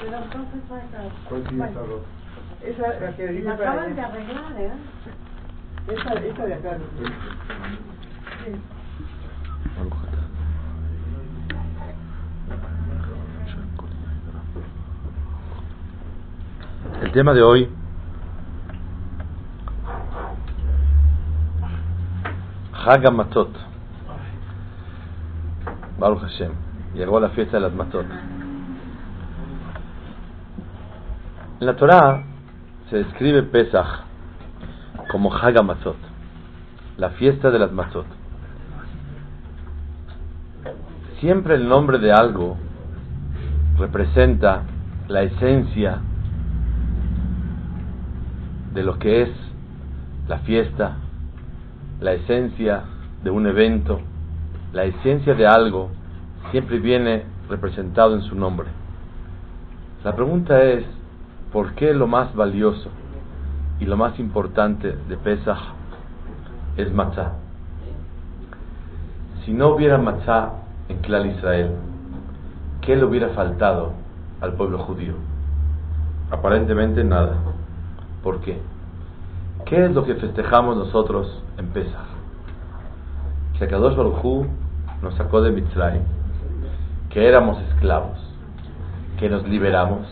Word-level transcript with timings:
Pero 0.00 0.16
entonces 0.16 0.60
va 0.70 0.76
a 0.76 0.80
estar. 0.80 1.04
¿Cuál 1.28 1.48
silla 1.48 1.66
está? 1.66 1.80
Esa, 2.64 3.00
la 3.00 3.16
que 3.16 3.26
dice 3.28 3.44
La 3.44 3.54
acaban 3.54 3.94
de 3.94 4.00
arreglar, 4.00 4.52
¿eh? 4.58 4.72
Esa, 5.86 6.14
esa 6.14 6.44
de 6.46 6.54
acá. 6.54 6.78
Sí. 8.44 8.52
El 17.02 17.12
tema 17.12 17.34
de 17.34 17.42
hoy, 17.42 17.68
Hag 22.84 23.12
Matot. 23.12 23.50
Baruch 26.00 26.22
Hashem. 26.22 26.50
Llegó 26.94 27.20
la 27.20 27.28
fiesta 27.30 27.58
de 27.58 27.62
las 27.62 27.72
Matot. 27.72 28.06
En 31.60 31.66
la 31.66 31.76
Torah 31.76 32.24
se 32.90 32.96
describe 32.96 33.44
Pesach 33.44 33.86
como 35.12 35.32
Hag 35.32 35.62
Matot, 35.62 35.96
la 36.96 37.10
fiesta 37.10 37.52
de 37.52 37.60
las 37.60 37.70
Matot. 37.70 38.06
Siempre 41.20 41.54
el 41.54 41.68
nombre 41.68 42.00
de 42.00 42.10
algo 42.10 42.56
representa 43.78 44.64
la 45.06 45.22
esencia 45.22 46.00
de 48.74 48.82
lo 48.82 48.98
que 48.98 49.22
es 49.22 49.30
la 50.26 50.38
fiesta, 50.38 50.96
la 52.02 52.14
esencia 52.14 52.82
de 53.22 53.30
un 53.30 53.46
evento, 53.46 54.00
la 54.72 54.84
esencia 54.84 55.34
de 55.34 55.46
algo, 55.46 55.90
siempre 56.50 56.78
viene 56.78 57.22
representado 57.48 58.14
en 58.14 58.22
su 58.22 58.34
nombre. 58.34 58.66
La 60.02 60.16
pregunta 60.16 60.62
es, 60.64 60.84
¿por 61.52 61.74
qué 61.74 61.94
lo 61.94 62.08
más 62.08 62.34
valioso 62.34 62.90
y 63.78 63.84
lo 63.84 63.96
más 63.96 64.18
importante 64.18 64.96
de 65.08 65.16
Pesach 65.16 65.60
es 66.76 66.92
matzah? 66.92 67.34
Si 69.44 69.52
no 69.52 69.68
hubiera 69.68 69.98
matzah 69.98 70.54
en 70.88 70.98
Klal 70.98 71.26
Israel, 71.26 71.70
¿qué 72.80 72.96
le 72.96 73.04
hubiera 73.04 73.28
faltado 73.28 73.92
al 74.40 74.54
pueblo 74.54 74.78
judío? 74.78 75.14
Aparentemente 76.32 77.04
nada. 77.04 77.36
¿Por 78.24 78.40
qué? 78.40 78.58
¿Qué 79.66 79.84
es 79.84 79.92
lo 79.92 80.04
que 80.04 80.14
festejamos 80.16 80.76
nosotros 80.76 81.41
en 81.58 81.66
Pesach? 81.68 82.06
Que 83.58 83.68
Kadosh 83.68 83.96
Baruj 83.96 84.46
nos 85.02 85.14
sacó 85.14 85.40
de 85.42 85.50
Mitzrayim, 85.50 86.02
que 87.10 87.28
éramos 87.28 87.60
esclavos, 87.70 88.18
que 89.18 89.28
nos 89.28 89.46
liberamos, 89.48 90.06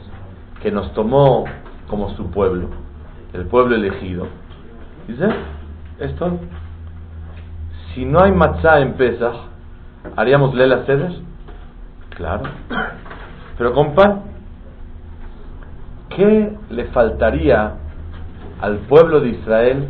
que 0.63 0.71
nos 0.71 0.93
tomó 0.95 1.45
como 1.89 2.11
su 2.17 2.31
pueblo, 2.31 2.69
el 3.33 3.47
pueblo 3.47 3.75
elegido. 3.75 4.27
¿Dice? 5.09 5.29
Esto. 5.99 6.39
Si 7.95 8.05
no 8.05 8.21
hay 8.21 8.33
matzah 8.33 8.81
en 8.81 8.95
Pesach, 8.95 9.35
¿haríamos 10.17 10.55
Lela 10.55 10.85
Seder? 10.87 11.13
Claro. 12.17 12.45
Pero 13.59 13.73
con 13.73 13.95
pan. 13.95 14.23
¿Qué 16.11 16.57
le 16.71 16.85
faltaría 16.87 17.75
al 18.61 18.79
pueblo 18.79 19.21
de 19.21 19.31
Israel 19.31 19.89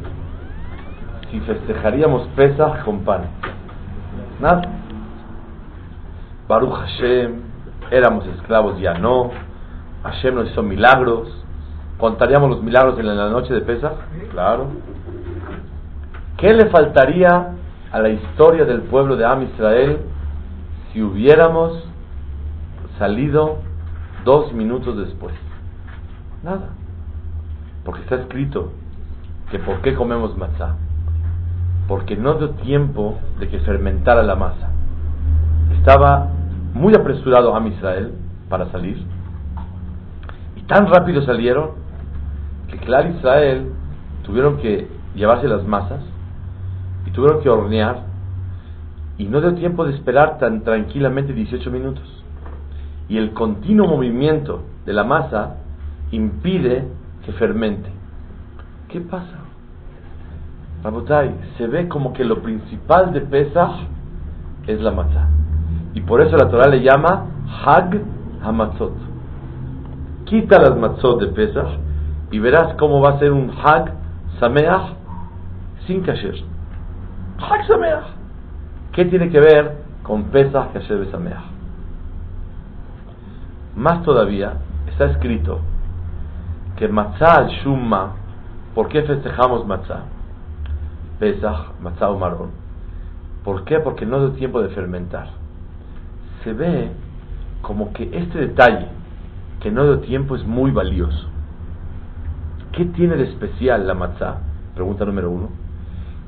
si 1.30 1.40
festejaríamos 1.40 2.26
Pesach 2.36 2.84
con 2.84 3.04
pan? 3.04 3.22
Nada. 4.40 4.62
Baruch 6.48 6.72
Hashem, 6.72 7.40
éramos 7.90 8.26
esclavos, 8.26 8.80
ya 8.80 8.94
no. 8.94 9.30
Hashem 10.02 10.34
nos 10.34 10.50
hizo 10.50 10.62
milagros. 10.62 11.28
¿Contaríamos 11.98 12.50
los 12.50 12.62
milagros 12.62 12.98
en 12.98 13.06
la 13.06 13.28
noche 13.28 13.54
de 13.54 13.60
Pesach? 13.60 13.92
Claro. 14.30 14.68
¿Qué 16.38 16.52
le 16.54 16.70
faltaría 16.70 17.52
a 17.92 17.98
la 18.00 18.08
historia 18.08 18.64
del 18.64 18.82
pueblo 18.82 19.16
de 19.16 19.26
Am 19.26 19.42
Israel 19.42 19.98
si 20.92 21.02
hubiéramos 21.02 21.84
salido 22.98 23.58
dos 24.24 24.52
minutos 24.52 24.96
después? 24.96 25.34
Nada. 26.42 26.70
Porque 27.84 28.00
está 28.00 28.16
escrito 28.16 28.72
que 29.50 29.58
por 29.58 29.80
qué 29.82 29.94
comemos 29.94 30.36
matzá. 30.36 30.76
Porque 31.90 32.16
no 32.16 32.34
dio 32.34 32.50
tiempo 32.50 33.18
de 33.40 33.48
que 33.48 33.58
fermentara 33.58 34.22
la 34.22 34.36
masa. 34.36 34.70
Estaba 35.76 36.28
muy 36.72 36.94
apresurado 36.94 37.56
a 37.56 37.66
Israel 37.66 38.12
para 38.48 38.70
salir. 38.70 39.04
Y 40.54 40.60
tan 40.68 40.86
rápido 40.86 41.20
salieron 41.22 41.70
que 42.68 42.76
Clar 42.76 43.10
Israel 43.10 43.72
tuvieron 44.22 44.58
que 44.58 44.86
llevarse 45.16 45.48
las 45.48 45.66
masas 45.66 45.98
y 47.06 47.10
tuvieron 47.10 47.42
que 47.42 47.50
hornear. 47.50 48.04
Y 49.18 49.24
no 49.24 49.40
dio 49.40 49.52
tiempo 49.54 49.84
de 49.84 49.92
esperar 49.92 50.38
tan 50.38 50.62
tranquilamente 50.62 51.32
18 51.32 51.72
minutos. 51.72 52.24
Y 53.08 53.18
el 53.18 53.32
continuo 53.32 53.88
movimiento 53.88 54.62
de 54.86 54.92
la 54.92 55.02
masa 55.02 55.56
impide 56.12 56.84
que 57.26 57.32
fermente. 57.32 57.90
¿Qué 58.88 59.00
pasa? 59.00 59.39
Rabotai, 60.82 61.34
se 61.58 61.66
ve 61.66 61.88
como 61.88 62.12
que 62.12 62.24
lo 62.24 62.42
principal 62.42 63.12
de 63.12 63.20
Pesach 63.20 63.86
es 64.66 64.80
la 64.80 64.90
matzah. 64.90 65.28
Y 65.94 66.00
por 66.00 66.20
eso 66.20 66.36
la 66.36 66.48
Torah 66.48 66.68
le 66.68 66.80
llama 66.80 67.26
Hag 67.64 68.00
Hamatzot. 68.42 68.94
Quita 70.24 70.58
las 70.58 70.76
matzot 70.76 71.20
de 71.20 71.26
Pesach 71.28 71.68
y 72.30 72.38
verás 72.38 72.74
cómo 72.78 73.00
va 73.00 73.10
a 73.10 73.18
ser 73.18 73.32
un 73.32 73.50
Hag 73.50 73.92
Sameach 74.38 74.94
sin 75.86 76.02
kasher. 76.02 76.36
Hag 77.38 77.66
Sameach. 77.66 78.06
¿Qué 78.92 79.04
tiene 79.04 79.28
que 79.28 79.40
ver 79.40 79.82
con 80.02 80.24
Pesach 80.24 80.72
kasher 80.72 81.10
Sameach? 81.10 81.44
Más 83.76 84.02
todavía, 84.02 84.54
está 84.86 85.06
escrito 85.06 85.60
que 86.76 86.88
matzah 86.88 87.34
al 87.34 87.48
shumma, 87.48 88.12
¿por 88.74 88.88
qué 88.88 89.02
festejamos 89.02 89.66
matzah? 89.66 90.04
Pesach, 91.20 91.78
matzah 91.82 92.10
o 92.10 92.18
marón. 92.18 92.48
¿Por 93.44 93.64
qué? 93.64 93.78
Porque 93.78 94.06
no 94.06 94.18
dio 94.20 94.30
tiempo 94.30 94.62
de 94.62 94.70
fermentar. 94.70 95.28
Se 96.42 96.54
ve 96.54 96.90
como 97.60 97.92
que 97.92 98.08
este 98.12 98.38
detalle, 98.38 98.88
que 99.60 99.70
no 99.70 99.84
dio 99.84 100.00
tiempo, 100.00 100.34
es 100.34 100.46
muy 100.46 100.70
valioso. 100.70 101.28
¿Qué 102.72 102.86
tiene 102.86 103.16
de 103.16 103.24
especial 103.24 103.86
la 103.86 103.92
matzah? 103.92 104.38
Pregunta 104.74 105.04
número 105.04 105.30
uno. 105.30 105.50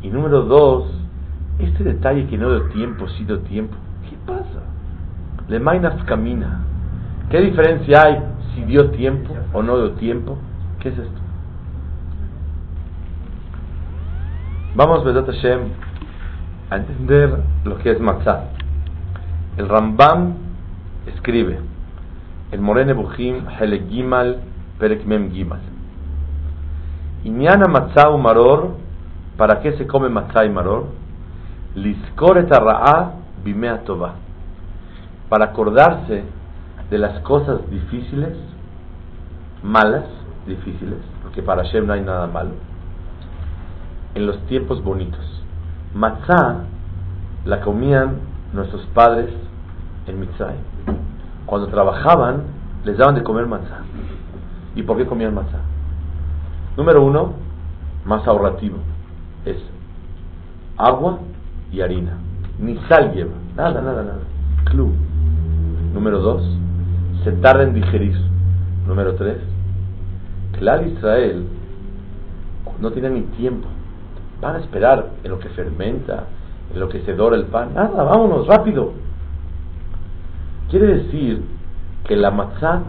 Y 0.03 0.11
número 0.11 0.43
dos, 0.43 0.85
este 1.59 1.85
detalle 1.85 2.27
que 2.27 2.37
no 2.37 2.51
dio 2.51 2.69
tiempo, 2.69 3.09
sí 3.09 3.25
dio 3.25 3.41
tiempo. 3.41 3.75
¿Qué 4.11 4.17
pasa? 4.27 4.63
Le 5.49 5.59
mainaf 5.59 6.05
camina. 6.05 6.61
¿Qué 7.31 7.41
diferencia 7.41 8.03
hay 8.03 8.23
si 8.55 8.65
dio 8.65 8.91
tiempo 8.91 9.33
o 9.55 9.63
no 9.63 9.79
dio 9.79 9.93
tiempo? 9.93 10.37
¿Qué 10.81 10.91
es 10.91 10.99
esto? 10.99 11.22
Vamos, 14.75 15.05
Vedat 15.05 15.27
Hashem, 15.27 15.61
a 16.71 16.77
entender 16.77 17.39
lo 17.65 17.77
que 17.77 17.91
es 17.91 18.01
matzah. 18.01 18.45
El 19.59 19.69
Rambam 19.69 20.33
escribe, 21.07 21.61
el 22.53 22.61
Morene 22.63 22.95
Buchim, 22.95 23.47
Hele 23.61 23.81
Gimal, 23.87 24.41
Perek 24.79 25.05
Mem 25.05 25.31
Gimal. 25.31 25.61
Inyana 27.25 27.69
matzah 27.69 28.17
maror, 28.17 28.77
¿para 29.37 29.61
qué 29.61 29.77
se 29.77 29.87
come 29.87 30.09
matzah 30.09 30.47
y 30.47 30.49
maror? 30.49 30.87
Liskor 31.75 32.39
et 32.39 32.49
ra'a 32.51 33.13
bimea 33.45 33.85
tova. 33.85 34.15
Para 35.29 35.47
acordarse 35.47 36.25
de 36.89 36.99
las 36.99 37.21
cosas 37.21 37.69
difíciles, 37.69 38.39
malas, 39.63 40.07
difíciles, 40.47 41.01
porque 41.23 41.43
para 41.43 41.63
Hashem 41.63 41.87
no 41.87 41.93
hay 41.93 42.01
nada 42.01 42.27
malo, 42.27 42.53
en 44.15 44.27
los 44.27 44.39
tiempos 44.47 44.83
bonitos. 44.83 45.43
Matzah 45.95 46.65
la 47.45 47.61
comían 47.61 48.17
nuestros 48.53 48.83
padres 48.95 49.31
en 50.07 50.21
Mitzrayim. 50.21 50.61
Cuando 51.47 51.69
trabajaban, 51.69 52.43
les 52.85 52.97
daban 52.97 53.15
de 53.15 53.23
comer 53.23 53.47
matzah. 53.47 53.83
¿Y 54.75 54.83
por 54.83 54.97
qué 54.97 55.07
comían 55.07 55.35
matzah? 55.35 55.61
Número 56.77 57.05
uno, 57.05 57.35
más 58.05 58.27
ahorrativo. 58.27 58.79
Es 59.45 59.59
agua 60.77 61.19
y 61.71 61.81
harina. 61.81 62.19
Ni 62.59 62.77
sal 62.89 63.13
lleva. 63.13 63.33
Nada, 63.57 63.81
nada, 63.81 64.03
nada. 64.03 64.21
Club. 64.65 64.93
Número 65.93 66.21
dos, 66.21 66.43
se 67.25 67.33
tarda 67.33 67.65
en 67.65 67.75
digerir. 67.75 68.17
Número 68.87 69.15
tres, 69.15 69.39
Claro 70.59 70.87
Israel 70.87 71.47
no 72.81 72.91
tiene 72.93 73.11
ni 73.11 73.23
tiempo. 73.23 73.67
Van 74.43 74.57
a 74.57 74.59
esperar 74.59 75.11
en 75.23 75.31
lo 75.31 75.39
que 75.39 75.49
fermenta, 75.51 76.25
en 76.75 76.81
lo 76.81 76.89
que 76.89 77.01
se 77.03 77.15
dora 77.15 77.37
el 77.37 77.45
pan. 77.45 77.75
Nada, 77.75 78.03
vámonos, 78.03 78.49
rápido. 78.49 78.93
Quiere 80.69 80.99
decir 80.99 81.43
que 82.05 82.17
la 82.17 82.33
matzah 82.33 82.83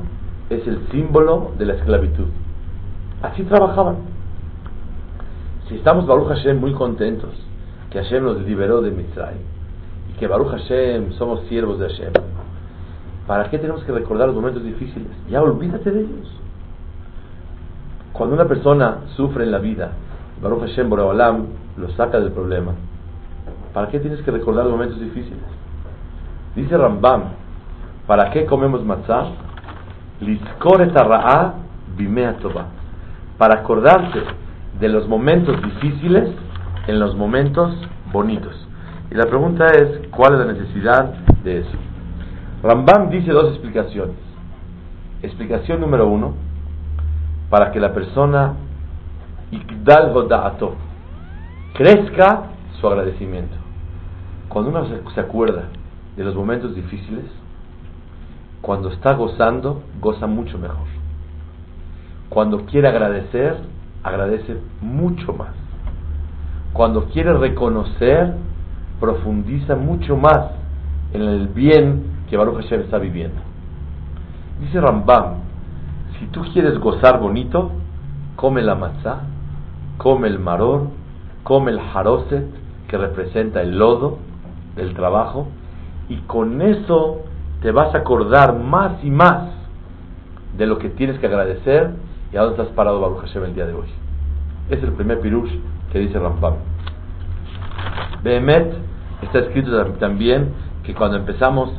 es 0.50 0.66
el 0.68 0.88
símbolo 0.90 1.52
de 1.60 1.66
la 1.68 1.74
esclavitud. 1.76 2.26
Así 3.22 3.44
trabajaban. 3.44 3.98
Si 5.70 5.76
estamos, 5.76 6.08
Baruch 6.08 6.30
Hashem, 6.30 6.60
muy 6.60 6.74
contentos 6.74 7.30
que 7.92 8.00
Hashem 8.00 8.24
nos 8.24 8.42
liberó 8.42 8.82
de 8.82 8.90
Mitzray 8.90 9.36
y 10.10 10.18
que 10.18 10.28
Baruch 10.28 10.50
Hashem 10.50 11.14
somos 11.14 11.42
siervos 11.48 11.78
de 11.78 11.88
Hashem, 11.88 12.14
¿para 13.28 13.50
qué 13.52 13.60
tenemos 13.60 13.84
que 13.84 13.92
recordar 13.92 14.28
los 14.28 14.36
momentos 14.36 14.64
difíciles? 14.64 15.08
Ya 15.30 15.42
olvídate 15.42 15.92
de 15.92 16.00
ellos. 16.02 16.32
Cuando 18.12 18.36
una 18.36 18.46
persona 18.46 19.02
sufre 19.16 19.44
en 19.44 19.52
la 19.52 19.60
vida, 19.60 19.92
Baruch 20.44 20.60
Hashem 20.60 20.90
Boreolam 20.90 21.46
lo 21.78 21.90
saca 21.92 22.20
del 22.20 22.34
problema. 22.34 22.74
¿Para 23.74 23.88
qué 23.88 24.00
tienes 24.00 24.22
que 24.24 24.32
recordar 24.32 24.66
los 24.66 24.74
momentos 24.74 25.00
difíciles? 25.00 25.40
Dice 26.54 26.78
Rambam, 26.78 27.24
¿para 28.06 28.30
qué 28.30 28.46
comemos 28.46 28.84
matzah? 28.84 29.30
Para 33.38 33.56
acordarte 33.56 34.20
de 34.82 34.90
los 34.90 35.08
momentos 35.08 35.62
difíciles 35.64 36.30
en 36.88 37.00
los 37.00 37.16
momentos 37.16 37.74
bonitos. 38.12 38.68
Y 39.12 39.16
la 39.16 39.26
pregunta 39.26 39.68
es, 39.68 40.08
¿cuál 40.12 40.34
es 40.34 40.40
la 40.40 40.54
necesidad 40.54 41.14
de 41.44 41.60
eso? 41.60 41.78
Rambam 42.62 43.10
dice 43.10 43.32
dos 43.32 43.52
explicaciones. 43.52 44.18
Explicación 45.22 45.80
número 45.80 46.06
uno, 46.08 46.34
para 47.50 47.72
que 47.72 47.80
la 47.80 47.94
persona 47.94 48.56
crezca 51.74 52.44
su 52.80 52.88
agradecimiento. 52.88 53.56
Cuando 54.50 54.70
uno 54.70 54.86
se 55.14 55.20
acuerda 55.20 55.70
de 56.16 56.24
los 56.24 56.36
momentos 56.36 56.76
difíciles, 56.76 57.26
cuando 58.62 58.90
está 58.90 59.14
gozando, 59.14 59.84
goza 60.00 60.28
mucho 60.28 60.58
mejor. 60.58 60.88
Cuando 62.30 62.66
quiere 62.66 62.88
agradecer, 62.88 63.58
agradece 64.04 64.58
mucho 64.82 65.34
más. 65.34 65.54
Cuando 66.72 67.06
quiere 67.06 67.34
reconocer, 67.34 68.34
profundiza 69.00 69.76
mucho 69.76 70.16
más 70.16 70.52
en 71.14 71.22
el 71.22 71.48
bien 71.48 72.04
que 72.30 72.38
Baruch 72.38 72.64
Hashem 72.64 72.82
está 72.82 72.98
viviendo. 72.98 73.42
Dice 74.62 74.80
Rambam, 74.80 75.36
si 76.20 76.26
tú 76.28 76.42
quieres 76.54 76.80
gozar 76.80 77.20
bonito, 77.20 77.72
come 78.36 78.62
la 78.62 78.76
matzah, 78.76 79.24
come 79.98 80.28
el 80.28 80.40
maror, 80.40 80.88
come 81.44 81.72
el 81.72 81.80
haroset, 81.80 82.46
que 82.88 82.98
representa 82.98 83.62
el 83.62 83.78
lodo 83.78 84.18
del 84.76 84.94
trabajo, 84.94 85.48
y 86.10 86.18
con 86.22 86.62
eso 86.62 87.22
te 87.62 87.72
vas 87.72 87.94
a 87.96 88.00
acordar 88.00 88.58
más 88.60 89.04
y 89.04 89.10
más 89.10 89.50
de 90.58 90.68
lo 90.68 90.78
que 90.78 90.90
tienes 90.90 91.18
que 91.20 91.28
agradecer 91.28 91.92
y 92.32 92.38
a 92.38 92.42
dónde 92.42 92.62
estás 92.62 92.76
parado 92.76 93.00
Baruch 93.00 93.22
Hashem 93.22 93.46
el 93.46 93.56
día 93.56 93.66
de 93.66 93.74
hoy. 93.74 93.88
Es 94.70 94.82
el 94.84 94.92
primer 94.94 95.20
pirush 95.22 95.52
que 95.92 96.00
dice 96.00 96.20
Rambam. 96.20 96.56
Behemet 98.24 98.74
está 99.22 99.40
escrito 99.40 99.86
también 100.00 100.54
que 100.84 100.94
cuando 100.94 101.18
empezamos 101.18 101.72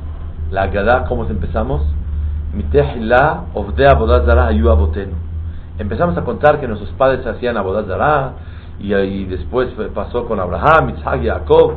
la 0.51 0.63
Agadah, 0.63 1.05
¿cómo 1.07 1.25
empezamos? 1.27 1.83
Empezamos 5.79 6.17
a 6.17 6.23
contar 6.23 6.61
que 6.61 6.69
nuestros 6.69 6.93
padres 6.93 7.27
hacían 7.27 7.57
Abodazara 7.57 8.35
y, 8.79 8.95
y 8.95 9.25
después 9.25 9.71
pasó 9.93 10.25
con 10.25 10.39
Abraham, 10.39 10.95
Isaac 10.97 11.21
y 11.23 11.27
Jacob, 11.27 11.75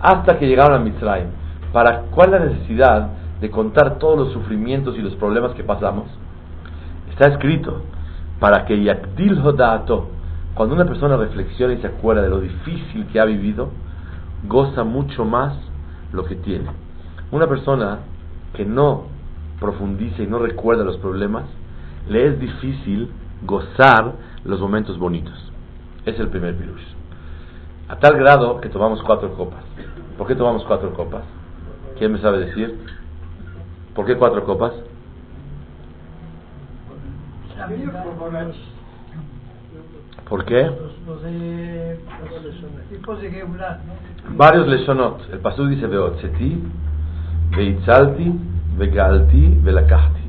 hasta 0.00 0.38
que 0.38 0.46
llegaron 0.46 0.80
a 0.80 0.84
Mitzrayim. 0.84 1.28
¿Para 1.72 2.02
cuál 2.02 2.30
la 2.30 2.38
necesidad 2.38 3.08
de 3.40 3.50
contar 3.50 3.98
todos 3.98 4.16
los 4.18 4.32
sufrimientos 4.32 4.96
y 4.96 5.02
los 5.02 5.16
problemas 5.16 5.52
que 5.54 5.64
pasamos? 5.64 6.06
Está 7.10 7.28
escrito 7.28 7.82
para 8.38 8.64
que 8.66 8.80
Yakdil 8.80 9.40
Hodato, 9.40 10.08
cuando 10.54 10.76
una 10.76 10.84
persona 10.84 11.16
reflexiona 11.16 11.74
y 11.74 11.78
se 11.78 11.88
acuerda 11.88 12.22
de 12.22 12.28
lo 12.28 12.40
difícil 12.40 13.06
que 13.06 13.18
ha 13.18 13.24
vivido, 13.24 13.70
goza 14.46 14.84
mucho 14.84 15.24
más 15.24 15.54
lo 16.12 16.24
que 16.24 16.36
tiene. 16.36 16.66
Una 17.32 17.48
persona 17.48 17.98
que 18.54 18.64
no 18.64 19.04
profundiza 19.58 20.22
y 20.22 20.26
no 20.28 20.38
recuerda 20.38 20.84
los 20.84 20.98
problemas, 20.98 21.44
le 22.08 22.26
es 22.26 22.38
difícil 22.38 23.10
gozar 23.42 24.12
los 24.44 24.60
momentos 24.60 24.98
bonitos. 24.98 25.52
Es 26.06 26.18
el 26.18 26.28
primer 26.28 26.54
virus. 26.54 26.82
A 27.88 27.96
tal 27.96 28.16
grado 28.16 28.60
que 28.60 28.68
tomamos 28.68 29.02
cuatro 29.02 29.34
copas. 29.34 29.62
¿Por 30.16 30.26
qué 30.26 30.34
tomamos 30.34 30.64
cuatro 30.64 30.92
copas? 30.94 31.24
¿Quién 31.98 32.12
me 32.12 32.18
sabe 32.20 32.38
decir? 32.46 32.78
¿Por 33.94 34.06
qué 34.06 34.16
cuatro 34.16 34.44
copas? 34.44 34.72
¿Por 40.28 40.44
qué? 40.44 40.70
Varios 44.36 44.66
leshonot. 44.66 45.32
El 45.32 45.38
pasú 45.40 45.66
dice 45.66 45.86
Beotzeti, 45.86 46.62
Beitzalti, 47.56 48.32
Vegalti, 48.76 49.58
Velakahti. 49.62 50.20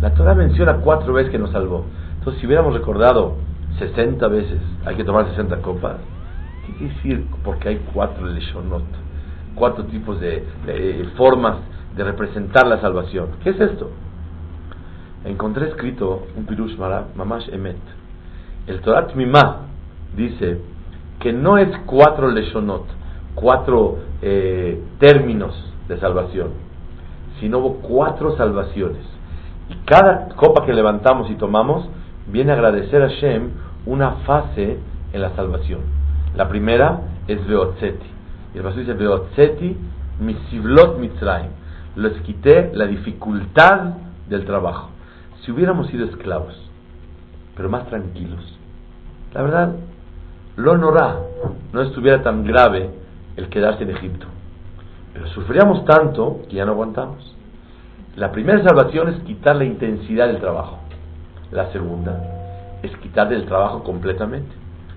La 0.00 0.12
Torah 0.14 0.34
menciona 0.34 0.78
cuatro 0.78 1.12
veces 1.14 1.30
que 1.30 1.38
nos 1.38 1.52
salvó. 1.52 1.84
Entonces, 2.26 2.40
si 2.40 2.48
hubiéramos 2.48 2.74
recordado 2.74 3.36
60 3.78 4.26
veces, 4.26 4.60
hay 4.84 4.96
que 4.96 5.04
tomar 5.04 5.28
60 5.28 5.62
copas. 5.62 5.98
¿Qué 6.66 6.72
quiere 6.72 6.94
decir? 6.94 7.26
Porque 7.44 7.68
hay 7.68 7.80
cuatro 7.94 8.26
leshonot, 8.26 8.82
cuatro 9.54 9.84
tipos 9.84 10.18
de, 10.18 10.44
formas 11.16 11.58
de 11.94 12.02
representar 12.02 12.66
la 12.66 12.80
salvación. 12.80 13.28
¿Qué 13.44 13.50
es 13.50 13.60
esto? 13.60 13.92
Encontré 15.24 15.68
escrito 15.68 16.26
un 16.36 16.46
pirush 16.46 16.76
mamash 17.14 17.48
emet 17.52 17.76
el 18.66 18.80
Torah 18.80 19.06
Mimá 19.14 19.60
dice 20.16 20.62
que 21.20 21.32
no 21.32 21.58
es 21.58 21.68
cuatro 21.86 22.28
leshonot, 22.28 22.86
cuatro 23.36 23.98
eh, 24.20 24.82
términos 24.98 25.54
de 25.86 25.96
salvación, 26.00 26.48
sino 27.38 27.62
cuatro 27.74 28.36
salvaciones. 28.36 29.04
Y 29.70 29.76
cada 29.84 30.30
copa 30.30 30.66
que 30.66 30.72
levantamos 30.72 31.30
y 31.30 31.36
tomamos 31.36 31.88
viene 32.28 32.52
a 32.52 32.54
agradecer 32.54 33.02
a 33.02 33.08
Shem 33.08 33.50
una 33.86 34.12
fase 34.26 34.78
en 35.12 35.20
la 35.20 35.34
salvación. 35.36 35.80
La 36.34 36.48
primera 36.48 37.00
es 37.26 37.46
Beotzeti. 37.46 38.06
Y 38.54 38.58
el 38.58 38.64
paso 38.64 38.78
dice 38.78 38.94
Beotzeti 38.94 39.76
misivlot 40.20 40.98
mitzrayim. 40.98 41.50
Les 41.96 42.20
quité 42.22 42.70
la 42.74 42.86
dificultad 42.86 43.94
del 44.28 44.44
trabajo. 44.44 44.90
Si 45.42 45.50
hubiéramos 45.50 45.88
sido 45.88 46.06
esclavos, 46.06 46.54
pero 47.56 47.70
más 47.70 47.86
tranquilos, 47.86 48.58
la 49.32 49.42
verdad, 49.42 49.76
lo 50.56 50.76
norá 50.76 51.16
no 51.72 51.82
estuviera 51.82 52.22
tan 52.22 52.44
grave 52.44 52.90
el 53.36 53.48
quedarse 53.48 53.84
en 53.84 53.90
Egipto. 53.90 54.26
Pero 55.12 55.28
sufríamos 55.28 55.84
tanto 55.84 56.42
que 56.48 56.56
ya 56.56 56.64
no 56.64 56.72
aguantamos. 56.72 57.34
La 58.16 58.32
primera 58.32 58.62
salvación 58.62 59.08
es 59.08 59.20
quitar 59.20 59.56
la 59.56 59.64
intensidad 59.64 60.26
del 60.26 60.40
trabajo. 60.40 60.78
La 61.50 61.70
segunda 61.72 62.20
es 62.82 62.96
quitar 62.98 63.32
el 63.32 63.46
trabajo 63.46 63.82
completamente. 63.84 64.54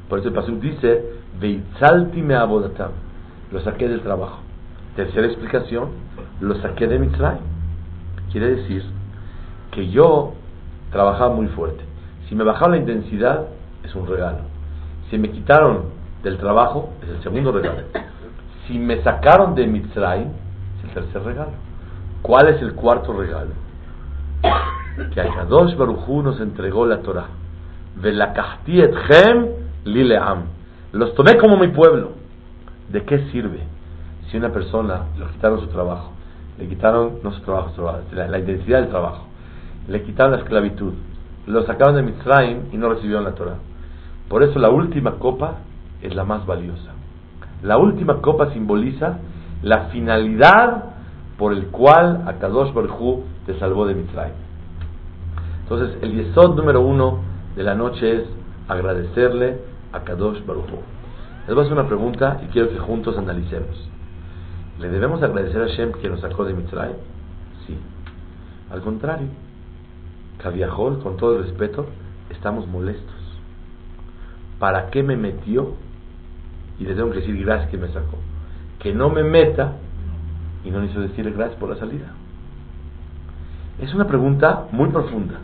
Por 0.07 0.19
eso 0.19 0.29
el 0.29 0.33
pasuk 0.33 0.59
dice, 0.59 1.05
Veitzalti 1.39 2.21
me 2.21 2.35
abodatam. 2.35 2.91
Lo 3.51 3.61
saqué 3.61 3.87
del 3.87 4.01
trabajo. 4.01 4.39
Tercera 4.95 5.27
explicación, 5.27 5.89
lo 6.41 6.55
saqué 6.55 6.87
de 6.87 6.99
Mitzrayim. 6.99 7.41
Quiere 8.31 8.55
decir 8.55 8.83
que 9.71 9.89
yo 9.89 10.33
trabajaba 10.91 11.33
muy 11.35 11.47
fuerte. 11.47 11.83
Si 12.27 12.35
me 12.35 12.43
bajaba 12.43 12.71
la 12.71 12.77
intensidad, 12.77 13.45
es 13.83 13.93
un 13.95 14.07
regalo. 14.07 14.39
Si 15.09 15.17
me 15.17 15.29
quitaron 15.31 15.85
del 16.23 16.37
trabajo, 16.37 16.89
es 17.03 17.09
el 17.09 17.23
segundo 17.23 17.51
regalo. 17.51 17.83
Si 18.67 18.77
me 18.77 19.01
sacaron 19.03 19.55
de 19.55 19.67
Mitzrayim, 19.67 20.27
es 20.77 20.83
el 20.85 20.89
tercer 20.91 21.23
regalo. 21.23 21.51
¿Cuál 22.21 22.49
es 22.49 22.61
el 22.61 22.73
cuarto 22.73 23.13
regalo? 23.13 23.51
Que 25.13 25.21
Akadosh 25.21 25.75
Barujú 25.75 26.21
nos 26.21 26.39
entregó 26.39 26.85
la 26.85 27.01
Torah. 27.01 27.27
lileam. 29.85 30.43
Los 30.91 31.15
tomé 31.15 31.37
como 31.37 31.57
mi 31.57 31.69
pueblo. 31.69 32.11
¿De 32.89 33.03
qué 33.03 33.29
sirve 33.31 33.59
si 34.29 34.37
una 34.37 34.49
persona 34.49 35.05
le 35.17 35.25
quitaron 35.27 35.59
su 35.59 35.67
trabajo, 35.67 36.11
le 36.57 36.67
quitaron 36.67 37.19
no 37.23 37.31
su 37.31 37.41
trabajo, 37.41 37.71
la, 38.13 38.27
la 38.27 38.39
intensidad 38.39 38.81
del 38.81 38.89
trabajo, 38.89 39.25
le 39.87 40.03
quitaron 40.03 40.33
la 40.33 40.39
esclavitud, 40.39 40.93
lo 41.47 41.65
sacaron 41.65 41.95
de 41.95 42.03
Mitzrayim 42.03 42.65
y 42.71 42.77
no 42.77 42.89
recibieron 42.89 43.23
la 43.23 43.31
Torah? 43.31 43.57
Por 44.27 44.43
eso 44.43 44.59
la 44.59 44.69
última 44.69 45.13
copa 45.13 45.57
es 46.01 46.15
la 46.15 46.23
más 46.23 46.45
valiosa. 46.45 46.91
La 47.63 47.77
última 47.77 48.21
copa 48.21 48.53
simboliza 48.53 49.17
la 49.63 49.85
finalidad 49.85 50.83
por 51.37 51.53
el 51.53 51.67
cual 51.67 52.23
Akadosh 52.27 52.73
Baruj 52.73 53.23
te 53.45 53.57
salvó 53.59 53.85
de 53.87 53.95
Mitzrayim. 53.95 54.48
Entonces, 55.69 56.01
el 56.01 56.13
yesod 56.15 56.55
número 56.55 56.81
uno 56.81 57.19
de 57.55 57.61
la 57.61 57.75
noche 57.75 58.21
es 58.21 58.23
agradecerle 58.67 59.59
a 59.93 59.99
Kadosh 59.99 60.43
Baruj 60.43 60.65
Les 61.45 61.53
voy 61.53 61.59
a 61.59 61.61
hacer 61.61 61.73
una 61.73 61.87
pregunta 61.87 62.41
y 62.43 62.47
quiero 62.47 62.69
que 62.69 62.79
juntos 62.79 63.15
analicemos. 63.19 63.87
¿Le 64.79 64.89
debemos 64.89 65.21
agradecer 65.21 65.61
a 65.61 65.67
Shem 65.67 65.91
que 65.91 66.09
nos 66.09 66.21
sacó 66.21 66.43
de 66.43 66.55
Mitzrayim? 66.55 66.95
Sí. 67.67 67.77
Al 68.71 68.81
contrario, 68.81 69.27
Kaviahol, 70.39 71.03
con 71.03 71.17
todo 71.17 71.37
el 71.37 71.43
respeto, 71.43 71.85
estamos 72.31 72.67
molestos. 72.67 73.15
¿Para 74.57 74.89
qué 74.89 75.03
me 75.03 75.17
metió? 75.17 75.75
Y 76.79 76.85
le 76.85 76.95
tengo 76.95 77.11
que 77.11 77.19
decir 77.19 77.39
gracias 77.45 77.69
que 77.69 77.77
me 77.77 77.89
sacó. 77.89 78.17
Que 78.79 78.91
no 78.91 79.11
me 79.11 79.23
meta 79.23 79.73
y 80.65 80.71
no 80.71 80.83
hizo 80.83 80.99
decirle 80.99 81.31
gracias 81.31 81.59
por 81.59 81.69
la 81.69 81.75
salida. 81.75 82.11
Es 83.79 83.93
una 83.93 84.07
pregunta 84.07 84.65
muy 84.71 84.89
profunda. 84.89 85.41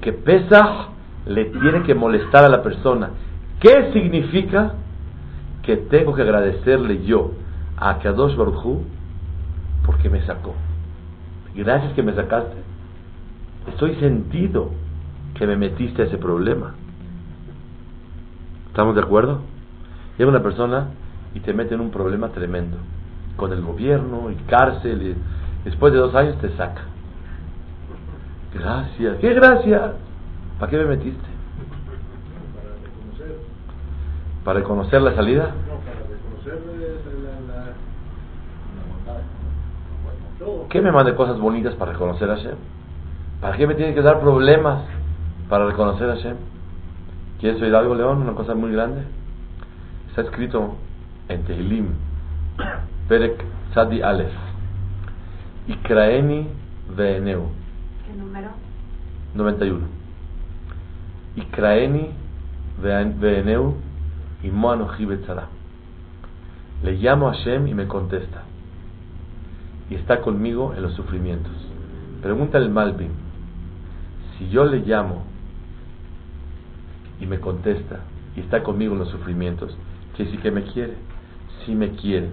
Que 0.00 0.12
Pesach 0.12 0.88
le 1.26 1.46
tiene 1.46 1.82
que 1.82 1.94
molestar 1.94 2.44
a 2.44 2.48
la 2.48 2.62
persona. 2.62 3.10
¿Qué 3.60 3.90
significa 3.92 4.74
que 5.62 5.76
tengo 5.76 6.14
que 6.14 6.22
agradecerle 6.22 7.04
yo 7.04 7.32
a 7.76 7.98
Kadosh 7.98 8.36
Baruj 8.36 8.82
porque 9.84 10.08
me 10.08 10.22
sacó? 10.22 10.54
Gracias 11.54 11.92
que 11.92 12.02
me 12.02 12.14
sacaste. 12.14 12.56
Estoy 13.68 13.96
sentido 13.96 14.70
que 15.34 15.46
me 15.46 15.56
metiste 15.56 16.02
a 16.02 16.04
ese 16.06 16.16
problema. 16.16 16.74
¿Estamos 18.68 18.94
de 18.94 19.02
acuerdo? 19.02 19.40
Llega 20.16 20.30
una 20.30 20.42
persona 20.42 20.88
y 21.34 21.40
te 21.40 21.52
mete 21.52 21.74
en 21.74 21.80
un 21.80 21.90
problema 21.90 22.28
tremendo, 22.28 22.76
con 23.36 23.52
el 23.52 23.62
gobierno 23.62 24.30
y 24.30 24.34
cárcel, 24.46 25.02
y 25.02 25.14
después 25.64 25.92
de 25.92 25.98
dos 25.98 26.14
años 26.14 26.38
te 26.38 26.50
saca. 26.56 26.82
Gracias, 28.52 29.18
¿qué 29.18 29.34
gracias? 29.34 29.92
¿Para 30.58 30.70
qué 30.70 30.76
me 30.78 30.84
metiste? 30.86 31.30
¿Para 34.44 34.60
reconocer 34.60 35.02
la 35.02 35.14
salida? 35.14 35.54
No, 35.68 35.78
para 35.80 36.00
reconocer 36.08 36.58
la, 37.46 37.70
¿Qué 40.68 40.80
me 40.80 40.90
mande 40.90 41.14
cosas 41.14 41.38
bonitas 41.38 41.74
para 41.74 41.92
reconocer 41.92 42.30
a 42.30 42.36
Hashem? 42.36 42.56
¿Para 43.40 43.56
qué 43.56 43.66
me 43.66 43.74
tiene 43.74 43.94
que 43.94 44.02
dar 44.02 44.20
problemas 44.20 44.82
para 45.48 45.66
reconocer 45.66 46.08
a 46.10 46.14
Hashem? 46.14 46.36
¿Quieres 47.40 47.60
oír 47.62 47.74
algo, 47.74 47.94
León? 47.94 48.22
Una 48.22 48.34
cosa 48.34 48.54
muy 48.54 48.72
grande. 48.72 49.02
Está 50.08 50.22
escrito 50.22 50.76
en 51.28 51.44
Tehilim, 51.44 51.88
Perek 53.08 53.44
Sadi 53.74 54.02
Aleph, 54.02 54.32
Ikraeni 55.68 56.48
Veeneu. 56.96 57.59
¿Qué 58.10 58.16
número? 58.16 58.48
91. 59.34 59.86
Ikraeni 61.36 62.10
Veeneu 62.82 63.76
y. 64.42 64.50
Le 66.82 66.92
llamo 66.94 67.28
a 67.28 67.34
Hashem 67.34 67.68
y 67.68 67.74
me 67.74 67.86
contesta. 67.86 68.42
Y 69.90 69.94
está 69.94 70.22
conmigo 70.22 70.74
en 70.74 70.82
los 70.82 70.94
sufrimientos. 70.94 71.52
Pregunta 72.20 72.58
el 72.58 72.70
Malvin. 72.70 73.12
Si 74.36 74.48
yo 74.48 74.64
le 74.64 74.78
llamo 74.80 75.22
y 77.20 77.26
me 77.26 77.38
contesta 77.38 78.00
y 78.34 78.40
está 78.40 78.64
conmigo 78.64 78.94
en 78.94 79.00
los 79.00 79.10
sufrimientos, 79.10 79.76
¿qué 80.16 80.26
sí 80.26 80.36
que 80.38 80.50
me 80.50 80.64
quiere? 80.64 80.94
Si 81.64 81.76
me 81.76 81.90
quiere, 81.90 82.30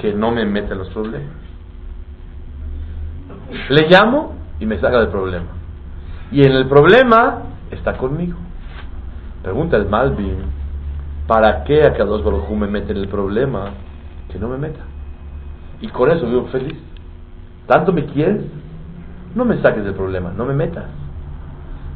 que 0.00 0.14
no 0.14 0.30
me 0.30 0.46
meta 0.46 0.72
en 0.72 0.78
los 0.78 0.88
problemas. 0.88 1.34
Le 3.68 3.88
llamo 3.90 4.37
y 4.60 4.66
me 4.66 4.78
saca 4.78 4.98
del 4.98 5.08
problema. 5.08 5.48
Y 6.30 6.44
en 6.44 6.52
el 6.52 6.66
problema 6.66 7.42
está 7.70 7.96
conmigo. 7.96 8.36
Pregunta 9.42 9.76
el 9.76 9.88
Malvin, 9.88 10.36
¿para 11.26 11.64
qué 11.64 11.84
a 11.84 12.04
dos 12.04 12.24
Baruj 12.24 12.50
me 12.50 12.66
mete 12.66 12.92
en 12.92 12.98
el 12.98 13.08
problema? 13.08 13.70
Que 14.30 14.38
no 14.38 14.48
me 14.48 14.58
meta. 14.58 14.80
Y 15.80 15.88
con 15.88 16.10
eso 16.10 16.26
vivo 16.26 16.46
feliz. 16.46 16.76
¿Tanto 17.66 17.92
me 17.92 18.06
quieres? 18.06 18.44
No 19.34 19.44
me 19.44 19.60
saques 19.62 19.84
del 19.84 19.94
problema, 19.94 20.32
no 20.36 20.44
me 20.44 20.54
metas. 20.54 20.86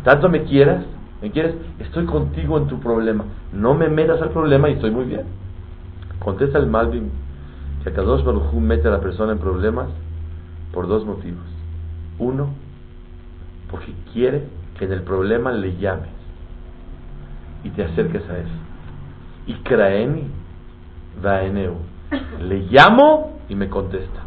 ¿Tanto 0.05 0.29
me 0.29 0.45
quieras? 0.45 0.85
¿Me 1.21 1.31
quieres? 1.31 1.55
Estoy 1.79 2.05
contigo 2.07 2.59
en 2.59 2.67
tu 2.67 2.81
problema. 2.81 3.25
No 3.53 3.75
me 3.75 3.89
metas 3.89 4.21
al 4.23 4.31
problema 4.31 4.69
y 4.69 4.75
estoy 4.75 4.91
muy 4.91 5.05
bien. 5.05 5.25
Contesta 6.19 6.59
el 6.59 6.67
Malvin 6.67 7.11
que 7.85 7.93
Kadosh 7.93 8.25
Baruj 8.25 8.53
mete 8.55 8.89
a 8.89 8.93
la 8.93 9.01
persona 9.01 9.33
en 9.33 9.39
problemas 9.39 9.89
por 10.73 10.87
dos 10.87 11.05
motivos. 11.05 11.52
Uno, 12.23 12.51
porque 13.69 13.93
quiere 14.13 14.45
que 14.79 14.85
en 14.85 14.93
el 14.93 15.03
problema 15.03 15.51
le 15.51 15.77
llames 15.77 16.11
y 17.65 17.71
te 17.71 17.85
acerques 17.85 18.23
a 18.31 18.39
él. 18.39 18.47
Y 19.47 19.55
Kraeni 19.55 20.31
Vaeneu. 21.21 21.75
Le 22.41 22.61
llamo 22.71 23.39
y 23.49 23.57
me 23.57 23.69
contesta. 23.69 24.21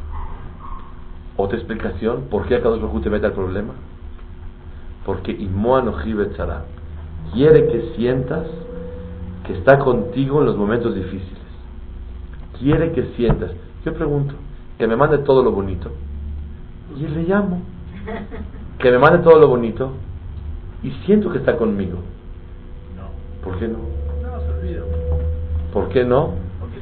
Otra 1.37 1.57
explicación, 1.57 2.23
¿por 2.29 2.47
qué 2.47 2.59
Kadosh 2.61 2.81
Baruj 2.81 3.01
te 3.01 3.09
mete 3.09 3.27
al 3.27 3.33
problema? 3.33 3.73
Porque 5.05 5.31
Imoano 5.31 5.93
quiere 7.33 7.67
que 7.67 7.93
sientas 7.95 8.47
que 9.45 9.53
está 9.53 9.79
contigo 9.79 10.39
en 10.39 10.47
los 10.47 10.57
momentos 10.57 10.95
difíciles. 10.95 11.43
Quiere 12.59 12.91
que 12.91 13.13
sientas. 13.15 13.51
Yo 13.85 13.93
pregunto, 13.93 14.33
que 14.77 14.87
me 14.87 14.95
mande 14.95 15.19
todo 15.19 15.43
lo 15.43 15.51
bonito. 15.51 15.91
Y 16.97 17.07
le 17.07 17.23
llamo. 17.23 17.75
Que 18.79 18.91
me 18.91 19.00
mande 19.00 19.19
todo 19.19 19.39
lo 19.39 19.47
bonito. 19.47 19.93
Y 20.83 20.91
siento 21.05 21.31
que 21.31 21.39
está 21.39 21.57
conmigo. 21.57 22.00
No. 22.95 23.43
¿Por 23.43 23.57
qué 23.57 23.67
no? 23.67 23.79
No, 24.21 24.39
se 24.41 24.51
olvida. 24.51 24.81
¿Por 25.74 25.89
qué 25.89 26.03
no? 26.03 26.33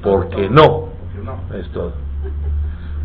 Porque 0.01 0.49
no. 0.49 0.89
no. 1.23 1.55
Es 1.57 1.69
todo. 1.69 1.93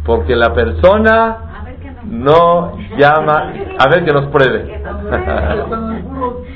Porque 0.04 0.34
la 0.34 0.52
persona 0.52 1.64
no 2.04 2.76
llama. 2.96 3.52
A 3.78 3.88
ver 3.88 4.04
que 4.04 4.12
nos 4.12 4.26
pruebe. 4.26 4.82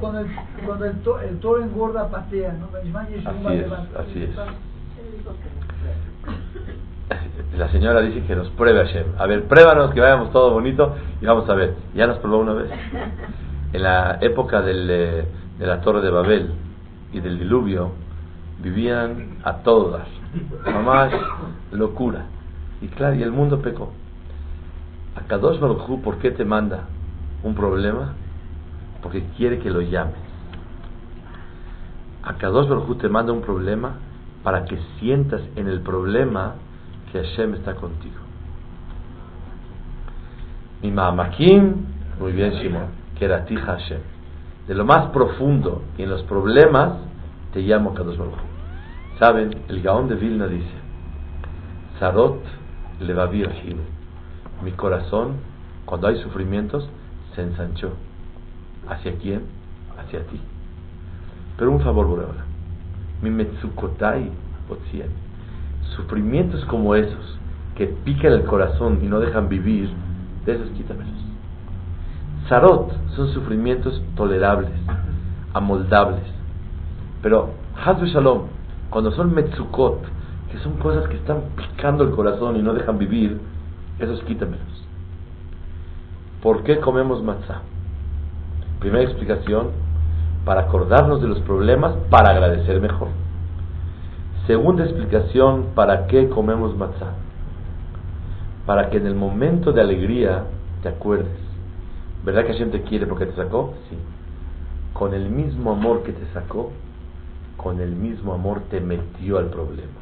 Cuando 0.00 0.20
el, 0.20 0.28
cuando 0.64 0.84
el, 0.84 1.00
to, 1.02 1.20
el 1.20 1.38
toro 1.38 1.62
engorda 1.62 2.08
patea, 2.08 2.54
¿no? 2.54 2.68
Así 2.76 3.54
es, 3.54 3.72
así 3.96 4.22
es. 4.24 4.30
La 7.56 7.68
señora 7.70 8.00
dice 8.00 8.26
que 8.26 8.36
nos 8.36 8.48
pruebe 8.50 8.80
a 8.80 8.84
Shem. 8.84 9.06
A 9.18 9.26
ver, 9.26 9.44
pruébanos 9.44 9.92
que 9.92 10.00
vayamos 10.00 10.30
todo 10.32 10.52
bonito 10.52 10.94
y 11.20 11.26
vamos 11.26 11.48
a 11.48 11.54
ver. 11.54 11.74
Ya 11.94 12.06
nos 12.06 12.18
probó 12.18 12.38
una 12.38 12.54
vez. 12.54 12.70
En 13.72 13.82
la 13.82 14.18
época 14.22 14.62
del, 14.62 14.88
eh, 14.88 15.28
de 15.58 15.66
la 15.66 15.80
Torre 15.80 16.00
de 16.00 16.10
Babel 16.10 16.50
y 17.12 17.20
del 17.20 17.38
diluvio, 17.38 17.90
vivían 18.62 19.38
a 19.42 19.56
todas. 19.56 20.06
Mamás, 20.64 21.12
locura. 21.72 22.26
Y 22.80 22.86
claro, 22.86 23.16
y 23.16 23.22
el 23.22 23.32
mundo 23.32 23.60
pecó. 23.60 23.92
A 25.16 25.26
Kadosh 25.26 25.58
Baruj 25.58 26.00
¿por 26.00 26.18
qué 26.18 26.30
te 26.30 26.44
manda 26.44 26.84
un 27.42 27.54
problema? 27.54 28.14
porque 29.06 29.24
quiere 29.36 29.60
que 29.60 29.70
lo 29.70 29.82
llames. 29.82 30.14
A 32.24 32.34
Kadosh 32.34 32.68
Baruj 32.68 32.98
te 32.98 33.08
manda 33.08 33.32
un 33.32 33.40
problema 33.40 33.94
para 34.42 34.64
que 34.64 34.78
sientas 34.98 35.42
en 35.54 35.68
el 35.68 35.80
problema 35.80 36.54
que 37.16 37.28
Hashem 37.28 37.54
está 37.54 37.74
contigo. 37.74 38.16
Mi 40.82 40.90
Ma'amakim, 40.90 41.74
muy 42.20 42.32
bien 42.32 42.52
Shimon, 42.52 42.88
que 43.18 43.24
era 43.24 43.44
ti 43.44 43.56
Hashem. 43.56 44.00
De 44.68 44.74
lo 44.74 44.84
más 44.84 45.10
profundo 45.10 45.82
y 45.96 46.02
en 46.02 46.10
los 46.10 46.22
problemas 46.24 46.98
te 47.52 47.60
llamo 47.60 47.94
Kadosh 47.94 48.18
Baruj. 48.18 48.34
Saben, 49.18 49.50
el 49.68 49.82
Gaón 49.82 50.08
de 50.08 50.16
Vilna 50.16 50.46
dice, 50.46 50.66
Sarot 51.98 52.42
levavir 53.00 53.48
Mi 54.62 54.72
corazón, 54.72 55.36
cuando 55.86 56.08
hay 56.08 56.20
sufrimientos, 56.22 56.88
se 57.34 57.42
ensanchó. 57.42 57.92
¿Hacia 58.88 59.16
quién? 59.16 59.42
Hacia 59.98 60.20
ti. 60.26 60.40
Pero 61.56 61.70
un 61.70 61.80
favor, 61.80 62.06
Boreola. 62.06 62.44
Mi 63.22 63.30
metsukotai 63.30 64.30
otsien. 64.68 65.25
Sufrimientos 65.94 66.64
como 66.64 66.94
esos, 66.94 67.38
que 67.76 67.86
pican 67.86 68.32
el 68.32 68.44
corazón 68.44 69.00
y 69.02 69.06
no 69.06 69.20
dejan 69.20 69.48
vivir, 69.48 69.90
de 70.44 70.54
esos 70.54 70.70
quítamelos. 70.70 71.14
Sarot 72.48 72.92
son 73.16 73.28
sufrimientos 73.28 74.02
tolerables, 74.16 74.70
amoldables. 75.52 76.22
Pero, 77.22 77.50
Hazbe 77.84 78.08
Shalom, 78.08 78.46
cuando 78.90 79.10
son 79.12 79.34
metzukot, 79.34 80.00
que 80.50 80.58
son 80.58 80.74
cosas 80.74 81.08
que 81.08 81.16
están 81.16 81.42
picando 81.56 82.04
el 82.04 82.10
corazón 82.10 82.56
y 82.56 82.62
no 82.62 82.72
dejan 82.72 82.98
vivir, 82.98 83.40
esos 83.98 84.22
quítamelos. 84.22 84.84
¿Por 86.42 86.62
qué 86.62 86.78
comemos 86.78 87.22
matzah? 87.22 87.62
Primera 88.78 89.04
explicación, 89.04 89.70
para 90.44 90.62
acordarnos 90.62 91.20
de 91.20 91.28
los 91.28 91.40
problemas, 91.40 91.94
para 92.10 92.30
agradecer 92.30 92.80
mejor. 92.80 93.08
Segunda 94.46 94.84
explicación, 94.84 95.70
¿para 95.74 96.06
qué 96.06 96.28
comemos 96.28 96.76
matzah? 96.76 97.14
Para 98.64 98.90
que 98.90 98.98
en 98.98 99.06
el 99.06 99.16
momento 99.16 99.72
de 99.72 99.80
alegría 99.80 100.44
te 100.82 100.88
acuerdes. 100.88 101.38
¿Verdad 102.24 102.44
que 102.44 102.52
Hashem 102.52 102.70
te 102.70 102.82
quiere 102.82 103.06
porque 103.06 103.26
te 103.26 103.34
sacó? 103.34 103.74
Sí. 103.90 103.96
Con 104.92 105.14
el 105.14 105.30
mismo 105.30 105.72
amor 105.72 106.04
que 106.04 106.12
te 106.12 106.26
sacó, 106.32 106.70
con 107.56 107.80
el 107.80 107.90
mismo 107.90 108.34
amor 108.34 108.62
te 108.70 108.80
metió 108.80 109.38
al 109.38 109.46
problema. 109.46 109.92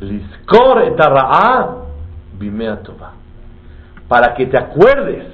Liskor 0.00 0.82
etarra'a 0.82 1.76
bimea 2.38 2.80
Para 4.08 4.34
que 4.34 4.46
te 4.46 4.58
acuerdes 4.58 5.26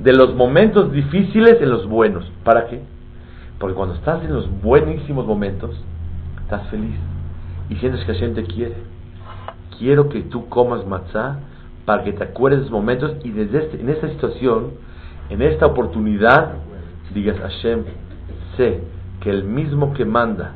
de 0.00 0.12
los 0.12 0.34
momentos 0.34 0.90
difíciles 0.90 1.60
en 1.60 1.70
los 1.70 1.86
buenos. 1.86 2.24
¿Para 2.42 2.66
qué? 2.66 2.80
Porque 3.58 3.76
cuando 3.76 3.94
estás 3.94 4.24
en 4.24 4.32
los 4.32 4.50
buenísimos 4.62 5.26
momentos, 5.26 5.76
estás 6.50 6.68
feliz 6.68 6.96
y 7.68 7.76
sientes 7.76 8.04
que 8.04 8.12
Hashem 8.12 8.34
te 8.34 8.42
quiere. 8.42 8.74
Quiero 9.78 10.08
que 10.08 10.22
tú 10.22 10.48
comas 10.48 10.84
matzah 10.84 11.38
para 11.84 12.02
que 12.02 12.12
te 12.12 12.24
acuerdes 12.24 12.60
de 12.60 12.66
esos 12.66 12.72
momentos 12.72 13.16
y 13.22 13.30
desde 13.30 13.58
este, 13.66 13.80
en 13.80 13.88
esta 13.88 14.08
situación, 14.08 14.72
en 15.30 15.42
esta 15.42 15.66
oportunidad, 15.66 16.54
digas 17.14 17.38
Hashem, 17.38 17.84
sé 18.56 18.82
que 19.20 19.30
el 19.30 19.44
mismo 19.44 19.94
que 19.94 20.04
manda 20.04 20.54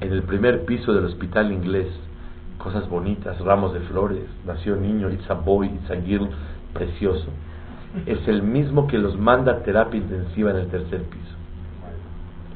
en 0.00 0.12
el 0.12 0.22
primer 0.22 0.64
piso 0.64 0.94
del 0.94 1.04
hospital 1.04 1.52
inglés, 1.52 1.88
cosas 2.56 2.88
bonitas, 2.88 3.38
ramos 3.40 3.74
de 3.74 3.80
flores, 3.80 4.24
nació 4.46 4.76
niño, 4.76 5.10
it's 5.10 5.30
a 5.30 5.34
boy, 5.34 5.66
it's 5.66 6.06
girl, 6.06 6.30
precioso, 6.72 7.26
es 8.06 8.26
el 8.28 8.42
mismo 8.42 8.86
que 8.86 8.96
los 8.96 9.18
manda 9.18 9.62
terapia 9.62 10.00
intensiva 10.00 10.52
en 10.52 10.56
el 10.56 10.68
tercer 10.68 11.02
piso. 11.02 11.36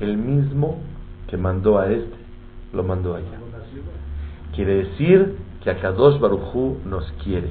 El 0.00 0.16
mismo 0.16 0.78
que 1.28 1.36
mandó 1.36 1.78
a 1.78 1.88
este 1.88 2.15
lo 2.76 2.84
mandó 2.84 3.16
allá. 3.16 3.38
Quiere 4.54 4.84
decir 4.84 5.36
que 5.62 5.70
a 5.70 5.80
Kadosh 5.80 6.20
Barujú 6.20 6.78
nos 6.84 7.10
quiere. 7.24 7.50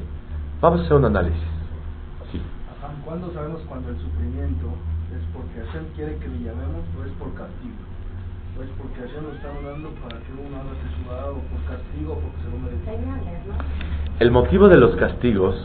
Vamos 0.61 0.81
a 0.81 0.83
hacer 0.85 0.97
un 0.97 1.05
análisis. 1.05 1.41
Sí. 2.31 2.41
¿Cuándo 3.03 3.31
sabemos 3.33 3.61
cuando 3.67 3.89
el 3.89 3.97
sufrimiento 3.97 4.67
es 5.11 5.23
porque 5.33 5.59
Hashem 5.65 5.85
quiere 5.95 6.17
que 6.17 6.27
le 6.27 6.39
llamemos 6.39 6.83
o 6.97 7.03
es 7.03 7.11
por 7.13 7.33
castigo? 7.33 7.75
¿O 8.57 8.63
es 8.63 8.69
porque 8.77 9.01
Hashem 9.01 9.23
lo 9.23 9.33
está 9.33 9.51
mandando 9.53 9.89
para 10.01 10.17
que 10.21 10.31
uno 10.31 10.55
haga 10.55 10.71
su 10.79 11.29
o 11.29 11.41
por 11.41 11.61
castigo 11.67 12.13
o 12.13 12.19
porque 12.19 12.37
se 12.41 12.49
lo 12.49 12.57
merece? 12.59 13.55
El 14.19 14.31
motivo 14.31 14.69
de 14.69 14.77
los 14.77 14.95
castigos 14.95 15.55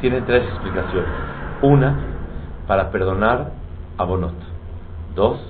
tiene 0.00 0.20
tres 0.22 0.44
explicaciones. 0.44 1.10
Una, 1.62 1.98
para 2.66 2.90
perdonar 2.90 3.52
a 3.96 4.04
Bonot. 4.04 4.34
Dos, 5.14 5.40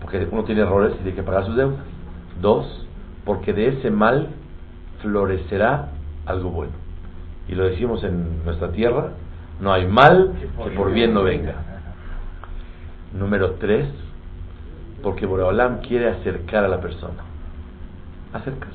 porque 0.00 0.26
uno 0.30 0.44
tiene 0.44 0.62
errores 0.62 0.94
y 0.94 1.02
tiene 1.02 1.14
que 1.14 1.22
pagar 1.22 1.44
sus 1.44 1.56
deudas. 1.56 1.95
Dos, 2.40 2.86
porque 3.24 3.52
de 3.52 3.68
ese 3.68 3.90
mal 3.90 4.28
florecerá 5.00 5.90
algo 6.26 6.50
bueno. 6.50 6.72
Y 7.48 7.54
lo 7.54 7.64
decimos 7.64 8.02
en 8.04 8.44
nuestra 8.44 8.72
tierra, 8.72 9.10
no 9.60 9.72
hay 9.72 9.86
mal 9.86 10.32
que 10.64 10.70
por 10.70 10.92
bien 10.92 11.14
no 11.14 11.22
venga. 11.22 11.54
Número 13.12 13.52
tres, 13.52 13.88
porque 15.02 15.26
Boreolam 15.26 15.80
quiere 15.80 16.08
acercar 16.08 16.64
a 16.64 16.68
la 16.68 16.80
persona. 16.80 17.22
Acercar. 18.32 18.70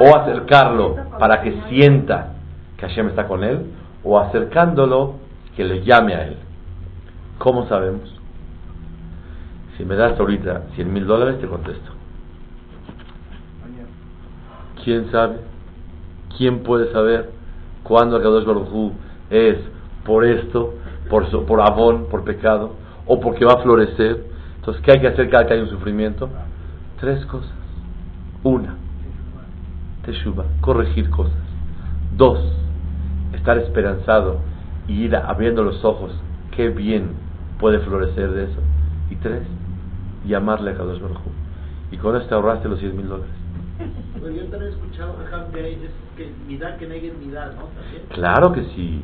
O 0.00 0.16
acercarlo 0.16 0.96
para 1.18 1.42
que 1.42 1.60
sienta 1.68 2.32
que 2.76 2.86
Hashem 2.86 3.08
está 3.08 3.28
con 3.28 3.44
él, 3.44 3.66
o 4.02 4.18
acercándolo 4.18 5.16
que 5.54 5.64
le 5.64 5.84
llame 5.84 6.14
a 6.14 6.26
él. 6.26 6.36
¿Cómo 7.38 7.68
sabemos? 7.68 8.20
Si 9.76 9.84
me 9.84 9.94
das 9.94 10.18
ahorita 10.18 10.62
100 10.74 10.92
mil 10.92 11.06
dólares, 11.06 11.40
te 11.40 11.46
contesto. 11.46 12.01
¿Quién 14.84 15.10
sabe? 15.10 15.36
¿Quién 16.36 16.62
puede 16.62 16.92
saber 16.92 17.30
cuándo 17.82 18.16
Akadosh 18.16 18.44
Baruj 18.44 18.92
es 19.30 19.58
por 20.04 20.24
esto, 20.24 20.74
por, 21.08 21.60
abón, 21.60 22.06
por 22.10 22.24
pecado, 22.24 22.72
o 23.06 23.20
porque 23.20 23.44
va 23.44 23.54
a 23.54 23.62
florecer? 23.62 24.24
Entonces, 24.56 24.82
¿qué 24.82 24.92
hay 24.92 25.00
que 25.00 25.08
hacer 25.08 25.30
cada 25.30 25.46
que 25.46 25.54
hay 25.54 25.60
un 25.60 25.68
sufrimiento? 25.68 26.28
Tres 27.00 27.24
cosas. 27.26 27.52
Una, 28.42 28.76
teshuva, 30.04 30.46
corregir 30.60 31.10
cosas. 31.10 31.36
Dos, 32.16 32.38
estar 33.34 33.58
esperanzado 33.58 34.38
y 34.88 35.04
ir 35.04 35.14
abriendo 35.14 35.62
los 35.62 35.84
ojos, 35.84 36.12
qué 36.56 36.68
bien 36.70 37.10
puede 37.58 37.78
florecer 37.80 38.32
de 38.32 38.44
eso. 38.44 38.60
Y 39.10 39.16
tres, 39.16 39.42
llamarle 40.26 40.72
a 40.72 40.74
Kadosh 40.74 41.00
Baruj 41.00 41.18
Y 41.90 41.98
con 41.98 42.16
esto 42.16 42.34
ahorraste 42.34 42.68
los 42.68 42.80
10 42.80 42.94
mil 42.94 43.08
dólares. 43.08 43.41
He 44.28 44.68
escuchado 44.68 45.16
que 46.16 46.30
que 46.78 46.86
¿no? 47.54 47.68
Claro 48.10 48.52
que 48.52 48.62
sí. 48.74 49.02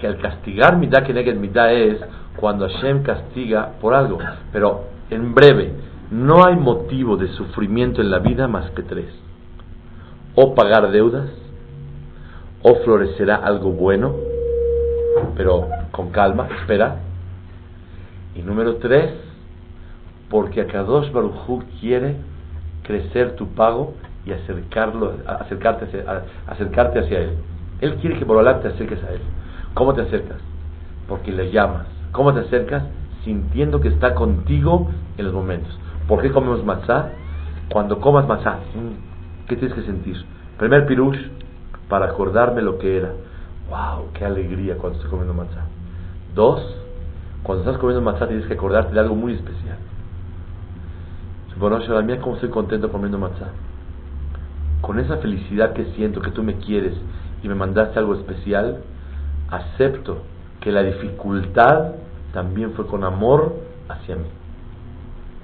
Que 0.00 0.06
al 0.06 0.18
castigar 0.18 0.76
midá 0.76 1.04
que 1.04 1.12
negue 1.12 1.34
midá 1.34 1.72
es 1.72 1.98
cuando 2.36 2.68
Hashem 2.68 3.02
castiga 3.02 3.72
por 3.80 3.94
algo. 3.94 4.18
Pero 4.52 4.84
en 5.10 5.34
breve, 5.34 5.72
no 6.10 6.46
hay 6.46 6.56
motivo 6.56 7.16
de 7.16 7.28
sufrimiento 7.28 8.00
en 8.00 8.10
la 8.10 8.20
vida 8.20 8.48
más 8.48 8.70
que 8.70 8.82
tres. 8.82 9.08
O 10.34 10.54
pagar 10.54 10.90
deudas, 10.90 11.30
o 12.62 12.76
florecerá 12.84 13.36
algo 13.36 13.72
bueno, 13.72 14.14
pero 15.36 15.68
con 15.90 16.10
calma, 16.10 16.48
espera. 16.60 16.96
Y 18.34 18.42
número 18.42 18.76
tres, 18.76 19.12
porque 20.28 20.60
Akadosh 20.60 21.10
Baruj 21.10 21.64
quiere 21.80 22.16
crecer 22.82 23.36
tu 23.36 23.48
pago 23.48 23.94
y 24.26 24.32
acercarlo, 24.32 25.14
acercarte, 25.24 25.84
hacia, 25.84 26.24
acercarte 26.48 26.98
hacia 26.98 27.20
Él. 27.20 27.30
Él 27.80 27.94
quiere 27.96 28.18
que 28.18 28.26
por 28.26 28.42
te 28.60 28.68
acerques 28.68 29.02
a 29.04 29.12
Él. 29.12 29.20
¿Cómo 29.74 29.94
te 29.94 30.02
acercas? 30.02 30.38
Porque 31.08 31.30
le 31.30 31.52
llamas. 31.52 31.86
¿Cómo 32.12 32.34
te 32.34 32.40
acercas? 32.40 32.82
Sintiendo 33.24 33.80
que 33.80 33.88
está 33.88 34.14
contigo 34.14 34.90
en 35.16 35.24
los 35.24 35.32
momentos. 35.32 35.78
¿Por 36.08 36.22
qué 36.22 36.30
comemos 36.30 36.64
matzá? 36.64 37.10
Cuando 37.70 38.00
comas 38.00 38.26
matzá, 38.26 38.58
¿qué 39.48 39.56
tienes 39.56 39.76
que 39.76 39.82
sentir? 39.82 40.16
Primer 40.58 40.86
pirush, 40.86 41.18
para 41.88 42.06
acordarme 42.06 42.62
lo 42.62 42.78
que 42.78 42.96
era. 42.96 43.12
¡Wow! 43.70 44.12
¡Qué 44.14 44.24
alegría 44.24 44.76
cuando 44.76 44.96
estoy 44.96 45.10
comiendo 45.10 45.34
matzá! 45.34 45.66
Dos, 46.34 46.76
cuando 47.42 47.64
estás 47.64 47.78
comiendo 47.78 48.02
matzá 48.02 48.26
tienes 48.26 48.46
que 48.46 48.54
acordarte 48.54 48.92
de 48.92 49.00
algo 49.00 49.14
muy 49.14 49.34
especial. 49.34 49.78
Bueno, 51.58 51.78
mía, 52.02 52.20
cómo 52.20 52.34
estoy 52.34 52.50
contento 52.50 52.90
comiendo 52.92 53.18
matzá. 53.18 53.46
Con 54.86 55.00
esa 55.00 55.16
felicidad 55.16 55.72
que 55.72 55.84
siento 55.96 56.20
que 56.20 56.30
tú 56.30 56.44
me 56.44 56.58
quieres 56.58 56.94
y 57.42 57.48
me 57.48 57.56
mandaste 57.56 57.98
algo 57.98 58.14
especial, 58.14 58.84
acepto 59.50 60.18
que 60.60 60.70
la 60.70 60.84
dificultad 60.84 61.94
también 62.32 62.70
fue 62.74 62.86
con 62.86 63.02
amor 63.02 63.56
hacia 63.88 64.14
mí. 64.14 64.28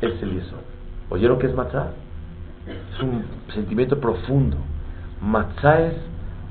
Él 0.00 0.16
se 0.20 0.26
hizo. 0.26 0.54
¿Oyeron 1.10 1.40
qué 1.40 1.48
es 1.48 1.56
matzá? 1.56 1.88
Es 2.68 3.02
un 3.02 3.24
sentimiento 3.52 3.98
profundo. 3.98 4.58
Matzá 5.20 5.86
es 5.86 5.94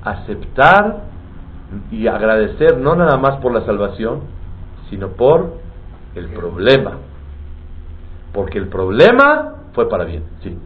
aceptar 0.04 1.04
y 1.92 2.08
agradecer 2.08 2.78
no 2.78 2.94
nada 2.98 3.16
más 3.16 3.38
por 3.38 3.54
la 3.54 3.66
salvación, 3.66 4.24
sino 4.90 5.12
por 5.12 5.60
el 6.14 6.28
problema. 6.28 6.98
Porque 8.34 8.58
el 8.58 8.68
problema 8.68 9.54
fue 9.72 9.88
para 9.88 10.04
bien, 10.04 10.26
sí. 10.44 10.58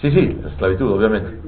Sí, 0.00 0.10
sí, 0.10 0.38
la 0.42 0.48
esclavitud, 0.50 0.92
obviamente. 0.92 1.40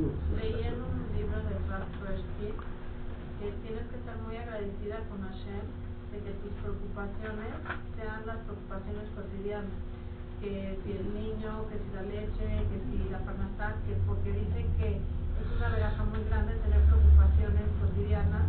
Que 10.41 10.79
si 10.85 10.93
el 10.93 11.15
niño, 11.15 11.67
que 11.69 11.77
si 11.83 11.91
la 11.99 12.03
leche, 12.03 12.47
que 12.71 12.79
si 12.87 13.11
la 13.11 13.19
parnasá, 13.27 13.75
que 13.87 13.95
porque 14.07 14.31
dice 14.31 14.67
que 14.79 14.97
es 15.03 15.49
una 15.57 15.69
veraja 15.71 16.05
muy 16.05 16.23
grande 16.31 16.55
tener 16.63 16.79
preocupaciones 16.87 17.67
cotidianas, 17.83 18.47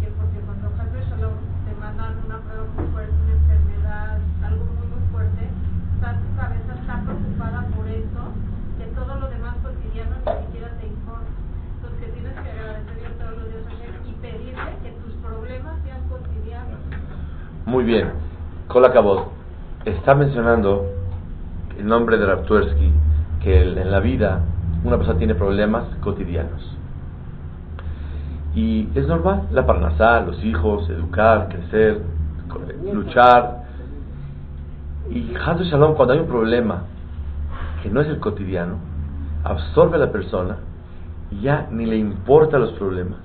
que 0.00 0.14
porque 0.14 0.38
cuando 0.46 0.70
Hasbe 0.78 1.02
Shalom 1.10 1.34
te 1.66 1.74
mandan 1.74 2.22
una 2.24 2.38
prueba 2.38 2.64
muy 2.78 2.86
fuerte, 2.94 3.14
una 3.18 3.34
enfermedad, 3.34 4.18
algo 4.46 4.64
muy 4.78 4.86
muy 4.86 5.02
fuerte, 5.10 5.42
está, 5.98 6.14
tu 6.22 6.28
cabeza 6.38 6.72
está 6.78 7.02
preocupada 7.02 7.66
por 7.74 7.86
eso, 7.88 8.22
que 8.78 8.86
todo 8.94 9.12
lo 9.18 9.26
demás 9.28 9.56
cotidiano 9.58 10.14
ni 10.14 10.46
siquiera 10.46 10.70
te 10.78 10.86
importa. 10.86 11.34
Entonces 11.82 11.98
que 11.98 12.08
tienes 12.14 12.34
que 12.38 12.50
agradecerle 12.50 13.10
todos 13.18 13.34
los 13.42 13.46
días 13.50 13.66
a 13.66 13.70
Hashem 13.74 13.94
y 14.06 14.12
pedirle 14.22 14.70
que 14.86 14.90
tus 15.02 15.12
problemas 15.18 15.74
sean 15.82 16.02
cotidianos. 16.06 16.78
Muy 17.84 17.92
bien. 17.92 18.12
Está 19.84 20.14
mencionando 20.14 20.86
el 21.78 21.84
nombre 21.84 22.16
de 22.16 22.24
Raptuersky, 22.24 22.90
que 23.42 23.60
en 23.60 23.90
la 23.90 24.00
vida 24.00 24.40
una 24.84 24.96
persona 24.96 25.18
tiene 25.18 25.34
problemas 25.34 25.84
cotidianos. 26.00 26.78
Y 28.54 28.88
es 28.94 29.06
normal, 29.06 29.48
la 29.52 29.66
parnasá, 29.66 30.22
los 30.22 30.42
hijos, 30.42 30.88
educar, 30.88 31.50
crecer, 31.50 32.00
luchar. 32.90 33.64
Y 35.10 35.34
Hazu 35.36 35.64
Shalom, 35.64 35.94
cuando 35.94 36.14
hay 36.14 36.20
un 36.20 36.26
problema 36.26 36.84
que 37.82 37.90
no 37.90 38.00
es 38.00 38.08
el 38.08 38.18
cotidiano, 38.18 38.76
absorbe 39.44 39.96
a 39.96 39.98
la 39.98 40.10
persona 40.10 40.56
y 41.30 41.42
ya 41.42 41.68
ni 41.70 41.84
le 41.84 41.98
importa 41.98 42.58
los 42.58 42.72
problemas, 42.78 43.20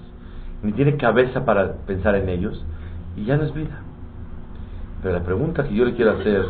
ni 0.63 0.73
tiene 0.73 0.97
cabeza 0.97 1.45
para 1.45 1.75
pensar 1.87 2.15
en 2.15 2.27
ellos, 2.27 2.61
y 3.15 3.23
ya 3.23 3.37
no 3.37 3.43
es 3.43 3.53
vida. 3.53 3.83
Pero 5.01 5.13
la 5.13 5.23
pregunta 5.23 5.63
que 5.63 5.73
yo 5.73 5.85
le 5.85 5.93
quiero 5.93 6.12
hacer 6.12 6.45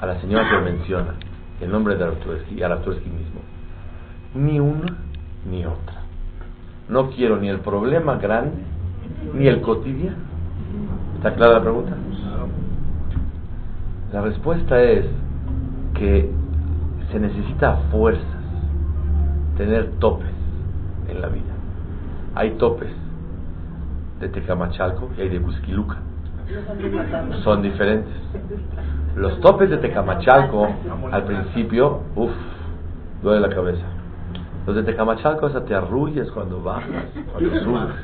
a 0.00 0.06
la 0.06 0.20
señora 0.20 0.48
que 0.50 0.70
menciona, 0.70 1.14
el 1.60 1.70
nombre 1.70 1.96
de 1.96 2.04
Artursky 2.04 2.62
a 2.62 2.66
Artursky 2.66 3.08
mismo, 3.08 3.40
ni 4.34 4.58
una 4.58 4.96
ni 5.48 5.64
otra. 5.64 6.02
No 6.88 7.10
quiero 7.10 7.38
ni 7.38 7.48
el 7.48 7.60
problema 7.60 8.16
grande 8.16 8.62
ni 9.34 9.46
el 9.46 9.60
cotidiano. 9.60 10.16
¿Está 11.16 11.34
clara 11.34 11.54
la 11.54 11.62
pregunta? 11.62 11.96
La 14.12 14.20
respuesta 14.20 14.80
es 14.80 15.06
que 15.94 16.30
se 17.10 17.18
necesita 17.18 17.76
fuerzas 17.90 18.24
tener 19.56 19.92
topes 19.98 20.30
en 21.08 21.20
la 21.20 21.28
vida. 21.28 21.52
Hay 22.34 22.52
topes 22.52 22.90
de 24.20 24.28
Tecamachalco 24.28 25.10
y 25.16 25.22
hay 25.22 25.28
de 25.28 25.40
Cusquiluca. 25.40 26.03
Son 27.42 27.62
diferentes. 27.62 28.12
Los 29.16 29.40
topes 29.40 29.70
de 29.70 29.78
Tecamachalco 29.78 30.68
al 31.10 31.24
principio, 31.24 32.02
uff, 32.16 32.32
duele 33.22 33.40
la 33.40 33.54
cabeza. 33.54 33.84
Los 34.66 34.76
de 34.76 34.82
Tecamachalco 34.82 35.46
hasta 35.46 35.64
te 35.64 35.74
arrulles 35.74 36.30
cuando 36.30 36.62
bajas, 36.62 37.04
cuando 37.32 37.60
subes. 37.60 37.94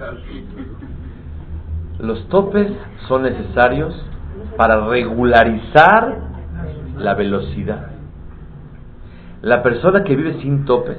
Los 1.99 2.29
topes 2.29 2.73
son 3.09 3.23
necesarios 3.23 3.95
para 4.57 4.87
regularizar 4.87 6.19
la 6.97 7.15
velocidad. 7.15 7.89
La 9.43 9.63
persona 9.63 10.05
que 10.05 10.17
vive 10.17 10.41
sin 10.41 10.65
topes, 10.65 10.99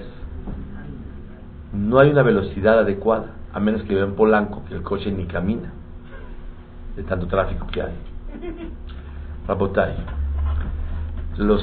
no 1.73 1.99
hay 1.99 2.09
una 2.09 2.23
velocidad 2.23 2.79
adecuada, 2.79 3.35
a 3.53 3.59
menos 3.59 3.83
que 3.83 3.89
viva 3.89 4.03
en 4.05 4.15
Polanco, 4.15 4.63
que 4.67 4.75
el 4.75 4.81
coche 4.81 5.11
ni 5.11 5.25
camina, 5.25 5.71
de 6.95 7.03
tanto 7.03 7.27
tráfico 7.27 7.67
que 7.67 7.81
hay. 7.81 7.93
Rabotai, 9.47 9.95
los 11.37 11.61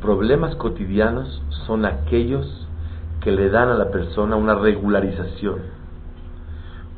problemas 0.00 0.54
cotidianos 0.56 1.42
son 1.66 1.84
aquellos 1.84 2.66
que 3.20 3.32
le 3.32 3.50
dan 3.50 3.68
a 3.68 3.74
la 3.74 3.90
persona 3.90 4.36
una 4.36 4.54
regularización. 4.54 5.60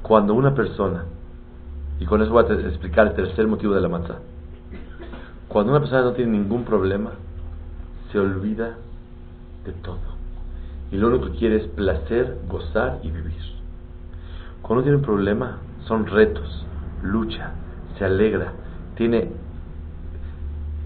Cuando 0.02 0.34
una 0.34 0.54
persona, 0.54 1.04
y 1.98 2.06
con 2.06 2.22
eso 2.22 2.32
voy 2.32 2.44
a 2.44 2.52
explicar 2.52 3.06
el 3.06 3.14
tercer 3.14 3.46
motivo 3.46 3.74
de 3.74 3.80
la 3.80 3.88
matzah, 3.88 4.18
cuando 5.48 5.72
una 5.72 5.80
persona 5.80 6.02
no 6.02 6.12
tiene 6.12 6.32
ningún 6.32 6.64
problema, 6.64 7.10
se 8.12 8.18
olvida 8.18 8.76
de 9.64 9.72
todo. 9.72 9.98
Y 10.92 10.96
lo 10.96 11.08
único 11.08 11.26
que 11.26 11.38
quiere 11.38 11.56
es 11.56 11.66
placer, 11.68 12.38
gozar 12.48 12.98
y 13.02 13.10
vivir. 13.10 13.40
Cuando 14.62 14.80
no 14.80 14.82
tiene 14.82 14.98
problema, 14.98 15.58
son 15.86 16.06
retos, 16.06 16.64
lucha, 17.02 17.52
se 17.98 18.04
alegra, 18.04 18.52
tiene 18.96 19.30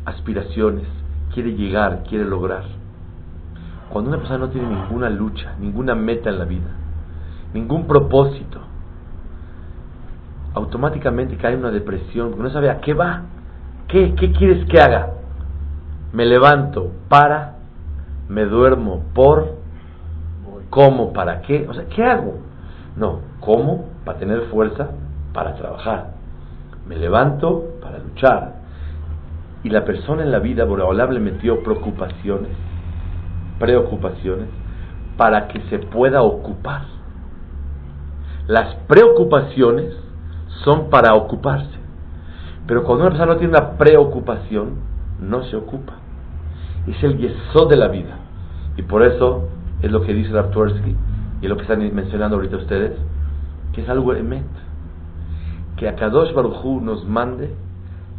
aspiraciones, 0.05 0.87
quiere 1.33 1.55
llegar, 1.55 2.03
quiere 2.09 2.25
lograr. 2.25 2.65
Cuando 3.91 4.11
una 4.11 4.19
persona 4.19 4.39
no 4.47 4.49
tiene 4.51 4.69
ninguna 4.69 5.11
lucha, 5.11 5.55
ninguna 5.61 5.95
meta 5.95 6.31
en 6.31 6.39
la 6.39 6.45
vida, 6.45 6.71
ningún 7.53 7.87
propósito, 7.87 8.61
automáticamente 10.55 11.37
cae 11.37 11.55
en 11.55 11.61
una 11.61 11.71
depresión, 11.71 12.31
porque 12.31 12.43
no 12.45 12.51
sabe 12.51 12.71
a 12.71 12.81
qué 12.81 12.95
va, 12.95 13.23
qué, 13.89 14.15
qué 14.15 14.33
quieres 14.33 14.67
que 14.69 14.81
haga. 14.81 15.11
Me 16.13 16.25
levanto 16.25 16.93
para, 17.09 17.57
me 18.29 18.45
duermo 18.45 19.03
por, 19.15 19.57
¿cómo? 20.71 21.13
¿Para 21.13 21.43
qué? 21.43 21.67
O 21.69 21.75
sea, 21.75 21.87
¿qué 21.87 22.05
hago? 22.05 22.39
No, 22.97 23.21
¿cómo? 23.41 23.87
Para 24.05 24.19
tener 24.19 24.43
fuerza, 24.43 24.91
para 25.35 25.55
trabajar. 25.57 26.15
Me 26.87 26.97
levanto 26.97 27.65
para 27.83 27.99
luchar. 27.99 28.55
Y 29.63 29.69
la 29.69 29.85
persona 29.85 30.23
en 30.23 30.33
la 30.33 30.39
vida, 30.39 30.65
Boreolab 30.65 31.11
le 31.11 31.21
metió 31.21 31.63
preocupaciones 31.63 32.51
preocupaciones 33.59 34.49
para 35.17 35.49
que 35.49 35.61
se 35.71 35.79
pueda 35.79 36.23
ocupar. 36.23 36.83
Las 38.47 38.75
preocupaciones 38.87 39.95
son 40.65 40.91
para 40.91 41.15
ocuparse. 41.15 41.79
Pero 42.67 42.85
cuando 42.85 43.05
una 43.05 43.11
persona 43.11 43.33
no 43.33 43.39
tiene 43.39 43.57
una 43.57 43.77
preocupación, 43.77 44.77
no 45.21 45.45
se 45.45 45.57
ocupa. 45.57 45.95
Es 46.87 47.03
el 47.03 47.17
yesod 47.19 47.71
de 47.71 47.77
la 47.77 47.89
vida. 47.89 48.19
Y 48.77 48.83
por 48.83 49.03
eso 49.03 49.49
es 49.83 49.91
lo 49.91 50.03
que 50.03 50.13
dice 50.13 50.33
Raptowski 50.33 50.97
y 51.41 51.47
lo 51.47 51.57
que 51.57 51.63
están 51.63 51.95
mencionando 51.95 52.37
ahorita 52.37 52.57
ustedes, 52.57 52.93
que 53.73 53.83
es 53.83 53.89
algo 53.89 54.15
emet. 54.15 54.45
Que 55.85 55.91
a 55.91 55.97
Kadosh 55.97 56.33
Baruchu 56.33 56.81
nos 56.81 57.07
mande 57.07 57.53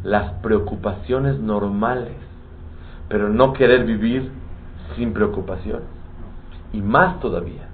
las 0.03 0.33
preocupaciones 0.33 1.39
normales, 1.39 2.13
pero 3.09 3.27
no 3.27 3.53
querer 3.53 3.85
vivir 3.85 4.29
sin 4.95 5.13
preocupaciones. 5.13 5.87
Y 6.73 6.81
más 6.81 7.19
todavía, 7.21 7.67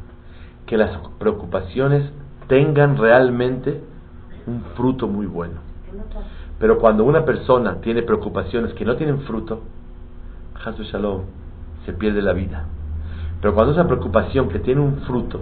que 0.66 0.78
las 0.78 0.98
preocupaciones 1.20 2.10
tengan 2.48 2.96
realmente 2.96 3.84
un 4.48 4.64
fruto 4.78 5.10
muy 5.10 5.26
bueno. 5.26 5.56
Pero 6.58 6.80
cuando 6.80 7.04
una 7.04 7.26
persona 7.26 7.82
tiene 7.82 8.02
preocupaciones 8.04 8.74
que 8.76 8.86
no 8.86 8.96
tienen 8.96 9.20
fruto, 9.24 9.60
Hasu 10.64 10.84
Shalom, 10.84 11.24
se 11.86 11.92
pierde 11.92 12.22
la 12.22 12.32
vida. 12.32 12.64
Pero 13.42 13.54
cuando 13.54 13.74
es 13.74 13.78
una 13.78 13.90
preocupación 13.90 14.48
que 14.48 14.60
tiene 14.60 14.80
un 14.80 15.02
fruto, 15.02 15.42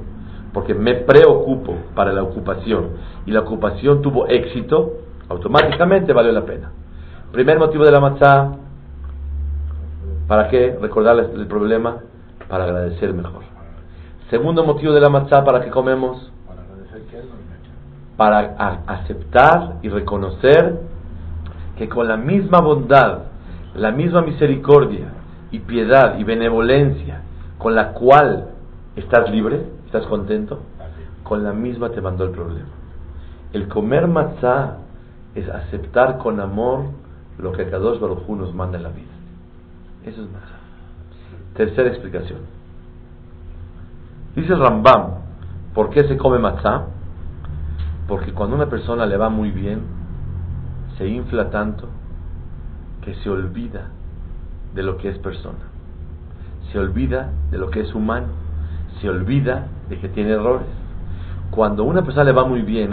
porque 0.54 0.74
me 0.74 0.96
preocupo 0.96 1.76
para 1.96 2.12
la 2.14 2.24
ocupación 2.24 2.90
y 3.26 3.32
la 3.32 3.42
ocupación 3.42 4.02
tuvo 4.02 4.28
éxito, 4.28 4.94
automáticamente 5.28 6.14
vale 6.14 6.32
la 6.32 6.46
pena. 6.46 6.72
Primer 7.32 7.60
motivo 7.60 7.86
de 7.86 7.92
la 7.92 8.00
matzah, 8.00 8.52
¿Para 10.30 10.48
qué? 10.48 10.78
Recordarles 10.80 11.32
el 11.34 11.48
problema 11.48 11.98
para 12.48 12.66
agradecer 12.66 13.12
mejor. 13.16 13.42
Segundo 14.30 14.64
motivo 14.64 14.94
de 14.94 15.02
la 15.02 15.10
matzá, 15.10 15.44
¿para 15.44 15.60
qué 15.62 15.72
comemos? 15.72 16.32
Para 18.16 18.40
aceptar 18.86 19.78
y 19.82 19.90
reconocer 19.90 20.82
que 21.80 21.90
con 21.90 22.08
la 22.08 22.16
misma 22.16 22.60
bondad, 22.62 23.24
la 23.74 23.92
misma 23.92 24.22
misericordia 24.22 25.08
y 25.50 25.60
piedad 25.60 26.20
y 26.20 26.24
benevolencia 26.24 27.24
con 27.58 27.74
la 27.74 27.94
cual 27.94 28.50
estás 28.96 29.32
libre, 29.32 29.66
estás 29.90 30.06
contento, 30.06 30.60
con 31.24 31.44
la 31.44 31.52
misma 31.52 31.90
te 31.90 32.00
mandó 32.00 32.24
el 32.24 32.30
problema. 32.30 32.70
El 33.54 33.68
comer 33.68 34.08
matzá 34.08 34.78
es 35.34 35.50
aceptar 35.50 36.20
con 36.20 36.40
amor 36.40 36.86
lo 37.40 37.52
que 37.54 37.68
Kadosh 37.68 38.00
Baruj 38.00 38.30
nos 38.38 38.54
manda 38.54 38.78
en 38.78 38.84
la 38.84 38.90
vida. 38.90 39.10
Eso 40.06 40.22
es 40.22 40.32
matzah. 40.32 40.60
Tercera 41.56 41.90
explicación. 41.90 42.40
Dice 44.36 44.54
Rambam, 44.54 45.16
¿por 45.74 45.90
qué 45.90 46.04
se 46.08 46.18
come 46.18 46.38
matzah? 46.38 46.86
Porque 48.08 48.32
cuando 48.32 48.56
una 48.56 48.70
persona 48.70 49.08
le 49.08 49.18
va 49.18 49.30
muy 49.30 49.50
bien, 49.50 49.82
se 51.00 51.08
infla 51.08 51.50
tanto 51.50 51.88
que 53.02 53.16
se 53.16 53.30
olvida 53.32 53.88
de 54.76 54.84
lo 54.84 54.98
que 54.98 55.10
es 55.10 55.18
persona. 55.18 55.66
Se 56.72 56.78
olvida 56.78 57.32
de 57.50 57.58
lo 57.58 57.72
que 57.72 57.82
es 57.82 57.96
humano. 57.96 58.28
Se 59.02 59.10
olvida 59.10 59.68
de 59.90 60.00
que 60.00 60.10
tiene 60.10 60.32
errores. 60.32 60.68
Cuando 61.52 61.84
una 61.84 62.04
persona 62.04 62.26
le 62.26 62.32
va 62.32 62.46
muy 62.46 62.62
bien, 62.62 62.92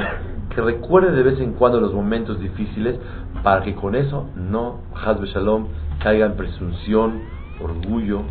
que 0.50 0.60
recuerde 0.62 1.12
de 1.12 1.22
vez 1.22 1.38
en 1.40 1.52
cuando 1.52 1.80
los 1.80 1.92
momentos 1.92 2.40
difíciles 2.40 2.98
para 3.42 3.62
que 3.62 3.74
con 3.74 3.94
eso 3.94 4.28
no, 4.34 4.80
Hazbe 4.94 5.26
Shalom, 5.26 5.68
caiga 6.02 6.26
en 6.26 6.36
presunción, 6.36 7.20
orgullo, 7.62 8.22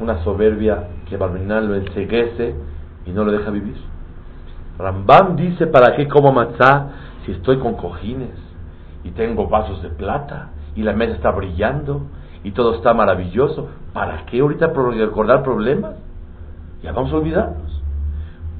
una 0.00 0.22
soberbia 0.24 0.88
que 1.08 1.16
Barminal 1.16 1.68
lo 1.68 1.74
enseguece 1.74 2.54
y 3.04 3.10
no 3.10 3.24
lo 3.24 3.32
deja 3.32 3.50
vivir. 3.50 3.76
Rambam 4.78 5.36
dice, 5.36 5.66
¿para 5.66 5.96
qué 5.96 6.06
como 6.06 6.32
matzá 6.32 6.88
si 7.26 7.32
estoy 7.32 7.58
con 7.58 7.74
cojines 7.74 8.30
y 9.04 9.10
tengo 9.10 9.48
vasos 9.48 9.82
de 9.82 9.90
plata 9.90 10.50
y 10.76 10.82
la 10.82 10.92
mesa 10.92 11.14
está 11.14 11.32
brillando 11.32 12.06
y 12.44 12.52
todo 12.52 12.76
está 12.76 12.94
maravilloso? 12.94 13.68
¿Para 13.92 14.24
qué 14.26 14.40
ahorita 14.40 14.68
recordar 14.68 15.42
problemas? 15.42 16.07
Ya 16.82 16.92
vamos 16.92 17.12
a 17.12 17.16
olvidarnos. 17.16 17.82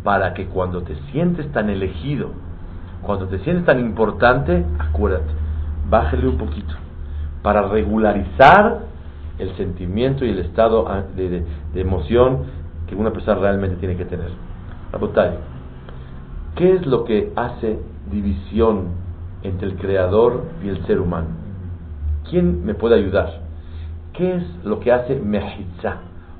Para 0.04 0.34
que 0.34 0.46
cuando 0.46 0.82
te 0.82 0.94
sientes 1.12 1.50
tan 1.52 1.68
elegido 1.70 2.30
Cuando 3.02 3.26
te 3.26 3.38
sientes 3.40 3.64
tan 3.64 3.80
importante, 3.80 4.64
acuérdate, 4.78 5.32
bájale 5.88 6.28
un 6.28 6.38
poquito 6.38 6.74
para 7.42 7.62
regularizar 7.62 8.80
el 9.38 9.56
sentimiento 9.56 10.24
y 10.24 10.30
el 10.30 10.40
estado 10.40 10.86
de, 11.16 11.44
emoción 11.74 12.44
que 12.86 12.94
una 12.96 13.12
persona 13.12 13.40
realmente 13.40 13.76
tiene 13.76 13.96
que 13.96 14.04
tener. 14.04 14.30
¿qué 16.56 16.74
es 16.74 16.86
lo 16.86 17.04
que 17.04 17.32
hace 17.36 17.78
división 18.10 18.88
entre 19.42 19.68
el 19.68 19.76
creador 19.76 20.44
y 20.64 20.68
el 20.68 20.84
ser 20.86 21.00
humano? 21.00 21.28
¿Quién 22.28 22.64
me 22.64 22.74
puede 22.74 22.96
ayudar? 22.96 23.40
¿Qué 24.12 24.36
es 24.36 24.64
lo 24.64 24.80
que 24.80 24.92
hace 24.92 25.14
mejitza 25.14 25.98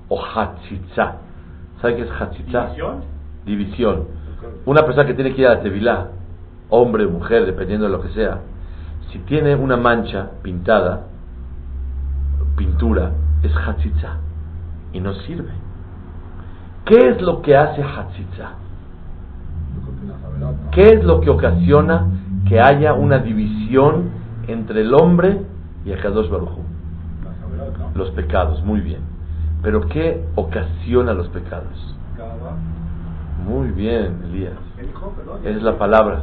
o 0.09 0.21
hatzitza? 0.21 1.28
¿Sabe 1.81 1.97
qué 1.97 2.03
es 2.03 2.11
hatzitza? 2.11 2.67
¿División? 2.67 3.01
División. 3.45 4.05
Una 4.67 4.83
persona 4.83 5.07
que 5.07 5.15
tiene 5.15 5.35
que 5.35 5.43
ir 5.43 5.47
a 5.47 5.55
la 5.55 5.61
tevilá, 5.61 6.09
hombre 6.69 7.07
o 7.07 7.11
mujer, 7.11 7.47
dependiendo 7.47 7.87
de 7.87 7.93
lo 7.93 8.03
que 8.03 8.09
sea, 8.11 8.41
si 9.13 9.19
tiene 9.21 9.55
una 9.55 9.77
mancha 9.77 10.31
pintada, 10.43 11.07
pintura, 12.57 13.13
es 13.43 13.53
hatzitza 13.55 14.17
y 14.93 15.01
no 15.01 15.15
sirve. 15.15 15.53
¿Qué 16.85 17.09
es 17.11 17.23
lo 17.23 17.43
que 17.43 17.57
hace 17.57 17.83
hatzitza? 17.83 18.51
¿Qué 20.73 20.93
es 20.95 21.05
lo 21.05 21.21
que 21.21 21.31
ocasiona 21.31 22.07
que 22.49 22.61
haya 22.61 22.95
una 22.95 23.19
división 23.19 24.11
entre 24.47 24.81
el 24.81 24.95
hombre 24.95 25.43
y 25.85 25.91
el 25.91 26.01
Kadosh 26.01 26.31
Baruj 26.31 26.59
Los 27.95 28.11
pecados, 28.11 28.63
muy 28.65 28.81
bien. 28.81 29.18
Pero 29.63 29.81
¿qué 29.89 30.25
ocasiona 30.37 31.13
los 31.13 31.29
pecados? 31.29 31.97
Muy 33.45 33.69
bien, 33.69 34.21
Elías. 34.25 34.55
Esa 35.43 35.57
es 35.57 35.63
la 35.63 35.79
palabra. 35.79 36.23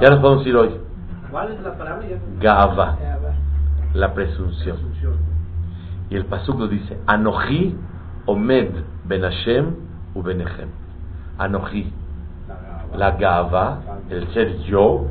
Ya 0.00 0.10
nos 0.10 0.20
podemos 0.20 0.46
ir 0.46 0.56
hoy. 0.56 0.70
¿Cuál 1.30 1.52
es 1.52 1.62
la 1.62 1.76
palabra? 1.76 2.06
Gava, 2.40 2.98
la 3.94 4.12
presunción. 4.12 4.76
Y 6.10 6.16
el 6.16 6.26
pasuk 6.26 6.58
lo 6.58 6.68
dice, 6.68 6.98
Anoji 7.06 7.74
omed 8.26 8.70
ben 9.04 9.22
Hashem 9.22 9.74
u 10.14 10.22
benechem. 10.22 10.68
Anoji, 11.38 11.92
la 12.96 13.12
gava, 13.12 13.80
el 14.10 14.28
ser 14.34 14.58
yo, 14.64 15.06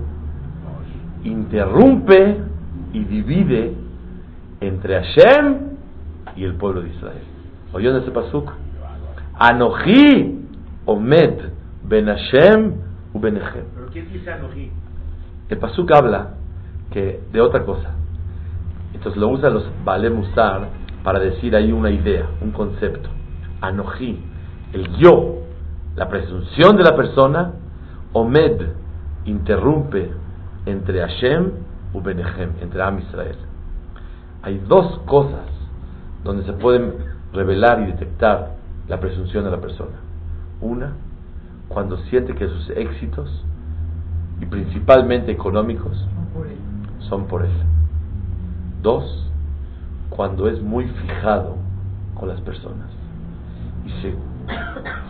interrumpe 1.23 2.37
y 2.93 3.03
divide 3.03 3.75
entre 4.59 5.01
Hashem 5.01 5.70
y 6.35 6.43
el 6.43 6.55
pueblo 6.55 6.81
de 6.81 6.89
Israel. 6.89 7.23
¿Oyó 7.73 7.97
ese 7.97 8.11
pasuk? 8.11 8.51
Anoji 9.39 10.39
omed 10.85 11.39
ben 11.83 12.07
Hashem 12.07 12.73
u 13.13 13.19
benechem. 13.19 13.65
¿Pero 13.75 13.87
quién 13.91 14.11
dice 14.11 14.31
Anoji? 14.31 14.71
El 15.49 15.57
pasuk 15.57 15.91
habla 15.91 16.35
que 16.91 17.21
de 17.31 17.41
otra 17.41 17.63
cosa. 17.63 17.95
Entonces 18.93 19.19
lo 19.19 19.29
usan 19.29 19.53
los 19.53 19.65
Bale 19.83 20.09
Musar 20.09 20.69
para 21.03 21.19
decir 21.19 21.55
ahí 21.55 21.71
una 21.71 21.89
idea, 21.89 22.27
un 22.41 22.51
concepto. 22.51 23.09
Anoji, 23.61 24.19
el 24.73 24.87
yo, 24.97 25.39
la 25.95 26.07
presunción 26.09 26.75
de 26.77 26.83
la 26.83 26.95
persona, 26.95 27.53
Omed, 28.13 28.61
interrumpe 29.25 30.11
entre 30.65 30.99
Hashem 30.99 31.51
y 31.93 31.99
Benechem, 31.99 32.51
entre 32.61 32.81
Am 32.81 32.99
Israel. 32.99 33.37
Hay 34.43 34.61
dos 34.67 34.99
cosas 35.05 35.60
donde 36.23 36.43
se 36.45 36.53
pueden 36.53 36.93
revelar 37.33 37.81
y 37.81 37.85
detectar 37.87 38.55
la 38.87 38.99
presunción 38.99 39.43
de 39.43 39.51
la 39.51 39.61
persona. 39.61 39.97
Una, 40.61 40.93
cuando 41.69 41.97
siente 42.09 42.35
que 42.35 42.47
sus 42.47 42.69
éxitos 42.71 43.45
y 44.41 44.45
principalmente 44.45 45.31
económicos 45.31 46.05
son 46.99 47.25
por 47.25 47.43
él. 47.43 47.51
Dos, 48.81 49.29
cuando 50.09 50.47
es 50.47 50.61
muy 50.61 50.85
fijado 50.85 51.55
con 52.15 52.29
las 52.29 52.41
personas 52.41 52.89
y 53.85 53.89
se, 54.01 54.15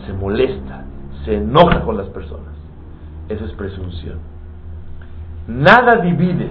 se 0.06 0.12
molesta, 0.12 0.84
se 1.24 1.36
enoja 1.36 1.82
con 1.82 1.96
las 1.96 2.08
personas. 2.08 2.54
Eso 3.28 3.44
es 3.44 3.52
presunción. 3.52 4.18
Nada 5.46 5.96
divide, 5.96 6.50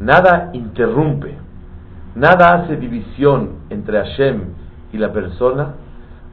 nada 0.00 0.50
interrumpe, 0.52 1.36
nada 2.14 2.54
hace 2.54 2.76
división 2.76 3.60
entre 3.70 3.98
Hashem 3.98 4.42
y 4.92 4.98
la 4.98 5.12
persona 5.12 5.74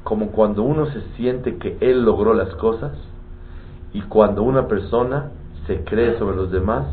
como 0.04 0.28
cuando 0.28 0.64
uno 0.64 0.88
se 0.88 1.02
siente 1.16 1.58
que 1.58 1.78
él 1.80 2.04
logró 2.04 2.34
las 2.34 2.54
cosas 2.56 2.94
y 3.94 4.02
cuando 4.02 4.44
una 4.44 4.68
persona 4.68 5.32
se 5.68 5.84
cree 5.84 6.18
sobre 6.18 6.36
los 6.36 6.52
demás 6.52 6.86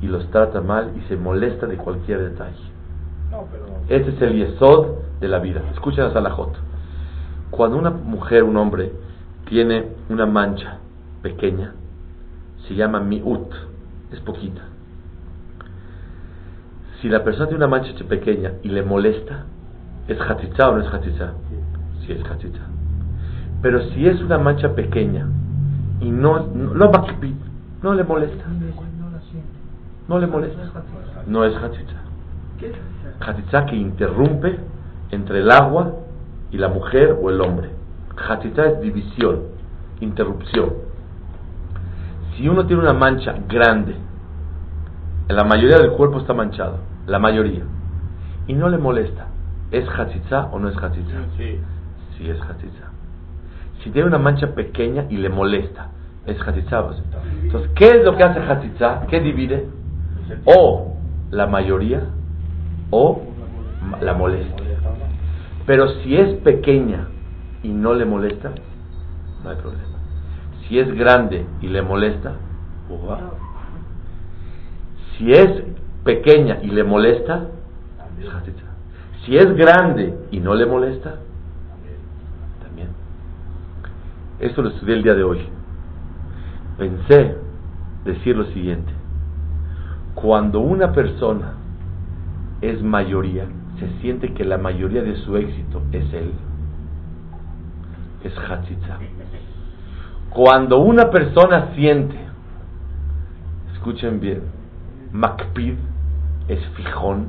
y 0.00 0.06
los 0.06 0.30
trata 0.30 0.60
mal 0.60 0.92
y 0.96 1.08
se 1.08 1.16
molesta 1.16 1.66
de 1.66 1.76
cualquier 1.76 2.30
detalle. 2.30 2.70
Este 3.88 4.10
es 4.10 4.22
el 4.22 4.34
yesod 4.34 4.86
de 5.20 5.28
la 5.28 5.38
vida. 5.38 5.62
Escuchen 5.72 6.04
a 6.04 6.12
Salahot. 6.12 6.52
Cuando 7.50 7.76
una 7.76 7.90
mujer, 7.90 8.42
un 8.44 8.56
hombre, 8.56 8.92
tiene 9.48 9.88
una 10.08 10.26
mancha 10.26 10.78
pequeña, 11.22 11.74
se 12.66 12.74
llama 12.74 13.00
miut, 13.00 13.52
es 14.12 14.20
poquita. 14.20 14.62
Si 17.00 17.08
la 17.08 17.24
persona 17.24 17.46
tiene 17.46 17.64
una 17.64 17.68
mancha 17.68 17.92
pequeña 18.08 18.52
y 18.62 18.68
le 18.68 18.82
molesta, 18.82 19.44
¿es 20.06 20.20
hatitza 20.20 20.68
o 20.68 20.76
no 20.76 20.80
es 20.80 20.92
hatitza? 20.92 21.32
Sí, 22.06 22.12
es 22.12 22.24
hatitza. 22.24 22.62
Pero 23.62 23.82
si 23.90 24.06
es 24.06 24.20
una 24.20 24.38
mancha 24.38 24.74
pequeña 24.74 25.26
y 26.00 26.10
no, 26.10 26.46
no, 26.54 26.74
no 26.74 26.90
no 27.82 27.94
le 27.94 28.04
molesta. 28.04 28.44
No 30.08 30.18
le 30.18 30.26
molesta. 30.26 30.60
No 31.26 31.44
es 31.44 31.54
hatitza. 31.56 31.96
Hatitza 33.20 33.66
que 33.66 33.76
interrumpe 33.76 34.58
entre 35.10 35.40
el 35.40 35.50
agua 35.50 35.92
y 36.50 36.58
la 36.58 36.68
mujer 36.68 37.18
o 37.22 37.30
el 37.30 37.40
hombre. 37.40 37.70
Hatitza 38.28 38.66
es 38.66 38.80
división, 38.80 39.42
interrupción. 40.00 40.72
Si 42.36 42.48
uno 42.48 42.66
tiene 42.66 42.82
una 42.82 42.92
mancha 42.92 43.34
grande, 43.48 43.94
la 45.32 45.44
mayoría 45.44 45.78
del 45.78 45.92
cuerpo 45.92 46.18
está 46.18 46.34
manchado, 46.34 46.78
la 47.06 47.18
mayoría, 47.18 47.62
y 48.46 48.54
no 48.54 48.68
le 48.68 48.78
molesta, 48.78 49.26
¿es 49.70 49.86
hatitza 49.88 50.46
o 50.52 50.58
no 50.58 50.68
es 50.68 50.76
hatitza? 50.76 51.16
Sí. 51.36 51.58
Sí 52.16 52.28
es 52.28 52.40
hatitza. 52.40 52.90
Si 53.82 53.90
tiene 53.90 54.08
una 54.08 54.18
mancha 54.18 54.54
pequeña 54.54 55.06
y 55.08 55.16
le 55.16 55.30
molesta, 55.30 55.88
es 56.26 56.36
Hatzitza. 56.46 56.84
Entonces, 57.42 57.70
¿qué 57.74 57.88
es 57.88 58.04
lo 58.04 58.16
que 58.16 58.24
hace 58.24 58.40
Hatzitza? 58.40 59.06
¿Qué 59.08 59.20
divide? 59.20 59.66
O 60.44 60.96
la 61.30 61.46
mayoría 61.46 62.02
o 62.90 63.22
la 64.00 64.14
molestia. 64.14 64.66
Pero 65.66 65.88
si 66.00 66.16
es 66.16 66.34
pequeña 66.40 67.08
y 67.62 67.68
no 67.68 67.94
le 67.94 68.04
molesta, 68.04 68.50
no 69.42 69.50
hay 69.50 69.56
problema. 69.56 69.98
Si 70.68 70.78
es 70.78 70.92
grande 70.94 71.46
y 71.60 71.68
le 71.68 71.82
molesta, 71.82 72.34
si 75.20 75.32
es 75.32 75.62
pequeña 76.02 76.58
y 76.62 76.70
le 76.70 76.82
molesta, 76.82 77.46
es 78.18 78.28
Hatzitza. 78.28 78.64
Si 79.24 79.36
es 79.36 79.54
grande 79.54 80.18
y 80.32 80.40
no 80.40 80.54
le 80.54 80.66
molesta, 80.66 81.16
también. 82.64 82.88
Esto 84.40 84.62
lo 84.62 84.70
estudié 84.70 84.96
el 84.96 85.02
día 85.04 85.14
de 85.14 85.22
hoy 85.22 85.46
pensé 86.80 87.36
decir 88.06 88.34
lo 88.34 88.46
siguiente. 88.46 88.90
Cuando 90.14 90.60
una 90.60 90.92
persona 90.92 91.52
es 92.62 92.82
mayoría, 92.82 93.44
se 93.78 93.88
siente 94.00 94.32
que 94.32 94.44
la 94.44 94.56
mayoría 94.56 95.02
de 95.02 95.14
su 95.16 95.36
éxito 95.36 95.82
es 95.92 96.12
él, 96.14 96.32
es 98.24 98.32
Hatzitza. 98.38 98.98
Cuando 100.30 100.78
una 100.78 101.10
persona 101.10 101.74
siente, 101.74 102.16
escuchen 103.74 104.20
bien, 104.20 104.42
Makpid 105.12 105.74
es 106.48 106.64
fijón, 106.76 107.28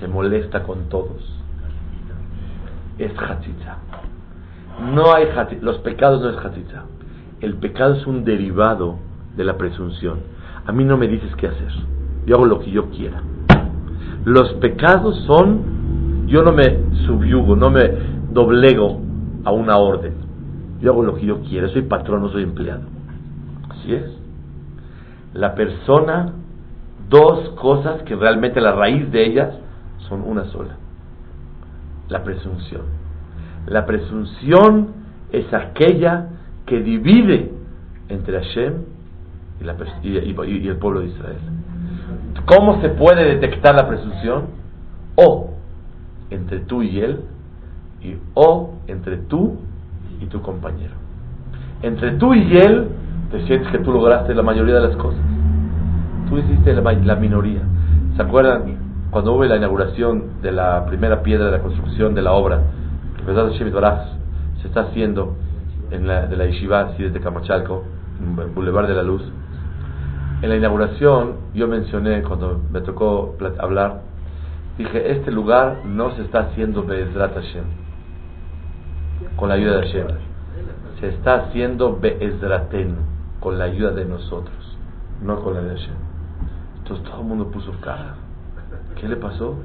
se 0.00 0.08
molesta 0.08 0.62
con 0.62 0.88
todos, 0.88 1.40
es 2.98 3.12
Hatzitza. 3.18 3.78
No 4.92 5.12
hay 5.12 5.26
los 5.60 5.78
pecados 5.78 6.20
no 6.22 6.30
es 6.30 6.44
Hatzitza 6.44 6.84
el 7.40 7.54
pecado 7.54 7.94
es 7.94 8.06
un 8.06 8.24
derivado 8.24 8.96
de 9.36 9.44
la 9.44 9.56
presunción. 9.56 10.18
A 10.66 10.72
mí 10.72 10.84
no 10.84 10.96
me 10.96 11.06
dices 11.06 11.30
qué 11.36 11.46
hacer. 11.46 11.72
Yo 12.26 12.36
hago 12.36 12.46
lo 12.46 12.58
que 12.58 12.70
yo 12.70 12.90
quiera. 12.90 13.22
Los 14.24 14.52
pecados 14.54 15.16
son, 15.26 16.26
yo 16.26 16.42
no 16.42 16.52
me 16.52 16.78
subyugo, 17.06 17.54
no 17.54 17.70
me 17.70 17.90
doblego 18.32 19.00
a 19.44 19.52
una 19.52 19.78
orden. 19.78 20.14
Yo 20.80 20.92
hago 20.92 21.04
lo 21.04 21.14
que 21.14 21.26
yo 21.26 21.40
quiera. 21.42 21.68
Soy 21.68 21.82
patrón, 21.82 22.22
no 22.22 22.28
soy 22.30 22.42
empleado. 22.42 22.82
Así 23.70 23.94
es. 23.94 24.10
La 25.34 25.54
persona, 25.54 26.32
dos 27.08 27.50
cosas 27.50 28.02
que 28.02 28.14
realmente 28.14 28.60
la 28.60 28.72
raíz 28.72 29.10
de 29.10 29.26
ellas 29.26 29.54
son 30.08 30.22
una 30.22 30.44
sola. 30.46 30.76
La 32.08 32.22
presunción. 32.22 32.82
La 33.66 33.86
presunción 33.86 34.88
es 35.30 35.52
aquella 35.52 36.28
que 36.66 36.80
divide 36.80 37.52
entre 38.08 38.40
Hashem 38.40 38.74
y, 40.02 40.08
y, 40.08 40.68
el 40.68 40.76
pueblo 40.76 41.00
de 41.00 41.08
Israel. 41.08 41.38
¿Cómo 42.46 42.80
se 42.80 42.88
puede 42.90 43.36
detectar 43.36 43.74
la 43.74 43.86
presunción? 43.88 44.46
O 45.16 45.50
entre 46.30 46.60
tú 46.60 46.82
y 46.82 47.00
él, 47.00 47.20
y 48.02 48.16
o 48.34 48.74
entre 48.86 49.16
tú 49.16 49.58
y 50.20 50.26
tu 50.26 50.40
compañero. 50.40 50.94
Entre 51.82 52.12
tú 52.12 52.34
y 52.34 52.56
él, 52.56 52.88
te 53.30 53.44
sientes 53.46 53.70
que 53.70 53.78
tú 53.78 53.92
lograste 53.92 54.34
la 54.34 54.42
mayoría 54.42 54.76
de 54.76 54.88
las 54.88 54.96
cosas. 54.96 55.20
Tú 56.28 56.38
hiciste 56.38 56.74
la, 56.74 56.92
la 56.92 57.16
minoría. 57.16 57.62
¿Se 58.16 58.22
acuerdan 58.22 58.78
cuando 59.10 59.34
hubo 59.34 59.44
la 59.44 59.56
inauguración 59.56 60.42
de 60.42 60.52
la 60.52 60.86
primera 60.86 61.22
piedra 61.22 61.46
de 61.46 61.52
la 61.52 61.62
construcción 61.62 62.14
de 62.14 62.22
la 62.22 62.32
obra? 62.32 62.62
se 64.60 64.68
está 64.68 64.80
haciendo 64.80 65.36
en 65.90 66.06
la, 66.06 66.26
de 66.26 66.36
la 66.36 66.46
Yeshiva, 66.46 66.92
desde 66.96 67.20
Camachalco, 67.20 67.84
en 68.20 68.54
Boulevard 68.54 68.88
de 68.88 68.94
la 68.94 69.02
Luz. 69.02 69.22
En 70.40 70.48
la 70.48 70.56
inauguración, 70.56 71.36
yo 71.54 71.68
mencioné, 71.68 72.22
cuando 72.22 72.60
me 72.72 72.80
tocó 72.80 73.36
hablar, 73.58 74.02
dije, 74.78 75.12
este 75.12 75.30
lugar 75.30 75.84
no 75.84 76.14
se 76.14 76.22
está 76.22 76.40
haciendo 76.40 76.84
Be'ezrat 76.84 77.34
Hashem, 77.34 77.64
con 79.36 79.48
la 79.48 79.56
ayuda 79.56 79.80
de 79.80 79.86
Hashem. 79.86 80.06
Se 81.00 81.08
está 81.08 81.34
haciendo 81.34 81.98
Be'ezraten, 82.00 82.96
con 83.40 83.58
la 83.58 83.64
ayuda 83.64 83.90
de 83.90 84.04
nosotros, 84.04 84.78
no 85.22 85.42
con 85.42 85.54
la 85.54 85.60
de 85.60 85.70
Hashem. 85.70 86.07
Todo 86.94 87.20
el 87.20 87.26
mundo 87.26 87.50
puso 87.50 87.72
cara. 87.80 88.16
¿Qué 89.00 89.08
le 89.08 89.16
pasó? 89.16 89.56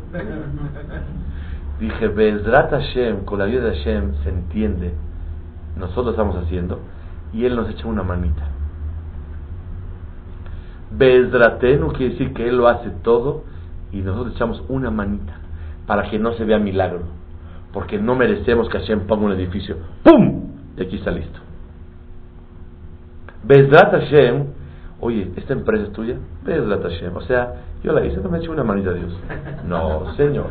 Dije, 1.79 2.07
Be'ezrat 2.07 2.71
Hashem, 2.71 3.25
con 3.25 3.39
la 3.39 3.45
ayuda 3.45 3.69
de 3.69 3.77
Hashem, 3.77 4.13
se 4.23 4.29
entiende 4.29 4.93
nosotros 5.75 6.09
estamos 6.09 6.35
haciendo 6.35 6.79
y 7.33 7.45
Él 7.45 7.55
nos 7.55 7.69
echa 7.69 7.87
una 7.87 8.03
manita. 8.03 8.47
no 10.91 11.93
quiere 11.93 12.11
decir 12.13 12.33
que 12.33 12.47
Él 12.47 12.57
lo 12.57 12.67
hace 12.67 12.89
todo 13.03 13.43
y 13.91 14.01
nosotros 14.01 14.35
echamos 14.35 14.63
una 14.69 14.91
manita 14.91 15.37
para 15.87 16.09
que 16.09 16.19
no 16.19 16.33
se 16.33 16.45
vea 16.45 16.59
milagro. 16.59 17.03
Porque 17.71 17.97
no 17.97 18.15
merecemos 18.15 18.69
que 18.69 18.77
Hashem 18.77 19.07
ponga 19.07 19.25
un 19.25 19.31
edificio. 19.31 19.77
¡Pum! 20.03 20.43
Y 20.77 20.83
aquí 20.83 20.97
está 20.97 21.09
listo. 21.09 21.39
Bezrat 23.43 23.91
Hashem, 23.91 24.45
oye, 25.03 25.31
¿esta 25.35 25.53
empresa 25.53 25.83
es 25.83 25.91
tuya? 25.91 26.15
Bezrat 26.43 26.81
Hashem. 26.81 27.15
O 27.15 27.21
sea, 27.21 27.53
yo 27.83 27.91
la 27.91 28.05
hice, 28.05 28.17
no 28.21 28.29
me 28.29 28.39
una 28.49 28.63
manita 28.63 28.91
a 28.91 28.93
Dios. 28.93 29.19
No, 29.67 30.13
Señor. 30.15 30.47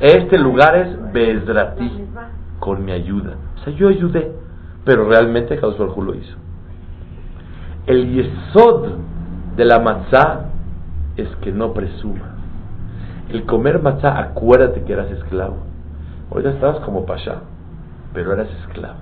Este 0.00 0.38
lugar 0.38 0.76
es 0.76 1.12
Bezrati, 1.12 1.90
con 2.58 2.84
mi 2.84 2.92
ayuda. 2.92 3.36
O 3.56 3.64
sea, 3.64 3.72
yo 3.74 3.88
ayudé, 3.88 4.32
pero 4.84 5.08
realmente 5.08 5.56
Kadosh 5.56 5.78
lo 5.78 6.14
hizo. 6.14 6.36
El 7.86 8.12
yesod 8.12 8.98
de 9.56 9.64
la 9.64 9.80
matzá 9.80 10.46
es 11.16 11.28
que 11.42 11.52
no 11.52 11.72
presuma. 11.72 12.36
El 13.28 13.44
comer 13.44 13.82
matzá, 13.82 14.18
acuérdate 14.18 14.82
que 14.82 14.92
eras 14.92 15.10
esclavo. 15.10 15.58
Ya 16.42 16.50
estabas 16.50 16.80
como 16.80 17.04
pasha, 17.04 17.42
pero 18.14 18.32
eras 18.32 18.48
esclavo. 18.62 19.00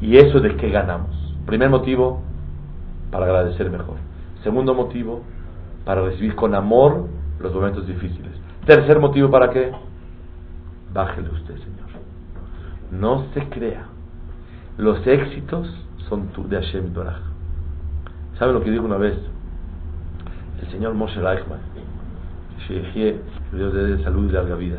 ¿Y 0.00 0.16
eso 0.16 0.40
de 0.40 0.56
qué 0.56 0.70
ganamos? 0.70 1.36
Primer 1.46 1.68
motivo, 1.70 2.22
para 3.12 3.26
agradecer 3.26 3.70
mejor. 3.70 3.96
Segundo 4.42 4.74
motivo, 4.74 5.22
para 5.84 6.02
recibir 6.02 6.34
con 6.34 6.56
amor 6.56 7.06
los 7.38 7.54
momentos 7.54 7.86
difíciles. 7.86 8.32
Tercer 8.66 8.98
motivo, 8.98 9.30
¿para 9.30 9.50
qué? 9.50 9.70
Bájele 10.92 11.28
usted, 11.28 11.54
Señor. 11.54 11.82
No 12.90 13.26
se 13.34 13.48
crea. 13.48 13.86
Los 14.78 15.06
éxitos 15.06 15.68
son 16.08 16.30
de 16.48 16.56
Hashem 16.56 16.92
Baraj. 16.94 17.20
¿Sabe 18.38 18.52
lo 18.52 18.62
que 18.62 18.70
dijo 18.70 18.84
una 18.84 18.96
vez? 18.96 19.16
El 20.60 20.68
señor 20.70 20.94
Moshe 20.94 21.20
Reichman, 21.20 21.58
que 22.66 23.20
Dios 23.52 23.74
le 23.74 23.82
dé 23.82 24.04
salud 24.04 24.28
y 24.28 24.32
larga 24.32 24.54
vida. 24.54 24.78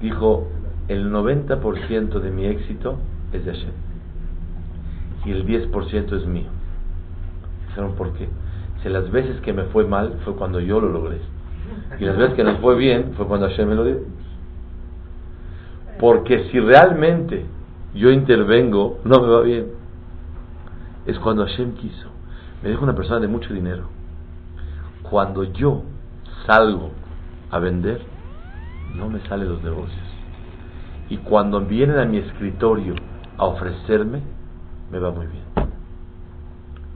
Dijo: 0.00 0.48
El 0.88 1.10
90% 1.10 2.20
de 2.20 2.30
mi 2.30 2.46
éxito 2.46 2.98
es 3.32 3.44
de 3.44 3.52
Hashem. 3.52 3.72
Y 5.24 5.32
el 5.32 5.46
10% 5.46 6.12
es 6.16 6.26
mío. 6.26 6.55
¿Saben 7.76 7.92
por 7.92 8.12
qué? 8.14 8.28
Si 8.82 8.88
las 8.88 9.10
veces 9.12 9.40
que 9.42 9.52
me 9.52 9.64
fue 9.64 9.86
mal 9.86 10.18
fue 10.24 10.34
cuando 10.34 10.58
yo 10.60 10.80
lo 10.80 10.88
logré. 10.88 11.20
Y 12.00 12.04
las 12.04 12.16
veces 12.16 12.34
que 12.34 12.42
me 12.42 12.56
fue 12.56 12.74
bien 12.76 13.12
fue 13.16 13.26
cuando 13.26 13.46
Hashem 13.48 13.68
me 13.68 13.74
lo 13.74 13.84
dio. 13.84 13.98
Porque 16.00 16.48
si 16.50 16.58
realmente 16.58 17.44
yo 17.94 18.10
intervengo, 18.10 19.00
no 19.04 19.20
me 19.20 19.28
va 19.28 19.42
bien. 19.42 19.66
Es 21.06 21.18
cuando 21.18 21.46
Hashem 21.46 21.74
quiso. 21.74 22.08
Me 22.62 22.70
dijo 22.70 22.82
una 22.82 22.94
persona 22.94 23.20
de 23.20 23.28
mucho 23.28 23.52
dinero. 23.52 23.84
Cuando 25.02 25.44
yo 25.44 25.82
salgo 26.46 26.90
a 27.50 27.58
vender, 27.58 28.00
no 28.94 29.08
me 29.08 29.20
salen 29.28 29.48
los 29.48 29.62
negocios. 29.62 30.06
Y 31.10 31.18
cuando 31.18 31.60
vienen 31.60 31.98
a 31.98 32.04
mi 32.04 32.18
escritorio 32.18 32.94
a 33.36 33.44
ofrecerme, 33.44 34.22
me 34.90 34.98
va 34.98 35.10
muy 35.10 35.26
bien. 35.26 35.45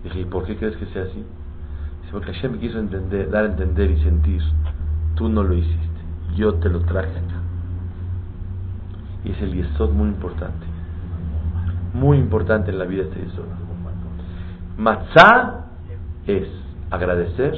Dije, 0.04 0.20
¿y 0.20 0.24
por 0.24 0.44
qué 0.44 0.56
crees 0.56 0.76
que 0.76 0.86
sea 0.86 1.02
así? 1.02 1.18
Dice, 1.18 2.12
porque 2.12 2.32
Hashem 2.32 2.58
quiso 2.58 2.78
entender, 2.78 3.30
dar 3.30 3.44
a 3.44 3.48
entender 3.48 3.90
y 3.90 4.02
sentir. 4.02 4.42
Tú 5.14 5.28
no 5.28 5.42
lo 5.42 5.54
hiciste. 5.54 6.00
Yo 6.34 6.54
te 6.54 6.68
lo 6.68 6.80
traje 6.80 7.10
acá. 7.10 7.40
Y 9.24 9.32
es 9.32 9.42
el 9.42 9.54
yesod 9.54 9.90
muy 9.92 10.08
importante. 10.08 10.66
Muy 11.92 12.18
importante 12.18 12.70
en 12.70 12.78
la 12.78 12.84
vida 12.84 13.02
este 13.02 13.20
yesod. 13.20 13.44
Matzah 14.78 15.66
es 16.26 16.48
agradecer, 16.90 17.54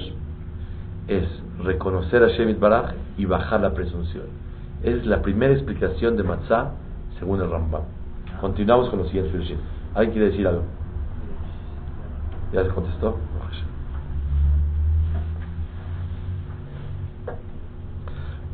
es 1.06 1.28
reconocer 1.62 2.24
a 2.24 2.28
Shemit 2.28 2.58
Baraj 2.58 2.94
y 3.16 3.26
bajar 3.26 3.60
la 3.60 3.72
presunción. 3.72 4.24
Es 4.82 5.06
la 5.06 5.22
primera 5.22 5.52
explicación 5.52 6.16
de 6.16 6.24
Matzah 6.24 6.72
según 7.18 7.40
el 7.40 7.50
Rambam. 7.50 7.82
Continuamos 8.40 8.88
con 8.90 8.98
los 8.98 9.08
siguientes 9.08 9.56
¿Alguien 9.94 10.12
quiere 10.12 10.30
decir 10.30 10.46
algo? 10.48 10.64
¿Ya 12.52 12.64
se 12.64 12.68
contestó? 12.68 13.16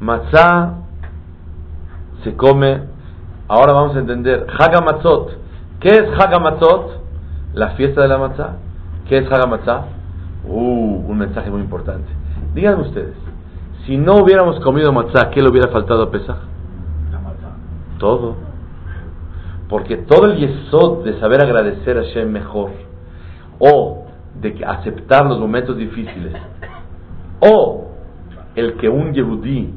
Matzah 0.00 0.74
se 2.22 2.37
come 2.37 2.82
Ahora 3.48 3.72
vamos 3.72 3.96
a 3.96 4.00
entender 4.00 4.46
Hagamatzot. 4.58 5.38
¿Qué 5.80 5.88
es 5.88 6.20
Hagamatzot? 6.20 7.00
La 7.54 7.70
fiesta 7.70 8.02
de 8.02 8.08
la 8.08 8.18
matzah. 8.18 8.56
¿Qué 9.08 9.18
es 9.18 9.32
Hagamatzah? 9.32 9.87
Uh, 10.46 11.04
un 11.08 11.18
mensaje 11.18 11.50
muy 11.50 11.62
importante. 11.62 12.08
Díganme 12.54 12.82
ustedes, 12.82 13.14
si 13.87 13.96
no 13.96 14.16
hubiéramos 14.16 14.61
comido 14.61 14.92
matzah, 14.92 15.30
¿qué 15.30 15.40
le 15.40 15.48
hubiera 15.48 15.70
faltado 15.70 16.02
a 16.04 16.11
Pesach? 16.11 16.37
La 17.11 17.20
matzah. 17.20 17.56
Todo. 17.98 18.37
Porque 19.70 19.96
todo 19.96 20.26
el 20.26 20.37
yesod 20.37 21.04
de 21.04 21.18
saber 21.20 21.42
agradecer 21.42 21.96
a 21.96 22.02
Shem 22.02 22.30
mejor, 22.30 22.70
o 23.58 24.06
de 24.40 24.64
aceptar 24.64 25.26
los 25.26 25.38
momentos 25.38 25.76
difíciles, 25.76 26.34
o 27.40 27.88
el 28.54 28.76
que 28.76 28.88
un 28.88 29.12
yehudí 29.12 29.72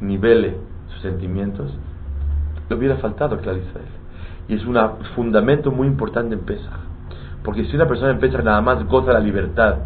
nivele 0.00 0.56
sus 0.88 1.02
sentimientos, 1.02 1.72
le 2.68 2.76
hubiera 2.76 2.96
faltado 2.96 3.36
a 3.36 3.38
Israel. 3.38 3.86
Y 4.48 4.54
es 4.54 4.64
un 4.64 4.76
fundamento 5.14 5.70
muy 5.70 5.86
importante 5.86 6.34
en 6.34 6.40
Pesach. 6.40 6.80
Porque 7.44 7.64
si 7.64 7.76
una 7.76 7.86
persona 7.86 8.12
en 8.12 8.18
Pesach 8.18 8.42
nada 8.42 8.60
más 8.60 8.84
goza 8.86 9.12
la 9.12 9.20
libertad 9.20 9.76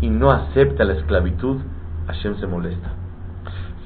y 0.00 0.10
no 0.10 0.30
acepta 0.30 0.84
la 0.84 0.94
esclavitud, 0.94 1.58
Hashem 2.06 2.36
se 2.36 2.46
molesta. 2.46 2.92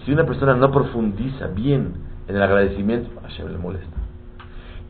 Si 0.04 0.12
una 0.12 0.24
persona 0.24 0.54
no 0.54 0.70
profundiza 0.70 1.48
bien 1.48 1.94
en 2.28 2.36
el 2.36 2.42
agradecimiento, 2.42 3.10
Hashem 3.22 3.48
le 3.48 3.58
molesta. 3.58 3.96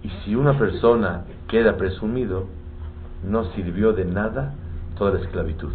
Y 0.02 0.08
si 0.24 0.34
una 0.34 0.58
persona 0.58 1.24
queda 1.48 1.76
presumido, 1.76 2.46
no 3.24 3.44
sirvió 3.52 3.92
de 3.92 4.04
nada 4.04 4.54
toda 4.96 5.12
la 5.12 5.20
esclavitud. 5.20 5.72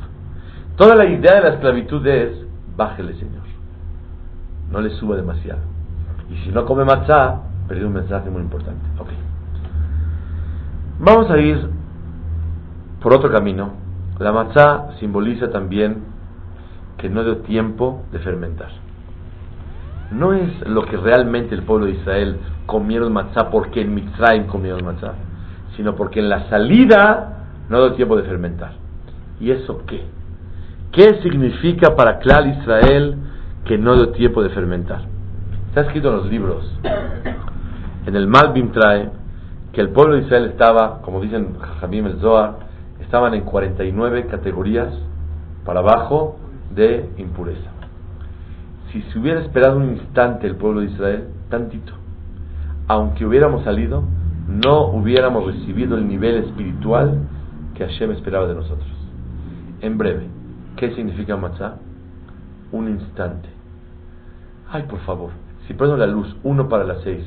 Toda 0.77 0.95
la 0.95 1.05
idea 1.05 1.35
de 1.35 1.41
la 1.41 1.49
esclavitud 1.55 2.05
es, 2.07 2.45
bájele 2.75 3.13
Señor, 3.15 3.43
no 4.71 4.81
le 4.81 4.89
suba 4.91 5.15
demasiado. 5.15 5.61
Y 6.29 6.37
si 6.43 6.49
no 6.49 6.65
come 6.65 6.85
matzá, 6.85 7.41
perdido 7.67 7.87
un 7.87 7.93
mensaje 7.93 8.29
muy 8.29 8.41
importante. 8.41 8.81
Vamos 10.99 11.29
a 11.31 11.37
ir 11.39 11.69
por 13.01 13.13
otro 13.13 13.31
camino. 13.31 13.73
La 14.19 14.31
matzá 14.31 14.91
simboliza 14.99 15.49
también 15.49 16.03
que 16.97 17.09
no 17.09 17.23
dio 17.23 17.37
tiempo 17.37 18.03
de 18.11 18.19
fermentar. 18.19 18.69
No 20.11 20.33
es 20.33 20.67
lo 20.67 20.85
que 20.85 20.97
realmente 20.97 21.55
el 21.55 21.63
pueblo 21.63 21.87
de 21.87 21.93
Israel 21.93 22.37
comieron 22.65 23.11
matzá 23.11 23.49
porque 23.49 23.81
en 23.81 23.95
Mitzrayim 23.95 24.45
comieron 24.45 24.85
matzá, 24.85 25.13
sino 25.75 25.95
porque 25.95 26.19
en 26.19 26.29
la 26.29 26.49
salida 26.49 27.45
no 27.69 27.79
dio 27.79 27.93
tiempo 27.93 28.17
de 28.17 28.23
fermentar. 28.23 28.73
¿Y 29.39 29.51
eso 29.51 29.83
qué? 29.87 30.03
¿Qué 30.91 31.21
significa 31.21 31.95
para 31.95 32.19
Clar 32.19 32.47
Israel 32.47 33.15
que 33.65 33.77
no 33.77 33.95
dio 33.95 34.09
tiempo 34.09 34.43
de 34.43 34.49
fermentar? 34.49 35.01
Está 35.69 35.81
escrito 35.81 36.09
en 36.09 36.15
los 36.17 36.25
libros 36.27 36.71
en 38.05 38.15
el 38.15 38.27
Malbim 38.27 38.71
trae 38.71 39.09
que 39.73 39.81
el 39.81 39.89
pueblo 39.89 40.15
de 40.15 40.21
Israel 40.23 40.45
estaba, 40.45 41.01
como 41.01 41.21
dicen 41.21 41.55
Jamim 41.79 42.07
el 42.07 42.19
Zohar, 42.19 42.55
estaban 42.99 43.33
en 43.33 43.43
49 43.43 44.27
categorías 44.27 44.89
para 45.65 45.79
abajo 45.79 46.37
de 46.73 47.09
impureza. 47.17 47.69
Si 48.91 49.01
se 49.03 49.19
hubiera 49.19 49.39
esperado 49.41 49.77
un 49.77 49.91
instante 49.91 50.47
el 50.47 50.55
pueblo 50.55 50.81
de 50.81 50.87
Israel, 50.87 51.27
tantito, 51.49 51.93
aunque 52.87 53.25
hubiéramos 53.25 53.63
salido, 53.63 54.03
no 54.47 54.87
hubiéramos 54.87 55.45
recibido 55.45 55.97
el 55.97 56.07
nivel 56.07 56.43
espiritual 56.43 57.19
que 57.75 57.85
Hashem 57.85 58.11
esperaba 58.11 58.47
de 58.47 58.55
nosotros. 58.55 58.89
En 59.81 59.97
breve, 59.97 60.27
¿qué 60.75 60.93
significa 60.95 61.37
matzah? 61.37 61.77
Un 62.71 62.89
instante. 62.89 63.49
Ay, 64.69 64.83
por 64.83 64.99
favor, 64.99 65.31
si 65.67 65.73
prendo 65.73 65.97
la 65.97 66.07
luz 66.07 66.35
uno 66.43 66.69
para 66.69 66.83
las 66.83 67.01
seis 67.03 67.25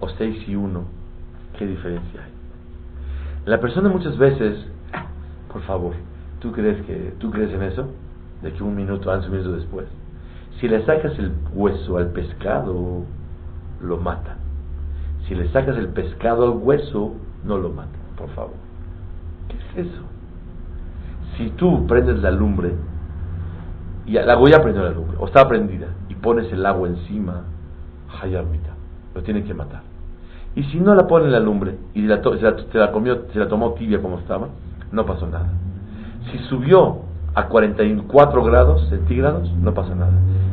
o 0.00 0.08
seis 0.10 0.46
y 0.46 0.54
uno, 0.56 0.84
¿qué 1.58 1.66
diferencia 1.66 2.20
hay? 2.22 2.30
La 3.46 3.60
persona 3.60 3.88
muchas 3.88 4.16
veces, 4.18 4.66
por 5.52 5.62
favor, 5.62 5.94
¿tú 6.40 6.52
crees 6.52 6.84
que 6.86 7.14
tú 7.18 7.30
crees 7.30 7.52
en 7.52 7.62
eso? 7.62 7.88
De 8.42 8.52
que 8.52 8.62
un 8.62 8.74
minuto 8.74 9.10
antes, 9.10 9.28
un 9.28 9.36
minuto 9.36 9.56
después. 9.56 9.86
Si 10.60 10.68
le 10.68 10.84
sacas 10.84 11.18
el 11.18 11.32
hueso 11.54 11.96
al 11.96 12.10
pescado, 12.10 13.04
lo 13.80 13.96
mata. 13.96 14.36
Si 15.26 15.34
le 15.34 15.48
sacas 15.48 15.76
el 15.76 15.88
pescado 15.88 16.44
al 16.44 16.58
hueso, 16.58 17.14
no 17.44 17.58
lo 17.58 17.70
mata, 17.70 17.98
por 18.16 18.28
favor. 18.30 18.54
¿Qué 19.48 19.56
es 19.56 19.86
eso? 19.86 20.02
Si 21.36 21.50
tú 21.50 21.86
prendes 21.86 22.18
la 22.20 22.30
lumbre, 22.30 22.74
y 24.06 24.12
la 24.12 24.38
ya 24.48 24.60
prendió 24.60 24.82
la 24.82 24.90
lumbre, 24.90 25.16
o 25.18 25.26
está 25.26 25.46
prendida, 25.48 25.86
y 26.08 26.14
pones 26.14 26.52
el 26.52 26.66
agua 26.66 26.88
encima, 26.88 27.42
hayarmita, 28.20 28.74
lo 29.14 29.22
tiene 29.22 29.44
que 29.44 29.54
matar. 29.54 29.82
Y 30.54 30.64
si 30.64 30.80
no 30.80 30.94
la 30.94 31.06
pone 31.06 31.26
en 31.26 31.32
la 31.32 31.40
lumbre 31.40 31.76
y 31.94 32.02
se, 32.02 32.08
la, 32.08 32.22
se, 32.22 32.78
la, 32.78 32.92
comió, 32.92 33.22
se 33.32 33.38
la 33.38 33.48
tomó 33.48 33.72
tibia 33.72 34.02
como 34.02 34.18
estaba, 34.18 34.48
no 34.90 35.06
pasó 35.06 35.26
nada. 35.26 35.48
Si 36.30 36.38
subió 36.50 36.98
a 37.34 37.48
44 37.48 38.44
grados 38.44 38.86
centígrados, 38.90 39.50
no 39.54 39.72
pasa 39.72 39.94
nada. 39.94 40.12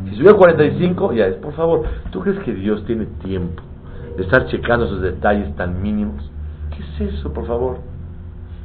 Si 0.10 0.16
subió 0.16 0.32
a 0.32 0.38
45, 0.38 1.14
ya 1.14 1.26
es, 1.26 1.36
por 1.36 1.54
favor, 1.54 1.84
¿tú 2.12 2.22
crees 2.22 2.40
que 2.40 2.54
Dios 2.54 2.86
tiene 2.86 3.08
tiempo 3.22 3.62
de 4.20 4.26
estar 4.26 4.48
checando 4.48 4.86
esos 4.86 5.00
detalles 5.00 5.56
tan 5.56 5.82
mínimos? 5.82 6.30
¿Qué 6.76 6.84
es 6.84 7.14
eso, 7.14 7.32
por 7.32 7.48
favor? 7.48 7.78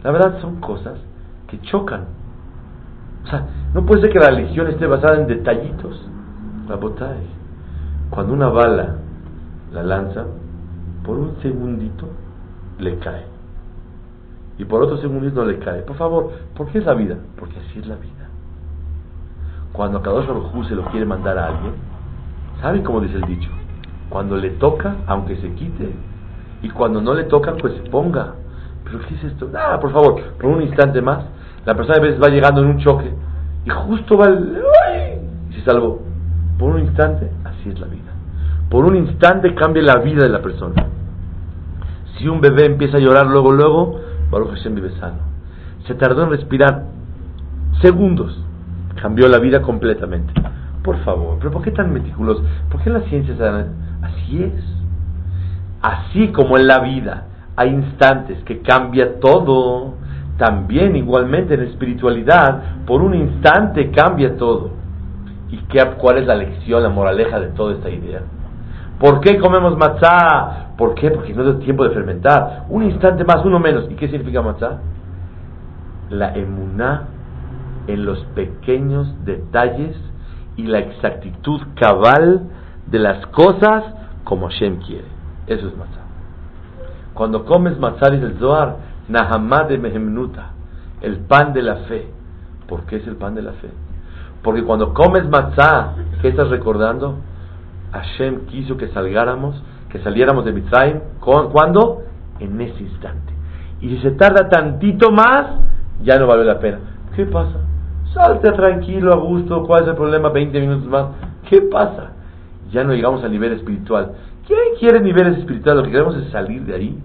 La 0.03 0.11
verdad 0.11 0.41
son 0.41 0.57
cosas 0.57 0.99
que 1.47 1.61
chocan. 1.61 2.07
O 3.23 3.27
sea, 3.29 3.47
no 3.73 3.87
puede 3.87 4.03
ser 4.03 4.11
que 4.11 4.19
la 4.19 4.31
religión 4.31 4.67
esté 4.67 4.89
basada 4.89 5.21
en 5.21 5.29
detallitos. 5.29 6.11
La 6.69 6.75
botay. 6.75 7.25
Cuando 8.11 8.33
una 8.33 8.49
bala 8.49 8.97
la 9.73 9.85
lanza, 9.85 10.25
por 11.05 11.19
un 11.19 11.37
segundito 11.41 12.09
le 12.81 12.99
cae. 12.99 13.25
Y 14.59 14.65
por 14.65 14.83
otro 14.83 14.97
segundito 14.97 15.45
no 15.45 15.47
le 15.53 15.61
cae. 15.61 15.83
Por 15.83 15.95
favor, 15.95 16.33
¿por 16.57 16.67
qué 16.67 16.79
es 16.79 16.85
la 16.85 16.95
vida? 16.95 17.17
Porque 17.39 17.61
así 17.61 17.79
es 17.79 17.87
la 17.87 17.95
vida. 17.95 18.29
Cuando 19.73 20.03
Kadosh 20.03 20.27
Baruj 20.27 20.67
se 20.67 20.75
lo 20.75 20.85
quiere 20.87 21.07
mandar 21.07 21.39
a 21.39 21.47
alguien, 21.47 21.75
¿saben 22.61 22.83
cómo 22.83 23.01
dice 23.01 23.15
el 23.15 23.25
dicho? 23.27 23.51
Cuando 24.09 24.37
le 24.37 24.51
toca, 24.51 24.97
aunque 25.07 25.37
se 25.37 25.53
quite. 25.55 25.93
Y 26.63 26.71
cuando 26.71 27.01
no 27.01 27.15
le 27.15 27.25
toca, 27.25 27.55
pues 27.57 27.75
se 27.75 27.91
ponga. 27.91 28.35
¿Pero 28.85 29.01
qué 29.01 29.15
es 29.15 29.25
esto? 29.25 29.49
Nada, 29.49 29.81
por 29.81 29.93
favor, 29.93 30.21
por 30.39 30.51
un 30.51 30.63
instante 30.63 31.01
más, 31.01 31.25
la 31.65 31.75
persona 31.75 31.99
a 31.99 32.03
veces 32.03 32.21
va 32.23 32.29
llegando 32.29 32.61
en 32.61 32.69
un 32.69 32.79
choque 32.79 33.11
y 33.65 33.71
justo 33.71 34.17
va 34.17 34.27
el... 34.27 34.59
y 35.51 35.55
se 35.55 35.63
salvó. 35.63 36.03
Por 36.59 36.75
un 36.75 36.81
instante, 36.81 37.31
así 37.45 37.71
es 37.71 37.81
la 37.81 37.87
vida. 37.87 38.13
Por 38.71 38.85
un 38.85 38.97
instante 38.97 39.55
cambia 39.55 39.83
la 39.83 40.01
vida 40.01 40.23
de 40.23 40.29
la 40.29 40.43
persona. 40.43 40.87
Si 42.19 42.29
un 42.29 42.41
bebé 42.41 42.67
empieza 42.67 42.99
a 42.99 43.01
llorar 43.01 43.27
luego, 43.27 43.53
luego, 43.53 44.01
Baruch 44.31 44.51
Hashem 44.51 44.75
vive 44.75 44.91
sano. 45.01 45.19
Se 45.87 45.95
tardó 45.95 46.25
en 46.25 46.31
respirar 46.31 46.85
segundos. 47.83 48.39
Cambió 49.01 49.29
la 49.29 49.39
vida 49.39 49.63
completamente. 49.63 50.33
Por 50.83 50.99
favor, 51.05 51.39
pero 51.39 51.51
¿por 51.51 51.63
qué 51.63 51.71
tan 51.71 51.93
meticuloso? 51.93 52.43
¿Por 52.71 52.83
qué 52.83 52.91
la 52.91 53.01
ciencia 53.03 53.35
así 54.05 54.43
es? 54.43 54.65
Así 55.83 56.29
como 56.29 56.57
en 56.57 56.67
la 56.67 56.79
vida 56.81 57.27
hay 57.57 57.71
instantes 57.71 58.43
que 58.45 58.61
cambia 58.61 59.21
todo, 59.21 59.95
también 60.39 60.97
igualmente 60.97 61.55
en 61.55 61.63
espiritualidad, 61.63 62.85
por 62.87 63.03
un 63.03 63.15
instante 63.15 63.91
cambia 63.91 64.37
todo. 64.37 64.71
¿Y 65.51 65.59
qué, 65.69 65.85
cuál 65.99 66.19
es 66.19 66.27
la 66.27 66.35
lección, 66.35 66.83
la 66.83 66.89
moraleja 66.89 67.39
de 67.39 67.49
toda 67.49 67.75
esta 67.75 67.91
idea? 67.91 68.23
¿Por 68.99 69.21
qué 69.21 69.39
comemos 69.39 69.77
matzá? 69.77 70.71
¿Por 70.77 70.95
qué? 70.95 71.11
Porque 71.11 71.35
no 71.35 71.45
da 71.45 71.59
tiempo 71.59 71.85
de 71.85 71.91
fermentar. 71.91 72.65
Un 72.69 72.85
instante 72.85 73.25
más, 73.25 73.45
uno 73.45 73.61
menos. 73.61 73.87
¿Y 73.91 73.95
qué 73.95 74.09
significa 74.09 74.43
matzá? 74.43 74.79
La 76.11 76.35
emuná 76.35 77.05
en 77.87 78.05
los 78.05 78.19
pequeños 78.35 79.15
detalles 79.25 79.97
y 80.57 80.65
la 80.65 80.79
exactitud 80.79 81.61
cabal 81.77 82.49
de 82.87 82.99
las 82.99 83.27
cosas 83.27 83.85
como 84.25 84.49
Hashem 84.49 84.81
quiere. 84.81 85.09
Eso 85.47 85.69
es 85.69 85.77
matzá. 85.77 86.01
Cuando 87.15 87.45
comes 87.45 87.79
matzá 87.79 88.11
dice 88.11 88.27
el 88.27 88.39
Zohar, 88.39 88.77
Nahamad 89.09 89.69
de 89.69 89.79
Mehemnuta, 89.79 90.51
el 91.01 91.19
pan 91.21 91.53
de 91.53 91.63
la 91.63 91.77
fe. 91.89 92.09
¿Por 92.67 92.87
qué 92.87 92.97
es 92.97 93.07
el 93.07 93.17
pan 93.17 93.35
de 93.35 93.43
la 93.43 93.53
fe? 93.53 93.71
Porque 94.43 94.65
cuando 94.65 94.93
comes 94.93 95.29
matzá, 95.29 95.95
¿qué 96.21 96.29
estás 96.29 96.49
recordando? 96.49 97.19
Hashem 97.93 98.47
quiso 98.47 98.77
que 98.77 98.89
salgáramos, 98.89 99.63
que 99.91 100.01
saliéramos 100.01 100.45
de 100.45 100.53
Mitzrayim, 100.53 101.01
¿cuándo? 101.21 102.03
En 102.41 102.61
ese 102.61 102.83
instante. 102.83 103.33
Y 103.81 103.91
si 103.91 103.99
se 104.03 104.11
tarda 104.13 104.49
tantito 104.49 105.11
más, 105.11 105.47
ya 106.03 106.19
no 106.19 106.27
vale 106.27 106.45
la 106.45 106.59
pena. 106.59 106.79
¿Qué 107.15 107.27
pasa? 107.27 107.59
Salte 108.13 108.51
tranquilo, 108.53 109.13
a 109.13 109.17
gusto, 109.17 109.63
¿cuál 109.65 109.85
es 109.85 109.89
el 109.91 109.95
problema? 109.95 110.31
20 110.31 110.61
minutos 110.61 110.87
más. 110.89 111.07
¿Qué 111.49 111.63
pasa? 111.63 112.14
Ya 112.75 112.83
no 112.83 112.93
llegamos 112.93 113.23
al 113.23 113.31
nivel 113.31 113.53
espiritual. 113.53 114.15
¿Quién 114.49 114.59
quiere 114.81 115.01
niveles 115.01 115.39
espirituales? 115.39 115.77
Lo 115.77 115.87
que 115.87 115.93
queremos 115.93 116.17
es 116.17 116.33
salir 116.33 116.63
de 116.63 116.75
ahí. 116.75 116.99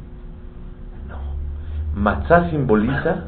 No. 1.08 2.02
Matzah 2.02 2.50
simboliza 2.50 3.26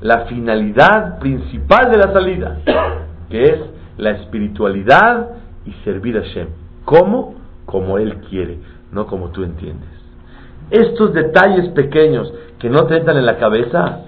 la 0.00 0.26
finalidad 0.26 1.18
principal 1.18 1.90
de 1.90 1.96
la 1.96 2.12
salida, 2.12 2.58
que 3.28 3.42
es 3.42 3.60
la 3.98 4.12
espiritualidad 4.12 5.30
y 5.66 5.72
servir 5.84 6.16
a 6.16 6.20
Hashem. 6.20 6.46
¿Cómo? 6.84 7.34
Como 7.66 7.98
Él 7.98 8.18
quiere, 8.30 8.60
no 8.92 9.06
como 9.06 9.30
tú 9.30 9.42
entiendes. 9.42 9.90
Estos 10.70 11.12
detalles 11.12 11.70
pequeños 11.72 12.32
que 12.60 12.70
no 12.70 12.86
te 12.86 12.98
entran 12.98 13.16
en 13.16 13.26
la 13.26 13.36
cabeza, 13.36 13.98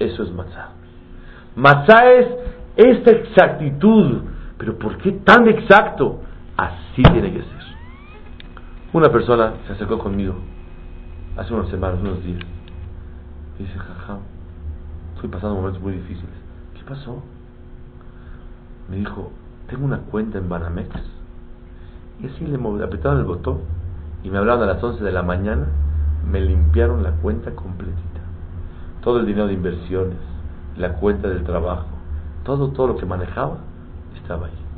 eso 0.00 0.24
es 0.24 0.32
matzah. 0.32 0.70
Matzah 1.54 2.10
es 2.10 2.26
esta 2.76 3.12
exactitud, 3.12 4.22
pero 4.58 4.76
¿por 4.76 4.98
qué 4.98 5.12
tan 5.12 5.48
exacto? 5.48 6.22
Así 6.60 7.02
tiene 7.02 7.32
que 7.32 7.38
ser. 7.38 7.62
Una 8.92 9.10
persona 9.10 9.54
se 9.66 9.72
acercó 9.72 9.98
conmigo 9.98 10.34
hace 11.38 11.54
unas 11.54 11.70
semanas, 11.70 12.00
unos 12.02 12.22
días. 12.22 12.42
Y 13.58 13.62
dice, 13.62 13.78
jaja, 13.78 14.18
estoy 15.14 15.30
pasando 15.30 15.54
momentos 15.54 15.80
muy 15.80 15.94
difíciles. 15.94 16.34
¿Qué 16.74 16.82
pasó? 16.84 17.22
Me 18.90 18.96
dijo, 18.96 19.30
tengo 19.68 19.86
una 19.86 20.00
cuenta 20.00 20.36
en 20.36 20.50
Banamex 20.50 20.90
y 22.20 22.26
así 22.26 22.44
le 22.44 22.56
apretaron 22.84 23.20
el 23.20 23.24
botón 23.24 23.60
y 24.22 24.28
me 24.28 24.36
hablaron 24.36 24.64
a 24.64 24.74
las 24.74 24.82
11 24.84 25.02
de 25.02 25.12
la 25.12 25.22
mañana, 25.22 25.64
me 26.30 26.42
limpiaron 26.42 27.02
la 27.02 27.12
cuenta 27.12 27.52
completita. 27.54 28.20
Todo 29.00 29.20
el 29.20 29.26
dinero 29.26 29.46
de 29.46 29.54
inversiones, 29.54 30.18
la 30.76 30.92
cuenta 30.96 31.26
del 31.26 31.42
trabajo, 31.42 31.86
todo, 32.44 32.68
todo 32.68 32.88
lo 32.88 32.96
que 32.96 33.06
manejaba 33.06 33.60
estaba 34.14 34.48
ahí. 34.48 34.69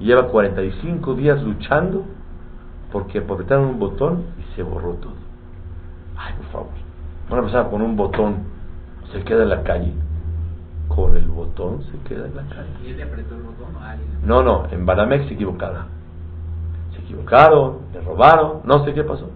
Y 0.00 0.04
lleva 0.04 0.28
45 0.28 1.14
días 1.14 1.42
luchando 1.42 2.04
porque 2.92 3.18
apretaron 3.18 3.66
un 3.66 3.78
botón 3.78 4.24
y 4.38 4.54
se 4.54 4.62
borró 4.62 4.94
todo. 4.94 5.14
Ay, 6.16 6.34
por 6.34 6.46
favor. 6.46 6.68
Una 7.30 7.42
persona 7.42 7.68
con 7.68 7.82
un 7.82 7.96
botón 7.96 8.36
se 9.12 9.22
queda 9.22 9.42
en 9.42 9.48
la 9.50 9.62
calle. 9.62 9.92
Con 10.88 11.16
el 11.16 11.28
botón 11.28 11.82
se 11.82 11.98
queda 12.08 12.26
en 12.26 12.36
la 12.36 12.42
calle. 12.44 12.68
¿Y 12.84 12.90
él 12.90 12.96
le 12.96 13.02
apretó 13.02 13.34
el 13.34 13.42
botón 13.42 13.76
o 13.76 13.80
alguien? 13.80 14.08
No, 14.24 14.42
no, 14.42 14.66
en 14.70 14.86
Banamex 14.86 15.26
se 15.28 15.34
equivocaron 15.34 15.98
equivocaron, 17.08 17.78
le 17.92 18.00
robaron, 18.02 18.60
no 18.64 18.84
sé 18.84 18.92
qué 18.92 19.02
pasó. 19.02 19.30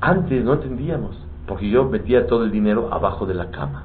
Antes 0.00 0.42
no 0.42 0.54
entendíamos, 0.54 1.16
porque 1.46 1.68
yo 1.68 1.84
metía 1.84 2.26
todo 2.26 2.44
el 2.44 2.50
dinero 2.50 2.92
abajo 2.92 3.26
de 3.26 3.34
la 3.34 3.50
cama. 3.50 3.84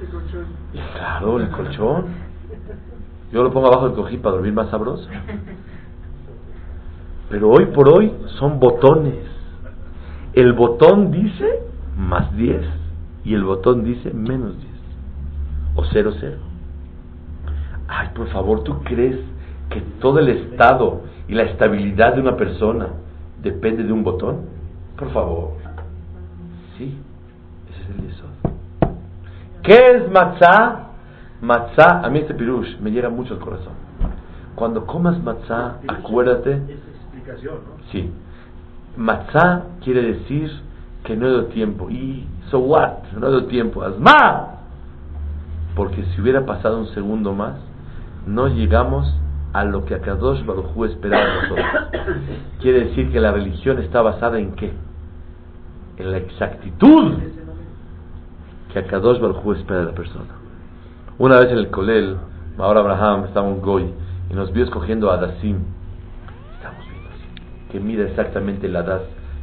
El 0.00 0.08
colchón. 0.08 0.46
Y 0.74 0.78
claro, 0.96 1.40
el 1.40 1.50
colchón. 1.50 2.25
Yo 3.32 3.42
lo 3.42 3.52
pongo 3.52 3.66
abajo 3.68 3.88
del 3.88 3.96
cojín 3.96 4.20
para 4.20 4.36
dormir 4.36 4.52
más 4.52 4.70
sabroso. 4.70 5.08
Pero 7.28 7.50
hoy 7.50 7.66
por 7.66 7.88
hoy 7.88 8.12
son 8.38 8.60
botones. 8.60 9.16
El 10.32 10.52
botón 10.52 11.10
dice 11.10 11.62
más 11.96 12.34
10 12.36 12.62
y 13.24 13.34
el 13.34 13.42
botón 13.42 13.84
dice 13.84 14.12
menos 14.12 14.56
10 14.58 14.70
o 15.76 15.84
0, 15.92 16.12
0. 16.20 16.36
Ay, 17.88 18.08
por 18.14 18.28
favor, 18.28 18.62
¿tú 18.62 18.80
crees 18.84 19.18
que 19.70 19.80
todo 20.00 20.18
el 20.18 20.28
estado 20.28 21.02
y 21.28 21.34
la 21.34 21.44
estabilidad 21.44 22.14
de 22.14 22.20
una 22.20 22.36
persona 22.36 22.88
depende 23.42 23.82
de 23.82 23.92
un 23.92 24.04
botón? 24.04 24.42
Por 24.96 25.10
favor. 25.12 25.52
Sí, 26.78 26.96
ese 27.70 27.82
es 27.82 27.90
el 27.90 28.08
yesod. 28.08 28.28
¿Qué 29.62 29.96
es 29.96 30.10
matzah? 30.10 30.85
Matzah, 31.40 32.00
a 32.04 32.10
mí 32.10 32.20
este 32.20 32.34
pirush 32.34 32.78
me 32.80 32.90
llega 32.90 33.08
mucho 33.08 33.34
al 33.34 33.40
corazón. 33.40 33.74
Cuando 34.54 34.86
comas 34.86 35.22
matzah, 35.22 35.80
acuérdate. 35.86 36.54
Es 36.54 36.80
explicación, 36.88 37.56
¿no? 37.56 37.84
Sí. 37.92 38.10
Matzah 38.96 39.64
quiere 39.82 40.02
decir 40.02 40.50
que 41.04 41.16
no 41.16 41.26
he 41.26 41.30
dado 41.30 41.44
tiempo. 41.46 41.90
Y, 41.90 42.26
so 42.50 42.58
what? 42.60 43.12
No 43.12 43.20
dado 43.20 43.44
tiempo. 43.46 43.82
¡Asma! 43.82 44.54
Porque 45.74 46.04
si 46.04 46.20
hubiera 46.22 46.46
pasado 46.46 46.78
un 46.78 46.88
segundo 46.88 47.34
más, 47.34 47.56
no 48.26 48.48
llegamos 48.48 49.14
a 49.52 49.64
lo 49.64 49.84
que 49.84 49.94
Akadosh 49.94 50.44
Baruj 50.44 50.86
esperaba 50.86 51.24
de 51.24 51.34
nosotros. 51.34 51.66
Quiere 52.60 52.86
decir 52.86 53.12
que 53.12 53.20
la 53.20 53.32
religión 53.32 53.78
está 53.78 54.00
basada 54.00 54.38
en 54.38 54.52
qué? 54.52 54.72
En 55.98 56.10
la 56.10 56.18
exactitud 56.18 57.18
que 58.72 58.78
Akadosh 58.78 59.20
Baruj 59.20 59.56
espera 59.56 59.80
de 59.80 59.86
la 59.86 59.92
persona. 59.92 60.45
Una 61.18 61.38
vez 61.38 61.50
en 61.50 61.56
el 61.56 61.70
Colel, 61.70 62.18
ahora 62.58 62.80
Abraham 62.80 63.24
estaba 63.24 63.48
un 63.48 63.62
goy 63.62 63.90
y 64.30 64.34
nos 64.34 64.52
vio 64.52 64.64
escogiendo 64.64 65.10
a 65.10 65.16
Dasim. 65.16 65.60
Estamos 66.56 66.84
viendo 66.90 67.08
así, 67.08 67.72
que 67.72 67.80
mira 67.80 68.04
exactamente 68.04 68.68
la 68.68 68.82
das 68.82 69.00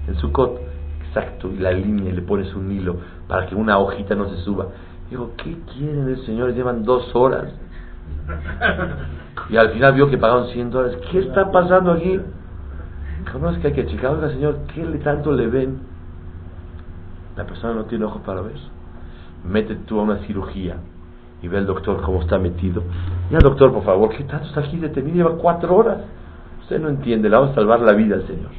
en 0.08 0.14
su 0.18 0.32
cot, 0.32 0.60
exacto, 1.08 1.50
y 1.50 1.58
la 1.58 1.72
línea, 1.72 2.12
y 2.12 2.12
le 2.12 2.22
pones 2.22 2.54
un 2.54 2.72
hilo 2.72 2.98
para 3.28 3.48
que 3.48 3.56
una 3.56 3.80
hojita 3.80 4.14
no 4.14 4.30
se 4.30 4.38
suba. 4.44 4.68
Digo, 5.10 5.32
¿qué 5.36 5.58
quieren 5.76 6.10
el 6.10 6.24
Señor? 6.28 6.54
Llevan 6.54 6.84
dos 6.84 7.10
horas. 7.16 7.52
Y 9.50 9.58
al 9.58 9.72
final 9.72 9.94
vio 9.96 10.12
que 10.12 10.20
pagaron 10.20 10.50
100 10.50 10.70
dólares. 10.70 11.00
¿Qué 11.10 11.22
está 11.22 11.52
pasando 11.52 11.94
aquí? 11.94 12.20
No, 13.42 13.50
es 13.50 13.58
que 13.58 13.68
hay 13.70 13.74
que 13.74 13.88
checar. 13.88 14.12
Oiga, 14.12 14.30
Señor, 14.30 14.60
¿qué 14.76 14.86
le 14.86 15.00
tanto 15.00 15.32
le 15.32 15.48
ven? 15.48 15.80
La 17.36 17.46
persona 17.46 17.74
no 17.74 17.86
tiene 17.86 18.06
ojos 18.06 18.22
para 18.24 18.42
ver. 18.42 18.58
Mete 19.44 19.76
tú 19.88 20.00
a 20.00 20.04
una 20.04 20.18
cirugía 20.20 20.78
y 21.44 21.48
ve 21.50 21.58
al 21.58 21.68
doctor 21.68 22.02
cómo 22.02 22.22
está 22.22 22.40
metido. 22.40 22.82
Ya, 23.30 23.38
doctor, 23.40 23.74
por 23.74 23.84
favor, 23.84 24.10
¿qué 24.10 24.24
tanto 24.24 24.48
está 24.48 24.62
aquí 24.62 24.78
detenido? 24.78 25.16
Lleva 25.16 25.38
cuatro 25.38 25.76
horas. 25.76 25.98
Usted 26.62 26.80
no 26.80 26.88
entiende, 26.88 27.30
le 27.30 27.36
vamos 27.36 27.52
a 27.52 27.56
salvar 27.56 27.82
la 27.82 27.92
vida 27.92 28.16
al 28.16 28.26
Señor. 28.26 28.52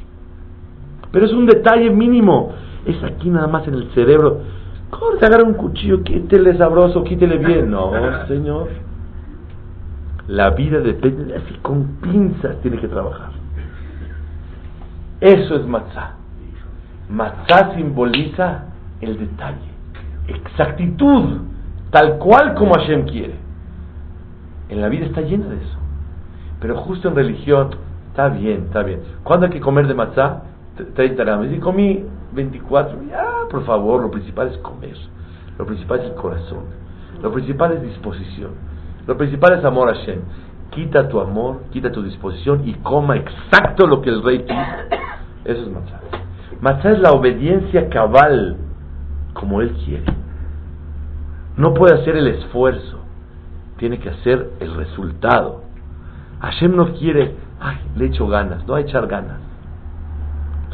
Pero 1.11 1.25
es 1.25 1.33
un 1.33 1.47
detalle 1.47 1.89
mínimo. 1.89 2.53
Es 2.85 3.03
aquí 3.03 3.31
nada 3.31 3.47
más 3.47 3.67
en 3.67 3.73
el 3.73 3.89
cerebro. 3.95 4.41
Corte, 4.91 5.25
agarra 5.25 5.43
un 5.43 5.55
cuchillo, 5.55 6.03
quítele 6.03 6.55
sabroso, 6.57 7.03
quítele 7.03 7.37
bien. 7.39 7.71
No, 7.71 7.91
Señor. 8.27 8.67
La 10.27 10.51
vida 10.51 10.79
depende 10.79 11.25
de 11.25 11.35
así, 11.37 11.55
con 11.63 11.97
pinzas 12.01 12.61
tiene 12.61 12.77
que 12.77 12.87
trabajar. 12.87 13.31
Eso 15.21 15.55
es 15.55 15.65
matzah. 15.65 16.15
Matzah 17.09 17.75
simboliza 17.75 18.65
el 19.01 19.17
detalle, 19.17 19.71
exactitud, 20.27 21.54
tal 21.91 22.17
cual 22.17 22.55
como 22.55 22.73
Hashem 22.73 23.05
quiere. 23.07 23.35
En 24.69 24.81
la 24.81 24.89
vida 24.89 25.05
está 25.05 25.21
llena 25.21 25.47
de 25.47 25.57
eso. 25.57 25.77
Pero 26.59 26.77
justo 26.77 27.09
en 27.09 27.15
religión, 27.15 27.69
está 28.07 28.29
bien, 28.29 28.65
está 28.65 28.83
bien. 28.83 29.01
¿Cuándo 29.23 29.45
hay 29.45 29.51
que 29.51 29.59
comer 29.59 29.87
de 29.87 29.93
matzah? 29.93 30.43
30 30.95 31.23
gramos. 31.23 31.47
Y 31.51 31.59
comí 31.59 32.03
24. 32.33 33.03
Ya, 33.09 33.25
por 33.49 33.65
favor, 33.65 34.01
lo 34.01 34.11
principal 34.11 34.47
es 34.47 34.57
comer. 34.57 34.95
Lo 35.57 35.65
principal 35.65 35.99
es 35.99 36.05
el 36.05 36.15
corazón. 36.15 36.63
Lo 37.21 37.31
principal 37.31 37.73
es 37.73 37.81
disposición. 37.81 38.51
Lo 39.07 39.17
principal 39.17 39.57
es 39.59 39.63
amor 39.63 39.89
a 39.89 39.95
Hashem. 39.95 40.19
Quita 40.71 41.07
tu 41.07 41.19
amor, 41.19 41.61
quita 41.71 41.91
tu 41.91 42.01
disposición 42.01 42.67
y 42.67 42.73
coma 42.75 43.15
exacto 43.17 43.87
lo 43.87 44.01
que 44.01 44.09
el 44.09 44.23
rey 44.23 44.39
quiso. 44.39 44.61
Eso 45.45 45.61
es 45.61 45.69
matzah. 45.69 46.01
Matzah 46.59 46.91
es 46.91 46.99
la 46.99 47.11
obediencia 47.11 47.89
cabal, 47.89 48.57
como 49.33 49.61
él 49.61 49.71
quiere. 49.85 50.03
No 51.57 51.73
puede 51.73 52.01
hacer 52.01 52.17
el 52.17 52.27
esfuerzo, 52.27 52.99
tiene 53.77 53.99
que 53.99 54.09
hacer 54.09 54.51
el 54.59 54.75
resultado. 54.75 55.63
Hashem 56.41 56.75
no 56.75 56.93
quiere, 56.93 57.35
ay, 57.59 57.77
le 57.95 58.05
echo 58.07 58.27
ganas, 58.27 58.67
no 58.67 58.75
a 58.75 58.81
echar 58.81 59.07
ganas. 59.07 59.39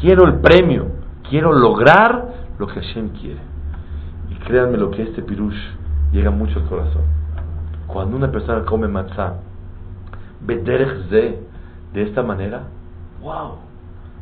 Quiero 0.00 0.26
el 0.26 0.40
premio, 0.40 0.88
quiero 1.28 1.52
lograr 1.52 2.32
lo 2.58 2.66
que 2.66 2.80
Hashem 2.80 3.10
quiere. 3.10 3.40
Y 4.30 4.34
créanme 4.46 4.76
lo 4.78 4.90
que 4.90 5.02
este 5.02 5.22
pirush 5.22 5.56
llega 6.12 6.30
mucho 6.30 6.58
al 6.58 6.66
corazón. 6.66 7.02
Cuando 7.86 8.16
una 8.16 8.30
persona 8.30 8.64
come 8.64 8.88
matzah, 8.88 9.34
de 10.40 12.02
esta 12.02 12.22
manera, 12.22 12.62
wow, 13.20 13.58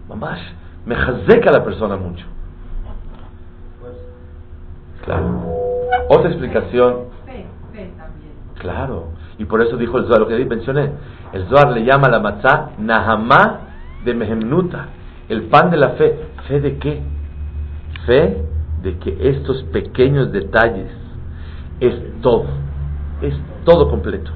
mamash, 0.08 0.42
me 0.84 0.94
jazeca 0.94 1.50
la 1.50 1.64
persona 1.64 1.96
mucho. 1.96 2.26
Claro. 5.04 5.49
Otra 6.08 6.30
explicación. 6.30 7.10
Claro. 8.58 9.08
Y 9.38 9.44
por 9.46 9.62
eso 9.62 9.76
dijo 9.76 9.98
el 9.98 10.06
Zohar, 10.06 10.20
lo 10.20 10.28
que 10.28 10.44
mencioné. 10.44 10.90
El 11.32 11.46
Zohar 11.46 11.70
le 11.70 11.84
llama 11.84 12.08
a 12.08 12.10
la 12.10 12.20
matzah 12.20 12.70
Nahamá 12.78 13.60
de 14.04 14.14
Mehemnuta. 14.14 14.88
El 15.28 15.44
pan 15.44 15.70
de 15.70 15.76
la 15.78 15.90
fe. 15.90 16.18
¿Fe 16.46 16.60
de 16.60 16.78
qué? 16.78 17.02
Fe 18.06 18.44
de 18.82 18.98
que 18.98 19.30
estos 19.30 19.62
pequeños 19.64 20.32
detalles 20.32 20.90
es 21.80 21.94
todo. 22.20 22.46
Es 23.22 23.34
todo 23.64 23.88
completo. 23.88 24.30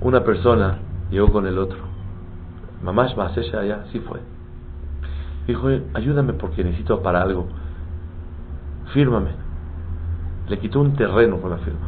Una 0.00 0.24
persona 0.24 0.78
llegó 1.10 1.30
con 1.30 1.46
el 1.46 1.58
otro. 1.58 1.78
Mamás 2.82 3.14
ella 3.36 3.60
allá, 3.60 3.84
sí 3.92 4.00
fue. 4.00 4.20
Dijo, 5.46 5.68
ayúdame 5.94 6.32
porque 6.32 6.64
necesito 6.64 7.02
para 7.02 7.22
algo. 7.22 7.46
Fírmame. 8.92 9.49
Le 10.50 10.58
quitó 10.58 10.80
un 10.80 10.96
terreno 10.96 11.40
con 11.40 11.50
la 11.50 11.58
firma. 11.58 11.86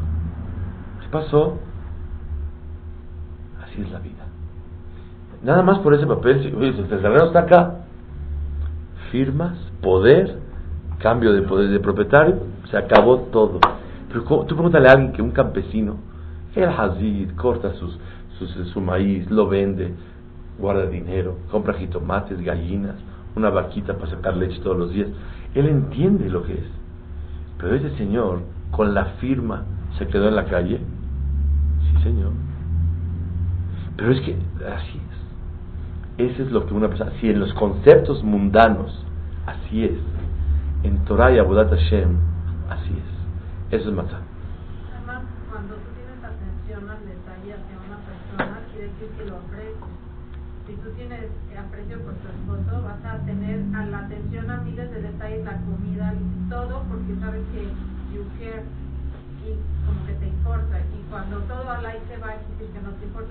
¿Qué 1.01 1.09
pasó? 1.11 1.59
Así 3.65 3.83
es 3.83 3.91
la 3.91 3.99
vida. 3.99 4.25
Nada 5.43 5.65
más 5.65 5.81
por 5.81 5.95
ese 5.95 6.07
papel, 6.07 6.41
si, 6.43 6.47
el 6.47 6.89
terreno 6.89 7.25
está 7.25 7.41
acá, 7.41 7.75
firmas, 9.11 9.59
poder, 9.83 10.39
cambio 11.01 11.33
de 11.33 11.43
poder 11.43 11.71
de 11.71 11.81
propietario, 11.81 12.37
se 12.71 12.77
acabó 12.77 13.19
todo. 13.33 13.59
Pero 14.09 14.23
tú 14.47 14.55
pregúntale 14.55 14.89
a 14.89 14.93
alguien 14.93 15.13
que 15.13 15.23
un 15.23 15.33
campesino, 15.33 15.97
el 16.55 16.69
hazid, 16.69 17.33
corta 17.35 17.73
sus, 17.75 17.99
su 18.73 18.81
maíz, 18.81 19.29
lo 19.29 19.49
vende, 19.49 19.93
guarda 20.57 20.87
dinero, 20.87 21.39
compra 21.51 21.75
jitomates, 21.75 22.41
gallinas, 22.41 22.95
una 23.35 23.51
vaquita 23.51 23.95
para 23.95 24.11
sacar 24.11 24.37
leche 24.37 24.61
todos 24.61 24.79
los 24.79 24.93
días. 24.93 25.09
Él 25.53 25.67
entiende 25.67 26.31
lo 26.31 26.45
que 26.45 26.53
es. 26.53 26.82
Pero 27.63 27.77
ese 27.77 27.97
señor, 27.97 28.43
con 28.73 28.93
la 28.93 29.05
firma, 29.21 29.63
se 29.97 30.09
quedó 30.09 30.29
en 30.29 30.35
la 30.35 30.47
calle. 30.47 30.79
Sí, 30.79 32.03
señor. 32.03 32.33
Pero 33.97 34.11
es 34.11 34.21
que 34.23 34.37
así 34.67 35.01
es. 36.19 36.31
Eso 36.31 36.43
es 36.43 36.51
lo 36.51 36.67
que 36.67 36.75
una 36.75 36.89
persona, 36.89 37.13
si 37.21 37.31
en 37.31 37.39
los 37.39 37.55
conceptos 37.55 38.25
mundanos, 38.25 39.07
así 39.47 39.85
es. 39.85 39.99
En 40.83 40.99
Torah 41.05 41.31
y 41.31 41.39
Abudat 41.39 41.71
Hashem, 41.71 42.17
así 42.69 42.91
es. 42.91 43.79
Eso 43.81 43.91
es 43.91 43.95
matzah. 43.95 44.19
Además, 44.97 45.23
cuando 45.49 45.75
tú 45.77 45.89
tienes 45.95 46.19
atención 46.19 46.91
al 46.91 46.99
detalle 47.07 47.55
hacia 47.55 47.77
una 47.87 47.99
persona, 48.03 48.59
quiere 48.73 48.89
decir 48.89 49.09
que 49.17 49.31
lo 49.31 49.37
aprecias. 49.37 49.89
Si 50.67 50.75
tú 50.75 50.91
tienes 50.97 51.31
aprecio 51.59 51.99
por 52.01 52.15
tu 52.15 52.29
esposo, 52.29 52.83
vas 52.83 53.05
a 53.05 53.19
tener 53.25 53.63
a 53.75 53.87
la 53.87 53.99
atención 54.01 54.51
a 54.51 54.59
miles 54.59 54.91
de 54.91 55.03
detalles, 55.03 55.45
la 55.45 55.61
comida, 55.63 56.15
todo, 56.53 56.83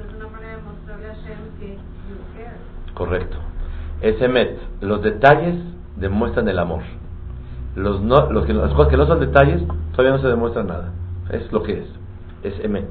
es 0.01 0.15
una. 0.15 0.23
Correcto. 2.95 3.37
Ese 4.01 4.27
met, 4.27 4.57
los 4.81 5.03
detalles 5.03 5.55
demuestran 5.97 6.47
el 6.47 6.57
amor. 6.57 6.81
Los 7.75 8.01
no, 8.01 8.31
los 8.31 8.45
que, 8.45 8.53
las 8.53 8.73
cosas 8.73 8.89
que 8.89 8.97
no 8.97 9.05
son 9.05 9.19
detalles 9.19 9.61
todavía 9.91 10.17
no 10.17 10.21
se 10.21 10.27
demuestran 10.27 10.67
nada. 10.67 10.91
Es 11.29 11.51
lo 11.51 11.61
que 11.61 11.79
es. 11.79 11.87
Es 12.43 12.59
emet. 12.65 12.89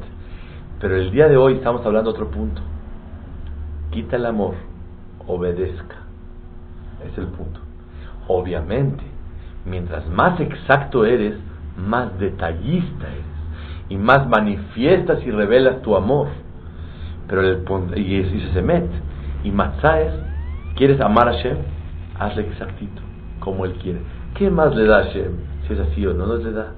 Pero 0.81 0.97
el 0.97 1.11
día 1.11 1.29
de 1.29 1.37
hoy 1.37 1.55
estamos 1.55 1.85
hablando 1.85 2.13
de 2.13 2.17
otro 2.17 2.31
punto. 2.31 2.63
Quita 3.91 4.17
el 4.17 4.27
amor, 4.27 4.55
obedezca. 5.27 5.97
Es 7.05 7.19
el 7.19 7.27
punto. 7.27 7.61
Obviamente, 8.29 9.10
mientras 9.65 10.09
más 10.09 10.39
exacto 10.41 11.05
eres, 11.05 11.35
más 11.77 12.19
detallista 12.19 13.09
eres. 13.09 13.25
Y 13.89 13.97
más 13.97 14.29
manifiestas 14.29 15.19
y 15.27 15.31
revelas 15.31 15.83
tu 15.83 15.97
amor. 15.97 16.29
Pero 17.29 17.43
el, 17.43 17.99
y 17.99 18.21
eso 18.21 18.53
se 18.53 18.63
met. 18.63 18.89
Y 19.43 19.51
matzah 19.51 20.01
es, 20.01 20.13
¿quieres 20.77 21.01
amar 21.01 21.29
a 21.29 21.33
Hashem? 21.33 21.57
Hazle 22.19 22.43
exactito, 22.43 23.03
como 23.41 23.65
Él 23.65 23.73
quiere. 23.83 24.01
¿Qué 24.35 24.51
más 24.51 24.75
le 24.77 24.87
da 24.87 24.99
a 24.99 25.05
Hashem? 25.05 25.33
Si 25.67 25.73
es 25.73 25.81
así 25.81 26.07
o 26.07 26.15
no, 26.15 26.27
no 26.27 26.37
le 26.37 26.53
da. 26.53 26.73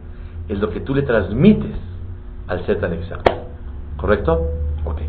Es 0.49 0.59
lo 0.59 0.71
que 0.71 0.81
tú 0.81 0.95
le 0.95 1.03
transmites 1.03 1.77
al 2.49 2.65
ser 2.67 2.81
tan 2.81 2.93
exacto. 2.93 3.33
¿Correcto? 3.97 4.47
Ok. 4.85 5.01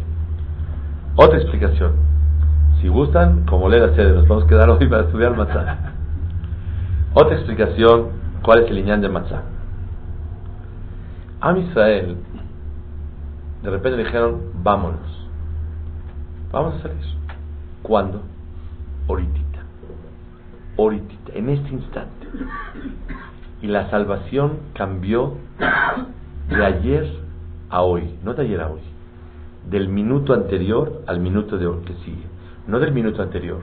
Otra 1.15 1.37
explicación. 1.37 1.93
Si 2.81 2.87
gustan, 2.87 3.45
como 3.45 3.69
le 3.69 3.79
da 3.79 3.95
sede, 3.95 4.13
nos 4.13 4.27
vamos 4.27 4.45
a 4.45 4.47
quedar 4.47 4.69
hoy 4.69 4.87
para 4.87 5.03
estudiar 5.03 5.37
matzah. 5.37 5.92
Otra 7.15 7.35
explicación, 7.35 8.09
¿cuál 8.41 8.63
es 8.63 8.69
el 8.69 8.75
liñán 8.75 9.01
de 9.01 9.07
matzah? 9.07 9.43
A 11.41 11.55
Israel, 11.55 12.17
de 13.61 13.69
repente 13.69 13.97
le 13.97 14.05
dijeron, 14.05 14.41
vámonos. 14.63 15.29
Vamos 16.51 16.83
a 16.83 16.87
eso. 16.87 17.15
¿Cuándo? 17.83 18.21
Horitita. 19.07 19.59
Horitita, 20.75 21.33
en 21.35 21.49
este 21.49 21.69
instante. 21.69 22.27
Y 23.61 23.67
la 23.67 23.91
salvación 23.91 24.57
cambió 24.73 25.35
de 26.49 26.65
ayer 26.65 27.13
a 27.69 27.83
hoy, 27.83 28.17
no 28.23 28.33
de 28.33 28.41
ayer 28.41 28.59
a 28.59 28.69
hoy, 28.69 28.81
del 29.69 29.87
minuto 29.87 30.33
anterior 30.33 31.03
al 31.05 31.19
minuto 31.19 31.59
de 31.59 31.67
hoy 31.67 31.83
que 31.85 31.93
sigue, 32.05 32.25
no 32.67 32.79
del 32.79 32.91
minuto 32.91 33.21
anterior, 33.21 33.61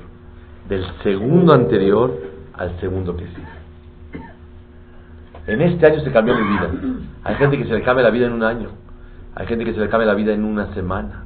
del 0.69 0.85
segundo 1.03 1.53
anterior 1.53 2.17
al 2.57 2.79
segundo 2.81 3.17
que 3.17 3.27
sigue. 3.27 3.61
En 5.47 5.61
este 5.63 5.87
año 5.87 6.01
se 6.01 6.13
cambió 6.13 6.35
mi 6.37 6.43
vida. 6.43 6.71
Hay 7.25 7.35
gente 7.37 7.59
que 7.59 7.65
se 7.65 7.73
le 7.73 7.83
cambia 7.83 8.05
la 8.05 8.11
vida 8.11 8.27
en 8.27 8.33
un 8.33 8.43
año, 8.43 8.69
hay 9.35 9.47
gente 9.47 9.65
que 9.65 9.73
se 9.73 9.81
le 9.81 9.89
cambia 9.89 10.07
la 10.07 10.15
vida 10.15 10.33
en 10.33 10.45
una 10.45 10.73
semana, 10.75 11.25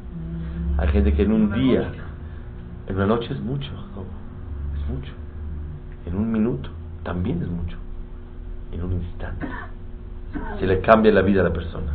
hay 0.79 0.89
gente 0.89 1.13
que 1.15 1.23
en 1.23 1.33
un 1.33 1.53
día, 1.53 1.91
en 2.87 2.97
una 2.97 3.07
noche 3.07 3.33
es 3.33 3.41
mucho, 3.41 3.71
es 3.71 4.89
mucho, 4.89 5.13
en 6.07 6.17
un 6.17 6.31
minuto 6.33 6.71
también 7.03 7.43
es 7.43 7.49
mucho, 7.49 7.77
en 8.73 8.83
un 8.83 8.93
instante. 8.93 9.47
Se 10.59 10.67
le 10.67 10.81
cambia 10.81 11.13
la 11.13 11.23
vida 11.23 11.43
a 11.43 11.45
la 11.45 11.53
persona. 11.53 11.93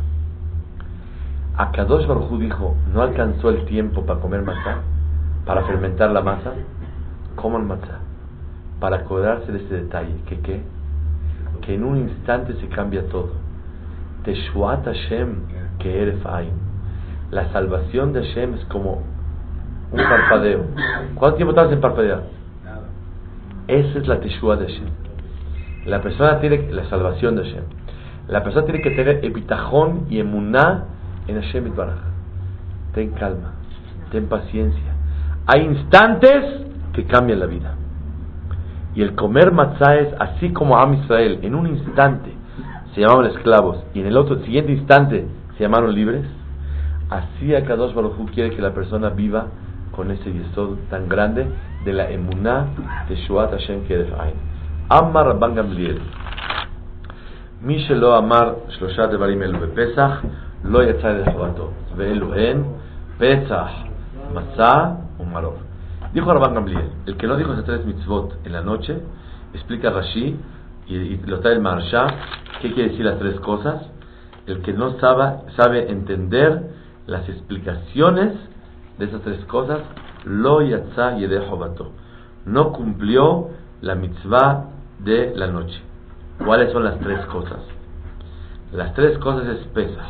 A 1.56 1.72
Kadosh 1.72 2.06
Baruj 2.06 2.38
dijo, 2.38 2.74
no 2.92 3.02
alcanzó 3.02 3.50
el 3.50 3.64
tiempo 3.66 4.06
para 4.06 4.20
comer 4.20 4.42
masa, 4.42 4.78
para 5.44 5.62
fermentar 5.64 6.10
la 6.10 6.22
masa, 6.22 6.52
coman 7.36 7.66
masa, 7.66 7.98
para 8.80 8.96
acordarse 8.96 9.52
de 9.52 9.58
ese 9.58 9.74
detalle, 9.74 10.14
que 10.26 10.40
qué, 10.40 10.62
que 11.62 11.74
en 11.74 11.84
un 11.84 11.98
instante 11.98 12.54
se 12.54 12.68
cambia 12.68 13.06
todo. 13.08 13.32
Teshuat 14.24 14.84
Hashem 14.84 15.36
que 15.78 16.02
eres 16.02 16.18
La 17.30 17.50
salvación 17.52 18.12
de 18.12 18.22
Hashem 18.22 18.54
es 18.54 18.64
como 18.66 19.02
un 19.92 19.98
parpadeo. 19.98 20.64
¿Cuánto 21.14 21.36
tiempo 21.36 21.54
tardas 21.54 21.72
en 21.72 21.80
parpadear? 21.80 22.22
Esa 23.66 23.98
es 23.98 24.08
la 24.08 24.20
Teshua 24.20 24.56
de 24.56 24.66
Hashem. 24.66 24.88
La 25.86 26.02
persona 26.02 26.40
tiene 26.40 26.70
la 26.72 26.88
salvación 26.88 27.36
de 27.36 27.44
Hashem. 27.44 27.64
La 28.28 28.42
persona 28.42 28.64
tiene 28.66 28.82
que 28.82 28.90
tener 28.90 29.24
epitajón 29.24 30.06
y 30.10 30.20
emuná 30.20 30.84
en 31.26 31.40
Hashem 31.40 31.74
Baraj. 31.74 31.98
Ten 32.94 33.10
calma, 33.12 33.54
ten 34.10 34.26
paciencia. 34.26 34.94
Hay 35.46 35.62
instantes 35.62 36.66
que 36.92 37.04
cambian 37.04 37.40
la 37.40 37.46
vida. 37.46 37.74
Y 38.95 39.01
el 39.01 39.15
comer 39.15 39.51
matzah 39.51 39.95
es 39.95 40.13
así 40.19 40.53
como 40.53 40.77
Am 40.77 40.93
Israel, 40.93 41.39
en 41.41 41.55
un 41.55 41.67
instante 41.67 42.31
se 42.95 43.01
llamaban 43.01 43.25
esclavos 43.25 43.83
y 43.93 43.99
en 43.99 44.07
el 44.07 44.15
otro 44.15 44.39
siguiente 44.39 44.71
instante 44.71 45.27
se 45.57 45.63
llamaron 45.63 45.93
libres. 45.93 46.25
Así 47.09 47.53
Akadosh 47.53 47.93
Baruj 47.93 48.15
quiere 48.33 48.55
que 48.55 48.61
la 48.61 48.73
persona 48.73 49.09
viva 49.09 49.47
con 49.91 50.11
ese 50.11 50.31
yesod 50.31 50.77
tan 50.89 51.09
grande 51.09 51.45
de 51.83 51.93
la 51.93 52.09
emuná 52.09 52.67
de 53.09 53.15
Shuat 53.17 53.51
Hashem 53.51 53.85
Keref 53.85 54.11
Ain. 54.19 54.35
Ammar 54.89 55.27
Rabban 55.27 55.55
Gamliel. 55.55 55.99
מי 57.61 57.79
שלא 57.79 58.17
אמר 58.17 58.53
שלושה 58.69 59.07
דברים 59.07 59.41
אלו 59.41 59.59
בפסח, 59.59 60.23
לא 60.63 60.83
יצא 60.83 61.07
ידי 61.07 61.31
חובתו. 61.31 61.69
ואלו 61.95 62.33
הן 62.33 62.63
פסח, 63.17 63.71
מצה 64.33 64.73
ומרור. 65.19 65.57
Dijo 66.12 66.32
Rabban 66.32 66.54
Gamliel, 66.54 66.90
el 67.06 67.16
que 67.16 67.28
no 67.28 67.36
dijo 67.36 67.52
esas 67.52 67.66
tres 67.66 67.86
mitzvot 67.86 68.44
en 68.44 68.52
la 68.52 68.62
noche, 68.62 69.00
explica 69.54 69.90
Rashi 69.90 70.36
y, 70.88 70.96
y 70.96 71.16
lo 71.18 71.38
trae 71.38 71.54
el 71.54 71.60
Marsha, 71.60 72.06
qué 72.60 72.72
quiere 72.72 72.90
decir 72.90 73.04
las 73.04 73.20
tres 73.20 73.38
cosas. 73.40 73.82
El 74.46 74.60
que 74.62 74.72
no 74.72 74.98
sabe, 74.98 75.52
sabe 75.56 75.88
entender 75.88 76.72
las 77.06 77.28
explicaciones 77.28 78.32
de 78.98 79.04
esas 79.04 79.22
tres 79.22 79.44
cosas, 79.44 79.82
lo 80.24 80.62
yatza 80.62 81.16
yede 81.16 81.40
No 82.46 82.72
cumplió 82.72 83.50
la 83.80 83.94
mitzvah 83.94 84.64
de 84.98 85.32
la 85.36 85.46
noche. 85.46 85.80
¿Cuáles 86.44 86.72
son 86.72 86.82
las 86.84 86.98
tres 86.98 87.24
cosas? 87.26 87.60
Las 88.72 88.94
tres 88.94 89.16
cosas 89.18 89.46
es 89.46 89.66
Pesach, 89.68 90.08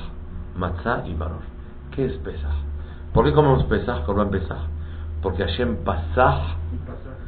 Matzah 0.56 1.06
y 1.06 1.14
Maror. 1.14 1.42
¿Qué 1.90 2.06
es 2.06 2.12
Pesach? 2.18 2.54
¿Por 3.12 3.26
qué 3.26 3.32
comemos 3.32 3.64
Pesach, 3.64 4.04
Corban 4.06 4.30
Pesach? 4.30 4.79
Porque 5.22 5.44
Hashem 5.44 5.84
Pasach 5.84 6.56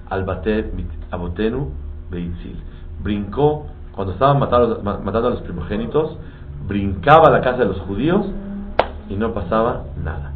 al 0.08 0.24
Bate 0.24 0.70
Abotenu 1.10 1.70
Beitzil. 2.10 2.62
Brincó, 3.02 3.66
cuando 3.94 4.12
estaban 4.12 4.38
matando, 4.38 4.80
a 4.84 5.30
los 5.30 5.42
primogénitos, 5.42 6.16
brincaba 6.66 7.28
a 7.28 7.30
la 7.30 7.40
casa 7.40 7.58
de 7.58 7.66
los 7.66 7.80
judíos 7.80 8.26
y 9.08 9.16
no 9.16 9.32
pasaba 9.32 9.84
nada. 10.02 10.32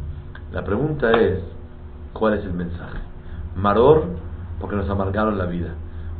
La 0.51 0.63
pregunta 0.63 1.11
es, 1.11 1.39
¿cuál 2.13 2.33
es 2.35 2.45
el 2.45 2.53
mensaje? 2.53 2.99
Maror, 3.55 4.05
porque 4.59 4.75
nos 4.75 4.89
amargaron 4.89 5.37
la 5.37 5.45
vida. 5.45 5.73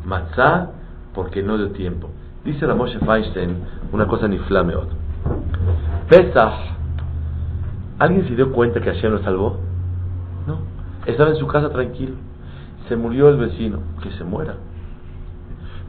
Matzah, 0.05 0.69
porque 1.13 1.43
no 1.43 1.57
dio 1.57 1.71
tiempo. 1.71 2.09
Dice 2.43 2.65
la 2.65 2.75
Moshe 2.75 2.99
Feinstein 2.99 3.57
una 3.91 4.07
cosa 4.07 4.27
ni 4.27 4.37
flameot. 4.37 4.89
Pesach, 6.09 6.53
¿alguien 7.99 8.27
se 8.27 8.35
dio 8.35 8.53
cuenta 8.53 8.79
que 8.79 8.91
Hashem 8.91 9.11
lo 9.11 9.19
salvó? 9.23 9.66
Estaba 11.07 11.31
en 11.31 11.37
su 11.37 11.47
casa 11.47 11.69
tranquilo. 11.69 12.15
Se 12.87 12.95
murió 12.95 13.29
el 13.29 13.37
vecino, 13.37 13.79
que 14.03 14.11
se 14.11 14.23
muera. 14.23 14.55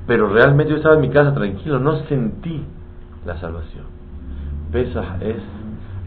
Pero 0.07 0.29
realmente 0.29 0.71
yo 0.71 0.79
estaba 0.79 0.95
en 0.95 1.03
mi 1.03 1.11
casa 1.11 1.35
tranquilo, 1.35 1.79
no 1.79 1.97
sentí 2.07 2.65
la 3.27 3.39
salvación. 3.39 3.85
Pesach 4.73 5.21
es, 5.21 5.43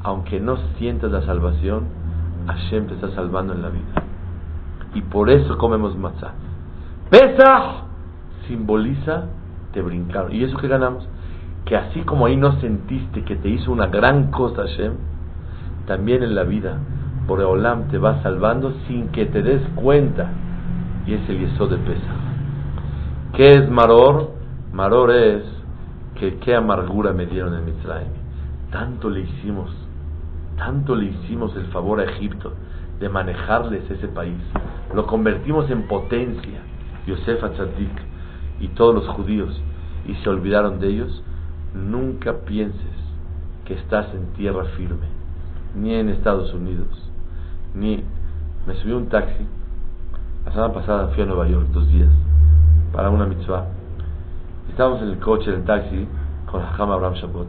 aunque 0.01 0.39
no 0.39 0.57
sientas 0.77 1.11
la 1.11 1.21
salvación, 1.21 1.83
Hashem 2.47 2.87
te 2.87 2.95
está 2.95 3.11
salvando 3.11 3.53
en 3.53 3.61
la 3.61 3.69
vida. 3.69 4.03
Y 4.95 5.01
por 5.01 5.29
eso 5.29 5.57
comemos 5.57 5.95
matzah. 5.95 6.33
Pesach 7.09 7.83
simboliza 8.47 9.25
te 9.71 9.81
brincaron. 9.81 10.33
¿Y 10.33 10.43
eso 10.43 10.57
que 10.57 10.67
ganamos? 10.67 11.07
Que 11.65 11.75
así 11.75 12.01
como 12.01 12.25
ahí 12.25 12.37
no 12.37 12.59
sentiste 12.59 13.23
que 13.23 13.35
te 13.35 13.49
hizo 13.49 13.71
una 13.71 13.87
gran 13.87 14.31
cosa 14.31 14.63
Hashem, 14.63 14.93
también 15.85 16.23
en 16.23 16.35
la 16.35 16.43
vida, 16.43 16.79
Boreolam 17.27 17.87
te 17.89 17.97
va 17.97 18.21
salvando 18.23 18.73
sin 18.87 19.09
que 19.09 19.25
te 19.25 19.41
des 19.41 19.61
cuenta. 19.75 20.29
Y 21.05 21.13
es 21.13 21.29
el 21.29 21.39
yeso 21.39 21.67
de 21.67 21.77
pesa. 21.77 22.13
¿Qué 23.33 23.51
es 23.51 23.69
Maror? 23.69 24.31
Maror 24.73 25.11
es 25.11 25.43
que 26.15 26.37
qué 26.37 26.55
amargura 26.55 27.13
me 27.13 27.25
dieron 27.25 27.53
en 27.55 27.65
Mitzrayim. 27.65 28.11
Tanto 28.71 29.09
le 29.09 29.21
hicimos, 29.21 29.69
tanto 30.57 30.95
le 30.95 31.05
hicimos 31.05 31.55
el 31.55 31.65
favor 31.67 31.99
a 31.99 32.03
Egipto 32.03 32.53
de 32.99 33.09
manejarles 33.09 33.89
ese 33.89 34.07
país. 34.07 34.37
Lo 34.93 35.07
convertimos 35.07 35.69
en 35.69 35.87
potencia. 35.87 36.61
Yosef 37.07 37.43
Atzadik 37.43 38.11
y 38.59 38.67
todos 38.69 38.93
los 38.93 39.07
judíos 39.09 39.59
y 40.05 40.15
se 40.15 40.29
olvidaron 40.29 40.79
de 40.79 40.87
ellos, 40.87 41.23
nunca 41.73 42.41
pienses 42.45 42.79
que 43.65 43.73
estás 43.75 44.13
en 44.13 44.33
tierra 44.33 44.65
firme, 44.77 45.07
ni 45.75 45.93
en 45.95 46.09
Estados 46.09 46.53
Unidos, 46.53 47.10
ni... 47.73 48.03
Me 48.67 48.75
subí 48.75 48.91
un 48.91 49.09
taxi, 49.09 49.43
la 50.45 50.51
semana 50.51 50.71
pasada 50.71 51.07
fui 51.07 51.23
a 51.23 51.25
Nueva 51.25 51.47
York 51.47 51.69
dos 51.73 51.87
días 51.89 52.11
para 52.93 53.09
una 53.09 53.25
mitzvah. 53.25 53.65
Estábamos 54.69 55.01
en 55.01 55.09
el 55.09 55.17
coche 55.17 55.49
del 55.49 55.63
taxi 55.63 56.07
con 56.45 56.61
Hakam 56.61 56.91
Abraham 56.91 57.15
Shabbat 57.15 57.47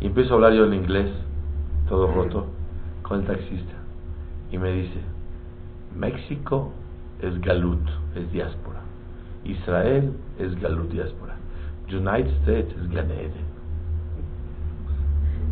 y 0.00 0.06
empiezo 0.08 0.32
a 0.32 0.36
hablar 0.36 0.52
yo 0.52 0.66
en 0.66 0.74
inglés, 0.74 1.10
todo 1.88 2.12
roto, 2.12 2.48
con 3.02 3.20
el 3.20 3.26
taxista 3.26 3.72
y 4.50 4.58
me 4.58 4.72
dice, 4.72 5.00
México 5.96 6.72
es 7.22 7.40
galut, 7.40 7.88
es 8.14 8.30
diáspora. 8.30 8.82
Israel 9.44 10.12
es 10.38 10.60
Galut 10.60 10.90
diáspora. 10.90 11.36
United 11.88 12.30
States 12.42 12.74
es 12.76 12.90
Gan 12.90 13.10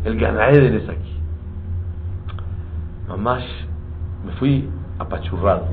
El 0.05 0.19
Gan 0.19 0.37
es 0.39 0.89
aquí. 0.89 1.20
Mamash, 3.11 3.43
me 4.25 4.31
fui 4.33 4.69
apachurrado. 4.97 5.65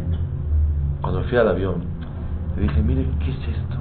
Cuando 1.01 1.23
fui 1.25 1.39
al 1.39 1.47
avión, 1.47 1.85
le 2.57 2.63
dije, 2.63 2.83
mire, 2.83 3.07
¿qué 3.21 3.31
es 3.31 3.39
esto? 3.57 3.77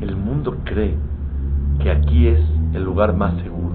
El 0.00 0.16
mundo 0.16 0.58
cree 0.62 0.96
que 1.80 1.90
aquí 1.90 2.28
es 2.28 2.40
el 2.72 2.84
lugar 2.84 3.14
más 3.14 3.34
seguro. 3.42 3.74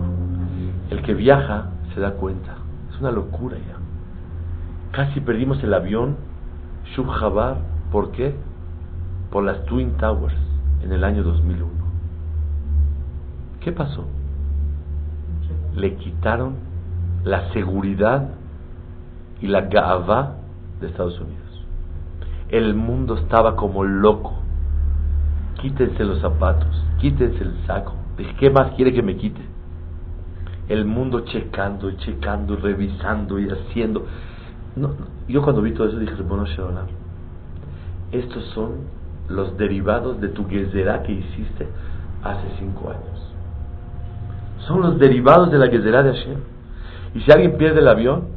El 0.90 1.02
que 1.02 1.14
viaja 1.14 1.72
se 1.94 2.00
da 2.00 2.12
cuenta. 2.12 2.56
Es 2.94 3.02
una 3.02 3.12
locura 3.12 3.58
ya. 3.58 3.76
Casi 4.94 5.20
perdimos 5.20 5.62
el 5.62 5.74
avión, 5.74 6.16
Shub 6.96 7.08
¿por 7.92 8.12
qué? 8.12 8.36
por 9.32 9.44
las 9.44 9.66
Twin 9.66 9.92
Towers 9.98 10.34
en 10.82 10.94
el 10.94 11.04
año 11.04 11.24
2001. 11.24 11.68
¿Qué 13.60 13.74
pasó? 13.74 14.06
Le 15.76 15.96
quitaron 15.96 16.69
la 17.24 17.52
seguridad 17.54 18.30
y 19.42 19.48
la 19.48 19.62
gava 19.62 20.36
de 20.80 20.88
Estados 20.88 21.20
Unidos. 21.20 21.66
El 22.50 22.74
mundo 22.74 23.16
estaba 23.18 23.56
como 23.56 23.84
loco. 23.84 24.34
Quítense 25.62 26.04
los 26.04 26.20
zapatos, 26.22 26.86
quítense 27.00 27.44
el 27.44 27.54
saco. 27.66 27.94
¿Qué 28.38 28.50
más 28.50 28.72
quiere 28.76 28.94
que 28.94 29.02
me 29.02 29.16
quite? 29.16 29.50
el 30.70 30.86
mundo 30.86 31.22
checando 31.22 31.92
checando 31.94 32.56
revisando 32.56 33.40
y 33.40 33.50
haciendo. 33.50 34.06
No, 34.76 34.92
yo 35.28 35.42
cuando 35.42 35.62
vi 35.62 35.74
todo 35.74 35.88
eso 35.88 35.98
dije, 35.98 36.14
bueno, 36.22 36.46
estos 38.12 38.46
son 38.54 38.74
los 39.28 39.58
derivados 39.58 40.22
de 40.22 40.30
tu 40.30 40.48
gezerá 40.48 41.04
que 41.04 41.12
hiciste 41.12 41.68
hace 42.24 42.48
cinco 42.60 42.90
años. 42.92 43.34
Son 44.68 44.82
los 44.82 45.00
derivados 45.00 45.52
de 45.52 45.58
la 45.58 45.68
gezerá 45.68 46.04
de 46.04 46.14
Hashem. 46.14 46.40
Y 47.14 47.22
si 47.22 47.32
alguien 47.32 47.58
pierde 47.58 47.80
el 47.80 47.88
avión, 47.88 48.28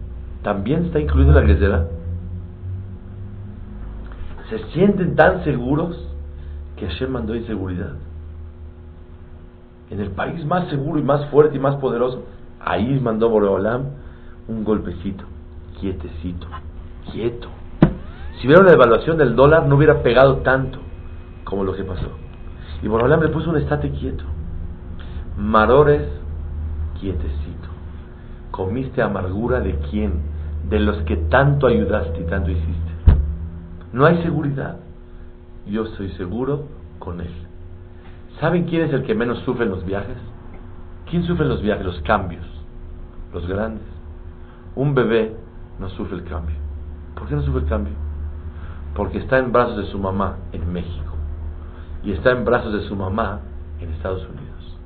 también 0.42 0.86
está 0.86 1.00
incluido 1.00 1.32
la 1.32 1.46
gezerá. 1.46 1.86
Se 4.48 4.58
sienten 4.72 5.14
tan 5.16 5.44
seguros 5.44 5.96
que 6.76 6.86
Hashem 6.86 7.10
mandó 7.10 7.34
inseguridad. 7.34 7.92
En 9.90 10.00
el 10.00 10.10
país 10.10 10.44
más 10.44 10.68
seguro 10.68 10.98
y 10.98 11.02
más 11.02 11.26
fuerte 11.30 11.56
y 11.56 11.60
más 11.60 11.76
poderoso, 11.76 12.24
ahí 12.60 12.98
mandó 13.00 13.28
Boreolam 13.28 13.84
un 14.48 14.64
golpecito, 14.64 15.24
quietecito, 15.80 16.46
quieto. 17.12 17.48
Si 18.40 18.46
hubiera 18.46 18.62
una 18.62 18.72
evaluación 18.72 19.18
del 19.18 19.36
dólar, 19.36 19.66
no 19.66 19.76
hubiera 19.76 20.02
pegado 20.02 20.38
tanto 20.38 20.78
como 21.44 21.64
lo 21.64 21.74
que 21.74 21.84
pasó. 21.84 22.08
Y 22.82 22.88
Boreolam 22.88 23.22
le 23.22 23.28
puso 23.28 23.50
un 23.50 23.58
estate 23.58 23.90
quieto. 23.90 24.24
Marores, 25.36 26.08
quietecito. 26.98 27.71
¿Comiste 28.52 29.00
amargura 29.02 29.60
de 29.60 29.76
quién? 29.90 30.20
De 30.68 30.78
los 30.78 30.98
que 30.98 31.16
tanto 31.16 31.66
ayudaste 31.66 32.20
y 32.20 32.24
tanto 32.26 32.50
hiciste. 32.50 32.92
No 33.92 34.04
hay 34.06 34.22
seguridad. 34.22 34.76
Yo 35.66 35.86
soy 35.86 36.10
seguro 36.10 36.66
con 36.98 37.20
él. 37.20 37.32
¿Saben 38.40 38.64
quién 38.64 38.82
es 38.82 38.92
el 38.92 39.04
que 39.04 39.14
menos 39.14 39.38
sufre 39.40 39.64
en 39.64 39.70
los 39.70 39.84
viajes? 39.84 40.18
¿Quién 41.10 41.24
sufre 41.24 41.44
en 41.44 41.50
los 41.50 41.62
viajes? 41.62 41.84
Los 41.84 42.00
cambios. 42.02 42.44
Los 43.32 43.46
grandes. 43.46 43.84
Un 44.76 44.94
bebé 44.94 45.34
no 45.80 45.88
sufre 45.88 46.16
el 46.16 46.24
cambio. 46.24 46.56
¿Por 47.14 47.28
qué 47.28 47.34
no 47.34 47.42
sufre 47.42 47.62
el 47.62 47.68
cambio? 47.68 47.94
Porque 48.94 49.18
está 49.18 49.38
en 49.38 49.50
brazos 49.50 49.78
de 49.78 49.86
su 49.86 49.98
mamá 49.98 50.36
en 50.52 50.70
México. 50.70 51.14
Y 52.04 52.12
está 52.12 52.32
en 52.32 52.44
brazos 52.44 52.74
de 52.74 52.82
su 52.82 52.96
mamá 52.96 53.40
en 53.80 53.90
Estados 53.92 54.26
Unidos. 54.28 54.78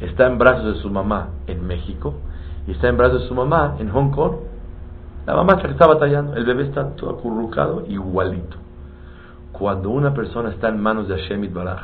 Está 0.00 0.26
en 0.26 0.38
brazos 0.38 0.76
de 0.76 0.80
su 0.82 0.88
mamá 0.88 1.30
en 1.48 1.66
México. 1.66 2.14
Y 2.66 2.72
está 2.72 2.88
en 2.88 2.96
brazos 2.96 3.22
de 3.22 3.28
su 3.28 3.34
mamá 3.34 3.76
en 3.78 3.90
Hong 3.90 4.10
Kong. 4.10 4.34
La 5.26 5.34
mamá 5.34 5.58
que 5.58 5.68
está 5.68 5.86
batallando. 5.86 6.34
El 6.34 6.44
bebé 6.44 6.64
está 6.64 6.90
todo 6.96 7.10
acurrucado 7.10 7.84
igualito. 7.88 8.56
Cuando 9.52 9.90
una 9.90 10.14
persona 10.14 10.50
está 10.50 10.68
en 10.68 10.80
manos 10.80 11.08
de 11.08 11.16
Hashem 11.16 11.52
Baraj 11.52 11.82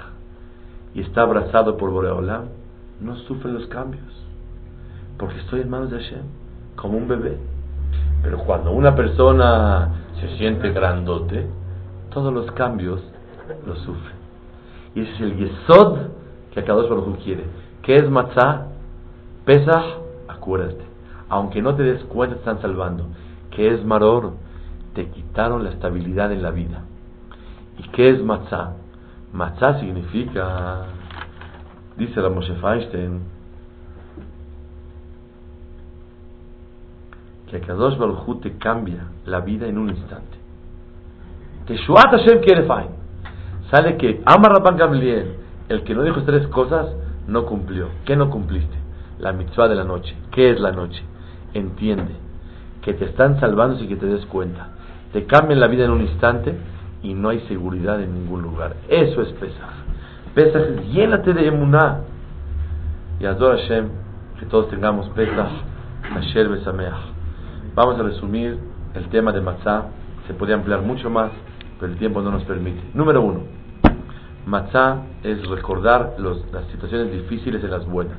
y 0.95 1.01
está 1.01 1.23
abrazado 1.23 1.77
por 1.77 1.91
Boreolam, 1.91 2.47
no 3.01 3.17
sufre 3.17 3.53
los 3.53 3.67
cambios. 3.67 4.05
Porque 5.19 5.39
estoy 5.39 5.61
en 5.61 5.71
manos 5.71 5.91
de 5.91 5.99
Hashem, 5.99 6.23
como 6.77 6.97
un 6.97 7.09
bebé. 7.09 7.39
Pero 8.23 8.39
cuando 8.39 8.73
una 8.73 8.95
persona 8.95 9.91
se 10.21 10.37
siente 10.39 10.71
grandote, 10.71 11.47
todos 12.11 12.33
los 12.33 12.51
cambios 12.53 13.01
los 13.67 13.79
sufre. 13.81 14.13
Y 14.95 15.03
ese 15.03 15.13
es 15.13 15.21
el 15.21 15.37
Yesod 15.37 15.99
que 16.53 16.61
Akadosh 16.61 16.89
Baruj 16.89 17.19
quiere. 17.23 17.45
¿Qué 17.83 17.97
es 17.97 18.11
matzah? 18.11 18.67
Pesach, 19.45 19.85
Aunque 21.29 21.61
no 21.61 21.75
te 21.75 21.83
des 21.83 22.03
cuenta, 22.05 22.37
están 22.37 22.61
salvando. 22.61 23.07
¿Qué 23.51 23.75
es 23.75 23.85
maror? 23.85 24.33
Te 24.95 25.09
quitaron 25.09 25.65
la 25.65 25.71
estabilidad 25.71 26.33
en 26.33 26.43
la 26.43 26.51
vida. 26.51 26.83
¿Y 27.79 27.83
qué 27.91 28.11
es 28.11 28.23
matzah? 28.23 28.73
Matzah 29.33 29.79
significa, 29.79 30.87
dice 31.97 32.21
la 32.21 32.31
Moshe 32.31 32.55
Feinstein, 32.55 33.21
que 37.51 37.61
Kadosh 37.61 37.97
Baruj 37.99 38.41
te 38.41 38.57
cambia 38.57 39.09
la 39.27 39.41
vida 39.41 39.67
en 39.67 39.79
un 39.79 39.91
instante. 39.91 40.39
Teshuat 41.67 42.11
Hashem 42.11 42.41
quiere 42.41 42.65
fain. 42.65 42.89
Sale 43.71 43.97
que 43.99 44.23
Amar 44.25 44.53
Rabban 44.53 44.77
Gamliel, 44.77 45.35
el 45.69 45.83
que 45.85 45.95
no 45.95 46.03
dijo 46.03 46.23
tres 46.23 46.47
cosas, 46.49 46.89
no 47.27 47.45
cumplió. 47.45 47.89
¿Qué 48.07 48.17
no 48.17 48.31
cumpliste? 48.31 48.88
La 49.19 49.33
mitzvah 49.33 49.69
de 49.69 49.75
la 49.75 49.85
noche. 49.85 50.15
¿Qué 50.31 50.51
es 50.51 50.61
la 50.61 50.73
noche? 50.73 51.03
Entiende 51.55 52.15
que 52.83 52.95
te 52.95 53.07
están 53.07 53.39
salvando 53.41 53.79
sin 53.79 53.89
que 53.89 53.97
te 53.97 54.07
des 54.07 54.25
cuenta. 54.27 54.69
Te 55.13 55.27
cambian 55.27 55.61
la 55.61 55.67
vida 55.67 55.85
en 55.85 55.91
un 55.91 56.03
instante 56.03 56.57
y 57.03 57.15
no 57.15 57.31
hay 57.31 57.41
seguridad 57.49 58.01
en 58.01 58.15
ningún 58.15 58.43
lugar. 58.43 58.77
Eso 58.89 59.23
es 59.23 59.29
Pesach. 59.33 59.71
Pesach 60.35 60.63
es 60.63 60.87
llénate 60.93 61.33
de 61.33 61.49
emuná. 61.49 62.01
Y 63.21 63.27
adora 63.27 63.59
Hashem, 63.59 63.89
que 64.39 64.47
todos 64.47 64.69
tengamos 64.69 65.09
Pesach, 65.11 65.51
Hashem 66.15 66.53
Besameach. 66.53 66.95
Vamos 67.75 67.99
a 67.99 68.03
resumir 68.03 68.59
el 68.95 69.09
tema 69.09 69.33
de 69.33 69.41
Matzah. 69.41 69.87
Se 70.27 70.35
puede 70.35 70.55
ampliar 70.55 70.83
mucho 70.83 71.11
más, 71.11 71.31
pero 71.81 71.93
el 71.93 71.99
tiempo 71.99 72.23
no 72.23 72.31
nos 72.31 72.45
permite. 72.45 72.81
Número 72.95 73.23
uno, 73.23 73.41
Matzah 74.47 75.03
es 75.23 75.47
recordar 75.49 76.17
las 76.19 76.67
situaciones 76.73 77.13
difíciles 77.13 77.63
en 77.63 77.71
las 77.71 77.87
buenas, 77.87 78.17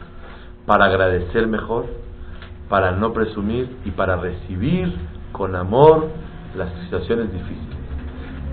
para 0.69 0.85
agradecer 0.85 1.47
mejor, 1.47 1.87
para 2.69 2.91
no 2.91 3.11
presumir 3.11 3.75
y 3.85 3.89
para 3.89 4.17
recibir 4.17 4.93
con 5.31 5.55
amor 5.55 6.09
las 6.55 6.71
situaciones 6.83 7.33
difíciles. 7.33 7.75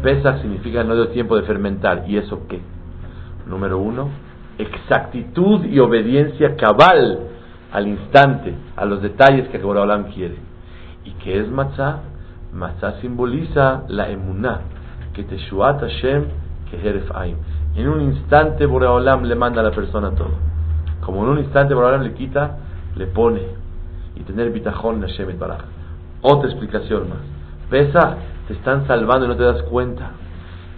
Pesach 0.03 0.41
significa 0.41 0.83
no 0.83 0.95
dio 0.95 1.09
tiempo 1.09 1.37
de 1.37 1.43
fermentar. 1.43 2.05
¿Y 2.09 2.17
eso 2.17 2.47
qué? 2.49 2.63
Número 3.47 3.77
uno, 3.77 4.09
exactitud 4.57 5.67
y 5.67 5.79
obediencia 5.79 6.57
cabal 6.57 7.19
al 7.71 7.87
instante, 7.87 8.55
a 8.77 8.87
los 8.87 9.03
detalles 9.03 9.49
que 9.49 9.59
Boraholam 9.59 10.05
quiere. 10.05 10.37
¿Y 11.05 11.11
qué 11.23 11.41
es 11.41 11.51
matzah? 11.51 12.01
Matzah 12.55 12.99
simboliza 13.03 13.83
la 13.89 14.09
emuná, 14.09 14.61
que 15.13 15.23
Teshuat 15.23 15.81
Hashem, 15.81 16.25
que 16.71 16.79
Heref. 16.79 17.11
En 17.75 17.89
un 17.89 18.01
instante 18.01 18.65
Boraholam 18.65 19.25
le 19.25 19.35
manda 19.35 19.61
a 19.61 19.65
la 19.65 19.73
persona 19.73 20.13
todo. 20.13 20.56
Como 21.07 21.23
en 21.23 21.29
un 21.29 21.39
instante 21.39 21.73
Boraholam 21.73 22.03
le 22.03 22.15
quita, 22.15 22.57
le 22.97 23.07
pone. 23.07 23.43
Y 24.17 24.25
tener 24.25 24.51
bitajón 24.51 25.01
Hashem 25.01 25.31
et 25.31 25.39
Baraj. 25.39 25.61
Otra 26.21 26.51
explicación 26.51 27.09
más. 27.09 27.19
Pesa, 27.71 28.17
te 28.49 28.55
están 28.55 28.89
salvando 28.89 29.27
y 29.27 29.29
no 29.29 29.37
te 29.37 29.45
das 29.45 29.63
cuenta. 29.71 30.11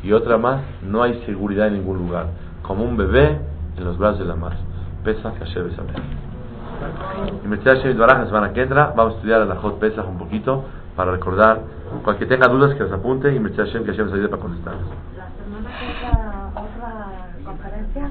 Y 0.02 0.12
otra 0.12 0.36
más, 0.36 0.60
no 0.82 1.02
hay 1.02 1.22
seguridad 1.24 1.68
en 1.68 1.74
ningún 1.74 1.96
lugar. 1.96 2.26
Como 2.60 2.84
un 2.84 2.98
bebé 2.98 3.38
en 3.78 3.84
los 3.84 3.96
brazos 3.96 4.18
de 4.18 4.26
la 4.26 4.36
madre. 4.36 4.58
Pesa, 5.02 5.32
Hashem 5.32 5.70
y 7.90 7.94
la 7.94 8.26
semana 8.26 8.52
que 8.52 8.62
entra 8.62 8.92
vamos 8.94 9.14
a 9.14 9.16
estudiar 9.16 9.46
la 9.46 9.56
Hot 9.56 9.78
Pesach 9.78 10.06
un 10.06 10.18
poquito 10.18 10.66
para 10.94 11.12
recordar. 11.12 11.62
Cualquier 12.04 12.28
tenga 12.28 12.52
dudas 12.52 12.74
que 12.74 12.84
las 12.84 12.92
apunte 12.92 13.34
y 13.34 13.40
Mitzvah 13.40 13.64
que 13.64 13.70
Hashem 13.86 14.04
nos 14.04 14.12
ayude 14.12 14.28
para 14.28 14.42
contestarlas. 14.42 14.84
La 15.16 15.30
semana 15.42 15.70
que 15.78 15.86
entra 15.86 16.50
otra 16.54 17.06
conferencia. 17.44 18.10